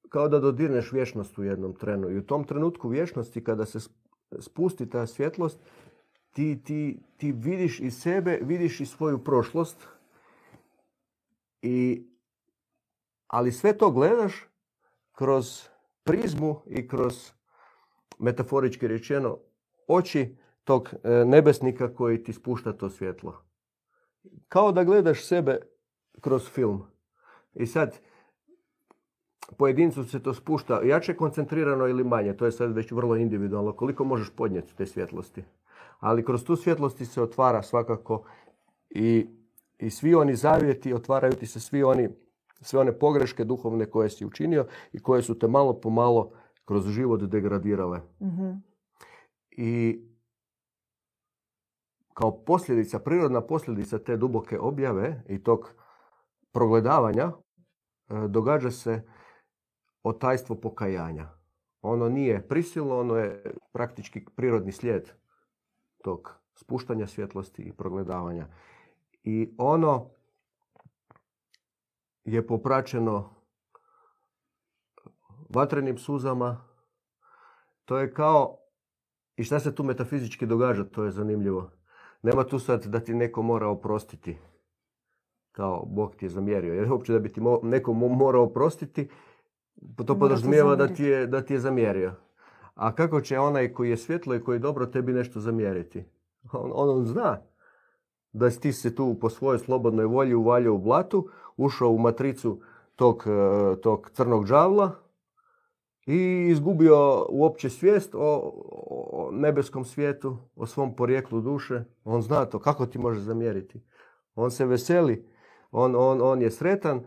kao 0.10 0.28
da 0.28 0.40
dodirneš 0.40 0.92
vječnost 0.92 1.38
u 1.38 1.44
jednom 1.44 1.76
trenu. 1.76 2.10
I 2.10 2.18
u 2.18 2.26
tom 2.26 2.44
trenutku 2.44 2.90
vječnosti, 2.90 3.44
kada 3.44 3.66
se 3.66 3.80
spusti 4.40 4.90
ta 4.90 5.08
svjetlost, 5.08 5.60
ti, 6.32 6.64
ti, 6.64 7.00
ti 7.18 7.32
vidiš 7.32 7.80
i 7.80 7.92
sebe, 7.92 8.40
vidiš 8.42 8.82
i 8.82 8.86
svoju 8.86 9.24
prošlost, 9.24 9.88
i, 11.62 12.08
ali 13.28 13.52
sve 13.52 13.78
to 13.78 13.92
gledaš 13.92 14.48
kroz 15.12 15.70
prizmu 16.08 16.62
i 16.66 16.88
kroz, 16.88 17.32
metaforički 18.20 18.88
rečeno, 18.88 19.38
oči 19.88 20.38
tog 20.64 20.90
e, 21.04 21.26
nebesnika 21.26 21.94
koji 21.94 22.24
ti 22.24 22.34
spušta 22.34 22.74
to 22.74 22.90
svjetlo. 22.90 23.44
Kao 24.50 24.72
da 24.72 24.84
gledaš 24.84 25.26
sebe 25.26 25.60
kroz 26.22 26.50
film. 26.50 26.84
I 27.54 27.66
sad, 27.66 28.00
pojedincu 29.58 30.04
se 30.04 30.24
to 30.24 30.34
spušta 30.34 30.82
jače 30.84 31.16
koncentrirano 31.16 31.88
ili 31.88 32.04
manje. 32.04 32.34
To 32.34 32.46
je 32.46 32.52
sad 32.52 32.76
već 32.76 32.92
vrlo 32.92 33.16
individualno. 33.16 33.74
Koliko 33.74 34.04
možeš 34.04 34.30
podnijeti 34.36 34.76
te 34.76 34.86
svjetlosti. 34.86 35.44
Ali 36.00 36.26
kroz 36.26 36.44
tu 36.44 36.56
svjetlosti 36.56 37.06
se 37.06 37.22
otvara 37.22 37.64
svakako 37.64 38.26
i 38.90 39.38
i 39.80 39.90
svi 39.90 40.16
oni 40.16 40.36
zavjeti, 40.36 40.94
otvaraju 40.94 41.34
ti 41.34 41.46
se 41.46 41.60
svi 41.60 41.84
oni, 41.84 42.10
sve 42.62 42.80
one 42.80 43.00
pogreške 43.00 43.44
duhovne 43.44 43.86
koje 43.86 44.10
si 44.10 44.26
učinio 44.26 44.68
i 44.92 45.00
koje 45.00 45.22
su 45.22 45.40
te 45.40 45.48
malo 45.48 45.80
po 45.80 45.90
malo 45.90 46.32
kroz 46.66 46.88
život 46.88 47.22
degradirale. 47.22 48.02
Mhm. 48.22 48.52
I 49.52 50.02
kao 52.14 52.44
posljedica, 52.44 53.00
prirodna 53.00 53.42
posljedica 53.42 54.00
te 54.00 54.18
duboke 54.18 54.60
objave 54.60 55.24
i 55.30 55.44
tog 55.44 55.74
progledavanja 56.52 57.24
e, 57.24 57.34
događa 58.28 58.72
se 58.72 59.02
otajstvo 60.04 60.56
pokajanja. 60.56 61.30
Ono 61.82 62.10
nije 62.10 62.48
prisilno, 62.48 63.00
ono 63.00 63.16
je 63.16 63.54
praktički 63.72 64.26
prirodni 64.36 64.72
slijed 64.72 65.10
tog 66.04 66.40
spuštanja 66.56 67.08
svjetlosti 67.08 67.62
i 67.62 67.74
progledavanja. 67.74 68.48
I 69.24 69.56
ono 69.58 70.10
je 72.28 72.48
popraćeno 72.48 73.30
vatrenim 75.50 75.98
suzama. 75.98 76.58
To 77.86 77.98
je 77.98 78.14
kao, 78.14 78.58
i 79.36 79.44
šta 79.44 79.60
se 79.60 79.76
tu 79.76 79.84
metafizički 79.84 80.46
događa, 80.46 80.84
to 80.84 81.04
je 81.04 81.12
zanimljivo. 81.12 81.72
Nema 82.22 82.44
tu 82.44 82.60
sad 82.60 82.86
da 82.86 83.00
ti 83.00 83.14
neko 83.14 83.42
mora 83.42 83.68
oprostiti, 83.68 84.38
kao 85.52 85.86
Bog 85.86 86.16
ti 86.16 86.26
je 86.26 86.30
zamjerio. 86.30 86.74
Jer 86.74 86.92
uopće 86.92 87.14
da 87.14 87.20
bi 87.20 87.34
ti 87.34 87.42
neko 87.64 87.94
morao 87.94 88.44
oprostiti, 88.44 89.10
to 90.06 90.20
podrazumijeva 90.20 90.76
da 90.76 90.88
ti, 90.88 91.04
je, 91.04 91.28
da 91.28 91.42
ti 91.42 91.54
je 91.54 91.60
zamjerio. 91.60 92.14
A 92.76 92.96
kako 92.96 93.22
će 93.22 93.40
onaj 93.40 93.74
koji 93.74 93.90
je 93.90 93.98
svjetlo 93.98 94.36
i 94.36 94.44
koji 94.44 94.56
je 94.56 94.60
dobro 94.60 94.86
tebi 94.86 95.14
nešto 95.14 95.40
zamjeriti? 95.40 96.06
On, 96.52 96.72
on 96.74 97.06
zna 97.06 97.42
da 98.38 98.50
ti 98.50 98.74
se 98.74 98.96
tu 98.96 99.16
po 99.22 99.30
svojoj 99.30 99.60
slobodnoj 99.60 100.06
volji 100.06 100.34
uvaljao 100.34 100.74
u 100.74 100.78
blatu, 100.78 101.30
ušao 101.58 101.90
u 101.90 102.00
matricu 102.00 102.62
tog, 102.96 103.24
e, 103.28 103.82
tog 103.82 104.10
crnog 104.14 104.46
džavla 104.46 104.92
i 106.06 106.48
izgubio 106.50 107.26
uopće 107.30 107.70
svijest 107.70 108.16
o, 108.16 108.52
o 108.90 109.30
nebeskom 109.32 109.86
svijetu, 109.86 110.38
o 110.56 110.66
svom 110.66 110.96
porijeklu 110.96 111.42
duše. 111.42 111.84
On 112.04 112.22
zna 112.22 112.46
to, 112.46 112.60
kako 112.60 112.86
ti 112.86 113.00
može 113.00 113.20
zamjeriti. 113.20 113.82
On 114.36 114.52
se 114.52 114.66
veseli, 114.66 115.28
on, 115.72 115.96
on, 115.96 116.22
on 116.22 116.42
je 116.42 116.52
sretan 116.52 117.02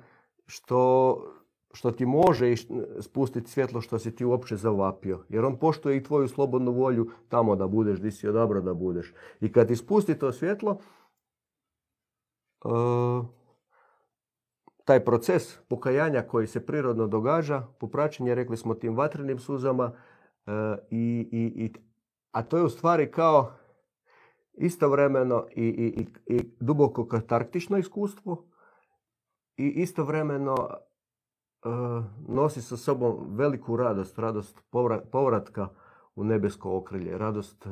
što, 0.46 1.16
što 1.72 1.90
ti 1.90 2.06
može 2.06 2.54
spustiti 3.00 3.50
svjetlo 3.50 3.80
što 3.80 3.98
si 3.98 4.14
ti 4.14 4.24
uopće 4.24 4.56
zavapio. 4.56 5.24
Jer 5.28 5.44
on 5.44 5.56
poštuje 5.56 5.96
i 5.96 6.02
tvoju 6.02 6.28
slobodnu 6.28 6.72
volju 6.72 7.10
tamo 7.28 7.56
da 7.56 7.66
budeš, 7.66 8.00
di 8.00 8.10
si 8.10 8.28
odabro 8.28 8.60
da 8.60 8.74
budeš. 8.74 9.14
I 9.40 9.52
kad 9.52 9.68
ti 9.68 9.76
spusti 9.76 10.18
to 10.18 10.32
svjetlo, 10.32 10.78
taj 14.84 15.04
proces 15.04 15.58
pokajanja 15.68 16.22
koji 16.22 16.46
se 16.46 16.66
prirodno 16.66 17.06
događa, 17.06 17.62
popraćen 17.80 18.26
rekli 18.26 18.56
smo, 18.56 18.74
tim 18.74 18.96
vatrenim 18.96 19.38
suzama, 19.38 19.92
e, 20.46 20.52
i, 20.90 21.28
i, 21.32 21.64
i, 21.64 21.72
a 22.32 22.42
to 22.42 22.56
je 22.56 22.64
u 22.64 22.68
stvari 22.68 23.10
kao 23.10 23.52
istovremeno 24.52 25.46
i, 25.56 25.64
i, 25.64 26.06
i 26.34 26.40
duboko 26.60 27.08
katarktično 27.08 27.78
iskustvo 27.78 28.44
i 29.56 29.66
istovremeno 29.66 30.54
uh, 31.64 32.04
nosi 32.28 32.62
sa 32.62 32.76
sobom 32.76 33.36
veliku 33.36 33.76
radost, 33.76 34.18
radost 34.18 34.60
povratka 35.12 35.68
u 36.14 36.24
nebesko 36.24 36.76
okrilje, 36.76 37.18
radost 37.18 37.66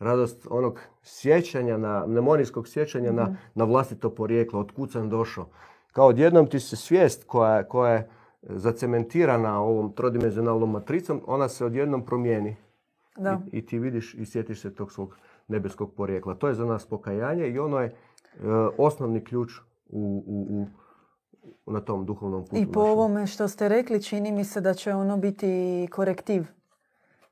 radost 0.00 0.46
onog 0.50 0.80
sjećanja, 1.02 1.76
na, 1.76 2.06
mnemonijskog 2.06 2.68
sjećanja 2.68 3.12
na, 3.12 3.22
mhm. 3.22 3.34
na 3.54 3.64
vlastito 3.64 4.10
porijeklo, 4.10 4.60
od 4.60 4.72
kud 4.72 4.92
sam 4.92 5.10
došao. 5.10 5.46
Kao 5.92 6.06
odjednom 6.06 6.46
ti 6.46 6.60
se 6.60 6.76
svijest 6.76 7.24
koja, 7.24 7.64
koja 7.68 7.92
je 7.92 8.10
zacementirana 8.42 9.62
ovom 9.62 9.92
trodimenzionalnom 9.92 10.70
matricom, 10.70 11.22
ona 11.26 11.48
se 11.48 11.64
odjednom 11.64 12.04
promijeni. 12.04 12.56
Da. 13.16 13.40
I, 13.52 13.58
I, 13.58 13.66
ti 13.66 13.78
vidiš 13.78 14.14
i 14.14 14.26
sjetiš 14.26 14.60
se 14.60 14.74
tog 14.74 14.92
svog 14.92 15.16
nebeskog 15.48 15.94
porijekla. 15.94 16.34
To 16.34 16.48
je 16.48 16.54
za 16.54 16.64
nas 16.64 16.86
pokajanje 16.86 17.48
i 17.48 17.58
ono 17.58 17.80
je 17.80 17.86
e, 17.86 17.94
osnovni 18.78 19.24
ključ 19.24 19.52
u, 19.88 20.24
u, 20.26 20.46
u, 20.50 20.66
na 21.72 21.80
tom 21.80 22.06
duhovnom 22.06 22.44
putu. 22.44 22.56
I 22.56 22.72
po 22.72 22.80
ovome 22.80 23.26
što 23.26 23.48
ste 23.48 23.68
rekli, 23.68 24.02
čini 24.02 24.32
mi 24.32 24.44
se 24.44 24.60
da 24.60 24.74
će 24.74 24.94
ono 24.94 25.16
biti 25.16 25.88
korektiv 25.90 26.46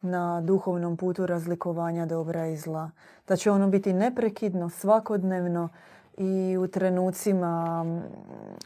na 0.01 0.41
duhovnom 0.41 0.97
putu 0.97 1.27
razlikovanja 1.27 2.07
dobra 2.07 2.47
i 2.47 2.57
zla. 2.57 2.91
Da 3.29 3.37
će 3.37 3.51
ono 3.51 3.69
biti 3.69 3.93
neprekidno, 3.93 4.69
svakodnevno 4.71 5.69
i 6.17 6.57
u 6.57 6.67
trenucima 6.69 7.85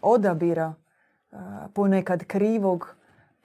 odabira 0.03 0.75
ponekad 1.75 2.25
krivog 2.25 2.95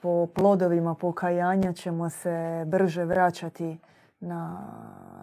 po 0.00 0.26
plodovima 0.26 0.94
pokajanja 0.94 1.72
ćemo 1.72 2.10
se 2.10 2.64
brže 2.66 3.04
vraćati 3.04 3.78
na, 4.20 4.58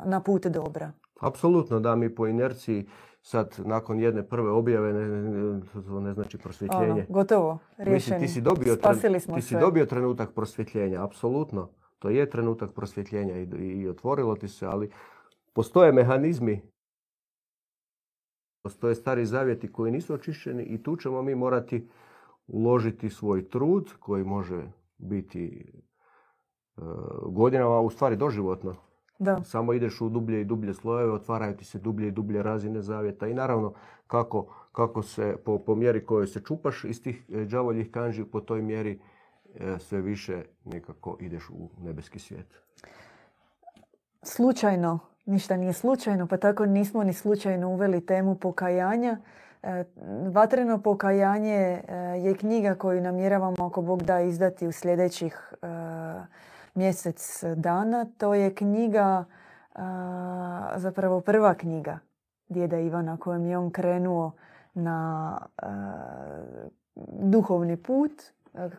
na 0.05 0.19
put 0.19 0.45
dobra. 0.45 0.91
Apsolutno, 1.21 1.79
da, 1.79 1.95
mi 1.95 2.15
po 2.15 2.27
inerciji 2.27 2.87
sad 3.21 3.55
nakon 3.57 3.99
jedne 3.99 4.23
prve 4.23 4.49
objave 4.51 4.93
ne, 4.93 5.07
ne, 5.07 5.61
to 5.87 5.99
ne 5.99 6.13
znači 6.13 6.37
prosvjetljenje. 6.37 6.91
Ono, 6.91 7.03
gotovo, 7.09 7.53
Mislim, 7.53 7.87
riješeni. 7.87 8.19
ti 8.19 8.27
si 8.27 8.41
dobio, 8.41 8.75
tren- 8.75 8.79
Spasili 8.79 9.19
smo 9.19 9.35
ti 9.35 9.41
si 9.41 9.55
dobio 9.55 9.85
trenutak 9.85 10.31
prosvjetljenja, 10.31 11.03
apsolutno. 11.03 11.69
To 12.05 12.09
je 12.09 12.29
trenutak 12.29 12.73
prosvjetljenja 12.73 13.37
i, 13.37 13.47
i 13.81 13.87
otvorilo 13.89 14.35
ti 14.35 14.47
se, 14.47 14.65
ali 14.65 14.91
postoje 15.53 15.91
mehanizmi, 15.91 16.61
postoje 18.63 18.95
stari 18.95 19.25
zavjeti 19.25 19.71
koji 19.71 19.91
nisu 19.91 20.13
očišćeni 20.13 20.63
i 20.63 20.83
tu 20.83 20.95
ćemo 20.95 21.21
mi 21.21 21.35
morati 21.35 21.89
uložiti 22.47 23.09
svoj 23.09 23.49
trud 23.49 23.93
koji 23.99 24.23
može 24.23 24.71
biti 24.97 25.73
e, 26.77 26.81
godinama, 27.25 27.79
u 27.79 27.89
stvari 27.89 28.15
doživotno. 28.15 28.75
Da, 29.19 29.43
Samo 29.43 29.73
ideš 29.73 30.01
u 30.01 30.09
dublje 30.09 30.41
i 30.41 30.45
dublje 30.45 30.73
slojeve, 30.73 31.11
otvaraju 31.11 31.57
ti 31.57 31.65
se 31.65 31.79
dublje 31.79 32.07
i 32.07 32.11
dublje 32.11 32.43
razine 32.43 32.81
zavjeta 32.81 33.27
i 33.27 33.33
naravno 33.33 33.73
kako, 34.07 34.55
kako 34.71 35.01
se 35.01 35.37
po, 35.45 35.59
po 35.59 35.75
mjeri 35.75 36.05
kojoj 36.05 36.27
se 36.27 36.41
čupaš 36.41 36.83
iz 36.83 37.03
tih 37.03 37.25
e, 37.29 37.45
đavoljih 37.45 37.91
kanži, 37.91 38.23
po 38.23 38.41
toj 38.41 38.61
mjeri 38.61 38.99
sve 39.79 40.01
više 40.01 40.43
nekako 40.65 41.17
ideš 41.19 41.49
u 41.49 41.69
nebeski 41.81 42.19
svijet. 42.19 42.47
slučajno, 44.23 44.99
ništa 45.25 45.57
nije 45.57 45.73
slučajno, 45.73 46.27
pa 46.27 46.37
tako 46.37 46.65
nismo 46.65 47.03
ni 47.03 47.13
slučajno 47.13 47.69
uveli 47.69 48.05
temu 48.05 48.35
pokajanja. 48.35 49.17
E, 49.63 49.83
Vatreno 50.31 50.81
pokajanje 50.81 51.55
e, 51.55 51.95
je 51.95 52.35
knjiga 52.35 52.75
koju 52.75 53.01
namjeravamo, 53.01 53.65
ako 53.65 53.81
Bog 53.81 54.03
da, 54.03 54.21
izdati 54.21 54.67
u 54.67 54.71
sljedećih 54.71 55.53
e, 55.61 55.67
mjesec 56.75 57.43
dana. 57.55 58.05
To 58.17 58.33
je 58.33 58.55
knjiga, 58.55 59.25
e, 59.75 59.79
zapravo 60.75 61.21
prva 61.21 61.53
knjiga 61.53 61.99
djeda 62.49 62.79
Ivana 62.79 63.17
kojom 63.17 63.45
je 63.45 63.57
on 63.57 63.71
krenuo 63.71 64.31
na 64.73 65.37
e, 65.57 65.65
duhovni 67.21 67.77
put, 67.77 68.21
e, 68.21 68.34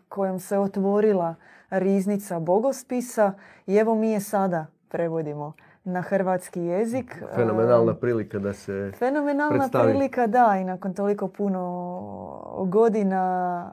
kojom 0.09 0.39
se 0.39 0.57
otvorila 0.57 1.35
riznica 1.69 2.39
bogospisa 2.39 3.33
i 3.67 3.75
evo 3.75 3.95
mi 3.95 4.11
je 4.11 4.19
sada 4.19 4.65
prevodimo 4.89 5.53
na 5.83 6.01
hrvatski 6.01 6.61
jezik. 6.61 7.23
Fenomenalna 7.35 7.91
E, 7.91 7.95
prilika 7.95 8.39
da 8.39 8.53
se... 8.53 8.91
Fenomenalna 8.97 9.57
predstavi. 9.57 9.89
prilika, 9.89 10.27
da, 10.27 10.57
i 10.61 10.63
nakon 10.63 10.93
toliko 10.93 11.27
puno 11.27 12.65
godina 12.67 13.71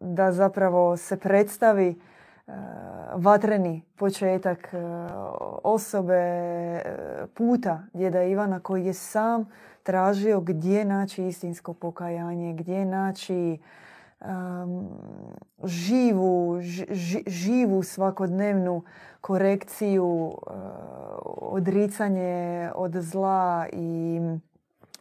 da 0.00 0.32
zapravo 0.32 0.96
se 0.96 1.16
predstavi 1.16 2.00
a, 2.46 2.52
vatreni 3.14 3.82
početak 3.96 4.74
a, 4.74 5.08
osobe 5.64 6.80
puta 7.34 7.82
djeda 7.92 8.22
Ivana 8.22 8.60
koji 8.60 8.86
je 8.86 8.92
sam 8.92 9.48
tražio 9.82 10.40
gdje 10.40 10.84
naći 10.84 11.26
istinsko 11.26 11.74
pokajanje, 11.74 12.52
gdje 12.52 12.84
naći 12.84 13.58
um, 14.24 14.88
živu, 15.64 16.58
ži- 16.60 16.86
ži- 16.90 17.30
živu 17.30 17.82
svakodnevnu 17.82 18.82
korekciju, 19.20 20.06
uh, 20.06 20.52
odricanje 21.24 22.70
od 22.74 22.92
zla 22.92 23.66
i 23.72 24.20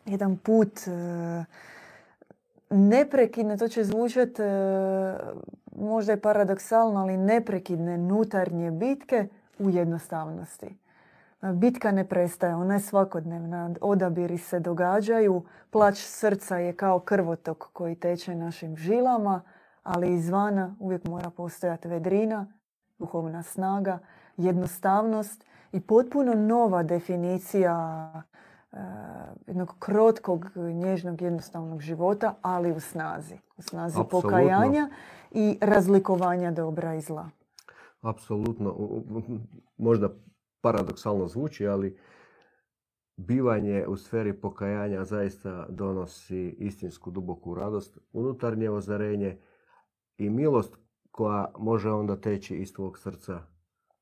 jedan 0.05 0.37
put 0.37 0.79
uh, 0.87 1.45
neprekidne, 2.69 3.57
to 3.57 3.67
će 3.67 3.83
zvučati 3.83 4.41
možda 5.75 6.11
je 6.11 6.21
paradoksalno, 6.21 6.99
ali 6.99 7.17
neprekidne 7.17 7.97
nutarnje 7.97 8.71
bitke 8.71 9.27
u 9.59 9.69
jednostavnosti. 9.69 10.82
Bitka 11.51 11.91
ne 11.91 12.07
prestaje, 12.07 12.55
ona 12.55 12.73
je 12.73 12.79
svakodnevna. 12.79 13.75
Odabiri 13.81 14.37
se 14.37 14.59
događaju, 14.59 15.43
plać 15.69 15.97
srca 15.97 16.57
je 16.57 16.73
kao 16.73 16.99
krvotok 16.99 17.69
koji 17.73 17.95
teče 17.95 18.35
našim 18.35 18.77
žilama, 18.77 19.41
ali 19.83 20.13
izvana 20.13 20.75
uvijek 20.79 21.05
mora 21.05 21.29
postojati 21.29 21.87
vedrina, 21.87 22.47
duhovna 22.99 23.43
snaga, 23.43 23.99
jednostavnost 24.37 25.45
i 25.71 25.81
potpuno 25.81 26.33
nova 26.33 26.83
definicija 26.83 28.11
e, 28.71 28.77
jednog 29.47 29.75
krotkog, 29.79 30.45
nježnog, 30.55 31.21
jednostavnog 31.21 31.81
života, 31.81 32.35
ali 32.41 32.71
u 32.71 32.79
snazi. 32.79 33.37
U 33.57 33.61
snazi 33.61 33.99
Apsolutno. 33.99 34.29
pokajanja 34.29 34.89
i 35.31 35.57
razlikovanja 35.61 36.51
dobra 36.51 36.95
i 36.95 37.01
zla. 37.01 37.29
Apsolutno, 38.01 38.75
možda 39.77 40.09
paradoksalno 40.63 41.27
zvuči, 41.27 41.67
ali 41.67 41.97
bivanje 43.17 43.85
u 43.87 43.97
sferi 43.97 44.33
pokajanja 44.33 45.03
zaista 45.03 45.65
donosi 45.69 46.55
istinsku 46.59 47.11
duboku 47.11 47.55
radost, 47.55 47.97
unutarnje 48.13 48.69
ozarenje 48.69 49.37
i 50.17 50.29
milost 50.29 50.77
koja 51.11 51.51
može 51.57 51.91
onda 51.91 52.15
teći 52.15 52.55
iz 52.55 52.73
tvog 52.73 52.99
srca 52.99 53.39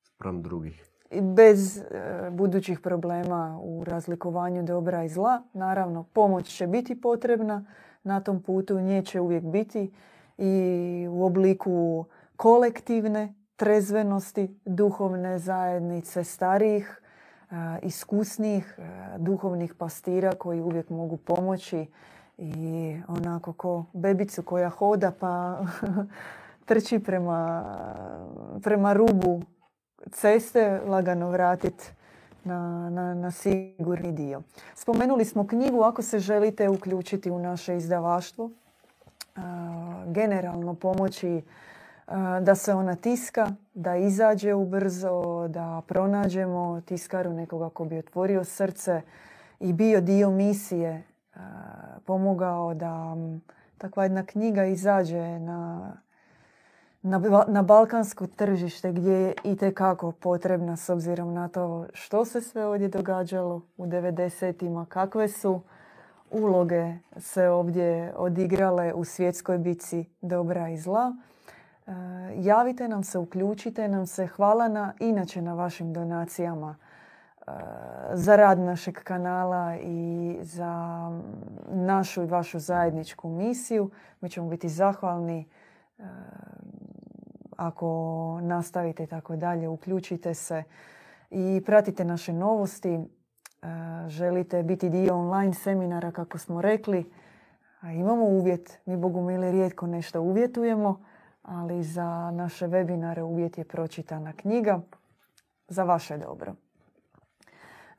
spram 0.01 0.41
drugih. 0.41 0.85
I 1.11 1.21
bez 1.21 1.77
e, 1.77 1.83
budućih 2.31 2.79
problema 2.79 3.59
u 3.63 3.83
razlikovanju 3.83 4.63
dobra 4.63 5.03
i 5.03 5.09
zla. 5.09 5.43
Naravno, 5.53 6.03
pomoć 6.03 6.57
će 6.57 6.67
biti 6.67 7.01
potrebna 7.01 7.65
na 8.03 8.21
tom 8.21 8.43
putu, 8.43 8.79
nje 8.79 9.01
će 9.05 9.21
uvijek 9.21 9.43
biti 9.43 9.91
i 10.37 11.07
u 11.09 11.25
obliku 11.25 12.05
kolektivne 12.35 13.33
trezvenosti, 13.61 14.59
duhovne 14.65 15.39
zajednice 15.39 16.23
starijih, 16.23 17.01
e, 17.51 17.55
iskusnijih, 17.81 18.75
e, 18.77 19.17
duhovnih 19.17 19.73
pastira 19.73 20.31
koji 20.31 20.61
uvijek 20.61 20.89
mogu 20.89 21.17
pomoći 21.17 21.85
i 22.37 22.95
onako 23.07 23.53
ko 23.53 23.85
bebicu 23.93 24.43
koja 24.43 24.69
hoda 24.69 25.11
pa 25.19 25.61
trči 26.69 26.99
prema, 26.99 27.63
prema 28.63 28.93
rubu 28.93 29.41
ceste 30.11 30.81
lagano 30.87 31.29
vratiti 31.29 31.91
na, 32.43 32.89
na, 32.89 33.13
na 33.13 33.31
sigurni 33.31 34.11
dio. 34.11 34.41
Spomenuli 34.75 35.25
smo 35.25 35.47
knjigu, 35.47 35.81
ako 35.81 36.01
se 36.01 36.19
želite 36.19 36.69
uključiti 36.69 37.31
u 37.31 37.39
naše 37.39 37.77
izdavaštvo, 37.77 38.49
a, 39.35 40.03
generalno 40.07 40.73
pomoći 40.73 41.41
da 42.41 42.55
se 42.55 42.73
ona 42.73 42.95
tiska, 42.95 43.51
da 43.73 43.95
izađe 43.95 44.53
ubrzo, 44.53 45.47
da 45.47 45.81
pronađemo 45.87 46.81
tiskaru 46.81 47.33
nekoga 47.33 47.69
ko 47.69 47.85
bi 47.85 47.97
otvorio 47.97 48.43
srce 48.43 49.01
i 49.59 49.73
bio 49.73 50.01
dio 50.01 50.29
misije, 50.29 51.03
pomogao 52.05 52.73
da 52.73 53.15
takva 53.77 54.03
jedna 54.03 54.25
knjiga 54.25 54.65
izađe 54.65 55.39
na 55.39 55.91
na, 57.01 57.45
na 57.47 57.61
balkansko 57.61 58.27
tržište 58.27 58.91
gdje 58.91 59.11
je 59.11 59.33
itekako 59.43 60.11
potrebna 60.11 60.77
s 60.77 60.89
obzirom 60.89 61.33
na 61.33 61.47
to 61.47 61.85
što 61.93 62.25
se 62.25 62.41
sve 62.41 62.65
ovdje 62.65 62.87
događalo 62.87 63.61
u 63.77 63.85
90-ima, 63.85 64.85
kakve 64.85 65.27
su 65.27 65.61
uloge 66.31 66.93
se 67.17 67.49
ovdje 67.49 68.13
odigrale 68.17 68.93
u 68.93 69.05
svjetskoj 69.05 69.57
bici 69.57 70.05
dobra 70.21 70.69
i 70.69 70.77
zla. 70.77 71.15
E, 71.87 71.91
javite 72.35 72.87
nam 72.87 73.03
se, 73.03 73.17
uključite 73.17 73.87
nam 73.87 74.05
se. 74.05 74.27
Hvala 74.27 74.67
na, 74.67 74.93
inače 74.99 75.41
na 75.41 75.53
vašim 75.53 75.93
donacijama 75.93 76.75
e, 76.75 77.51
za 78.13 78.35
rad 78.35 78.59
našeg 78.59 78.95
kanala 79.03 79.75
i 79.81 80.37
za 80.41 81.01
našu 81.69 82.23
i 82.23 82.25
vašu 82.25 82.59
zajedničku 82.59 83.29
misiju. 83.29 83.89
Mi 84.21 84.29
ćemo 84.29 84.49
biti 84.49 84.69
zahvalni 84.69 85.45
e, 85.99 86.03
ako 87.57 88.39
nastavite 88.41 89.05
tako 89.05 89.35
dalje, 89.35 89.67
uključite 89.67 90.33
se 90.33 90.63
i 91.29 91.63
pratite 91.65 92.05
naše 92.05 92.33
novosti. 92.33 92.99
Želite 94.07 94.63
biti 94.63 94.89
dio 94.89 95.17
online 95.17 95.53
seminara, 95.53 96.11
kako 96.11 96.37
smo 96.37 96.61
rekli, 96.61 97.11
imamo 97.83 98.25
uvjet. 98.25 98.79
Mi, 98.85 98.97
Bogu 98.97 99.21
mili, 99.21 99.51
rijetko 99.51 99.87
nešto 99.87 100.21
uvjetujemo, 100.21 100.99
ali 101.41 101.83
za 101.83 102.31
naše 102.31 102.67
webinare 102.67 103.21
uvjet 103.21 103.57
je 103.57 103.63
pročitana 103.63 104.33
knjiga 104.33 104.81
za 105.67 105.83
vaše 105.83 106.17
dobro. 106.17 106.55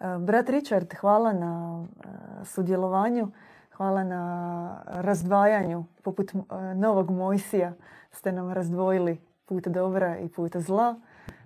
E, 0.00 0.18
Brat 0.18 0.48
Richard, 0.48 0.94
hvala 1.00 1.32
na 1.32 1.84
e, 1.84 2.44
sudjelovanju, 2.44 3.28
hvala 3.76 4.04
na 4.04 4.82
razdvajanju. 4.86 5.84
Poput 6.02 6.34
e, 6.34 6.38
novog 6.74 7.10
Mojsija 7.10 7.72
ste 8.10 8.32
nam 8.32 8.52
razdvojili 8.52 9.20
put 9.44 9.68
dobra 9.68 10.18
i 10.18 10.28
put 10.28 10.56
zla. 10.56 10.94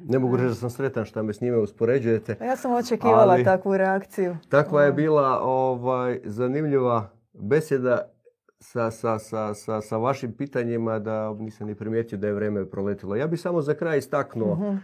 Ne 0.01 0.19
mogu 0.19 0.37
reći 0.37 0.49
da 0.49 0.55
sam 0.55 0.71
sretan 0.71 1.05
što 1.05 1.23
me 1.23 1.33
s 1.33 1.41
njime 1.41 1.59
uspoređujete. 1.59 2.37
Ja 2.41 2.57
sam 2.57 2.73
očekivala 2.73 3.33
Ali- 3.33 3.45
takvu 3.45 3.77
reakciju. 3.77 4.37
Takva 4.49 4.83
je 4.83 4.93
bila 4.93 5.41
ovaj, 5.43 6.21
zanimljiva 6.25 7.11
besjeda 7.33 8.16
sa, 8.61 8.91
sa, 8.91 9.19
sa, 9.19 9.55
sa, 9.55 9.81
sa 9.81 9.97
vašim 9.97 10.37
pitanjima 10.37 10.99
da 10.99 11.35
nisam 11.35 11.67
ni 11.67 11.75
primijetio 11.75 12.19
da 12.19 12.27
je 12.27 12.35
vrijeme 12.35 12.71
proletilo. 12.71 13.17
Ja 13.17 13.27
bih 13.27 13.41
samo 13.41 13.63
za 13.63 13.75
kraj 13.75 13.99
istaknuo 13.99 14.77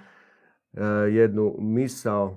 e, 0.73 0.85
jednu 1.11 1.57
misao 1.59 2.37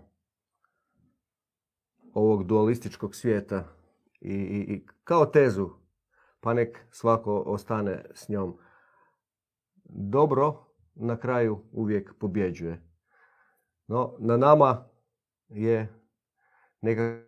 ovog 2.13 2.43
dualističkog 2.43 3.15
svijeta 3.15 3.63
i, 4.21 4.33
i, 4.33 4.73
i 4.73 4.85
kao 5.03 5.25
tezu, 5.25 5.69
pa 6.39 6.53
nek 6.53 6.79
svako 6.91 7.39
ostane 7.39 8.05
s 8.13 8.29
njom. 8.29 8.57
Dobro 9.83 10.65
na 10.95 11.17
kraju 11.19 11.59
uvijek 11.71 12.13
pobjeđuje. 12.19 12.81
No, 13.87 14.15
na 14.19 14.37
nama 14.37 14.85
je 15.47 15.93
neka 16.81 17.21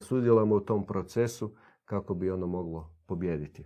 sudjelujemo 0.00 0.54
u 0.54 0.60
tom 0.60 0.86
procesu 0.86 1.56
kako 1.84 2.14
bi 2.14 2.30
ono 2.30 2.46
moglo 2.46 2.90
pobijediti. 3.06 3.64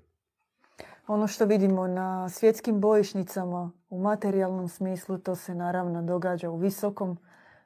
Ono 1.06 1.26
što 1.26 1.44
vidimo 1.44 1.86
na 1.86 2.28
svjetskim 2.28 2.80
bojišnicama 2.80 3.70
u 3.90 3.98
materijalnom 3.98 4.68
smislu, 4.68 5.18
to 5.18 5.34
se 5.34 5.54
naravno 5.54 6.02
događa 6.02 6.50
u 6.50 6.56
visokom 6.56 7.18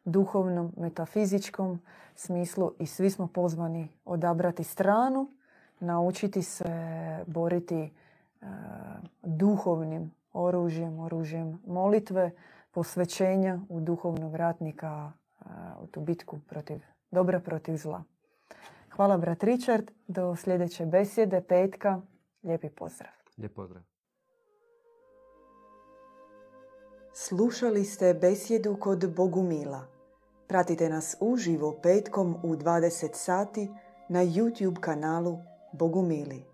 duhovnom, 0.05 0.73
metafizičkom 0.77 1.81
smislu 2.15 2.73
i 2.79 2.87
svi 2.87 3.11
smo 3.11 3.27
pozvani 3.27 3.89
odabrati 4.05 4.65
stranu, 4.65 5.31
naučiti 5.81 6.43
se 6.43 6.69
boriti 7.27 7.81
e, 7.81 7.91
duhovnim 9.23 10.11
oružjem, 10.33 11.01
oružjem 11.01 11.63
molitve, 11.67 12.31
posvećenja 12.71 13.61
u 13.69 13.81
duhovnog 13.81 14.35
ratnika 14.35 15.13
e, 15.41 15.45
u 15.83 15.87
tu 15.87 16.01
bitku 16.01 16.39
protiv 16.49 16.83
dobra 17.11 17.41
protiv 17.41 17.77
zla. 17.77 18.03
Hvala 18.97 19.19
brat 19.19 19.45
Richard, 19.45 19.91
do 20.09 20.37
sljedeće 20.37 20.87
besjede, 20.87 21.43
petka, 21.49 22.01
lijepi 22.43 22.69
pozdrav. 22.71 23.13
Lijep 23.39 23.55
pozdrav. 23.55 23.83
Slušali 27.15 27.85
ste 27.85 28.15
besjedu 28.15 28.77
kod 28.81 29.15
Bogumila. 29.15 29.87
Pratite 30.49 30.89
nas 30.89 31.17
uživo 31.21 31.81
petkom 31.83 32.37
u 32.43 32.57
20 32.57 33.15
sati 33.15 33.69
na 34.09 34.25
YouTube 34.25 34.81
kanalu 34.81 35.39
Bogumili. 35.73 36.52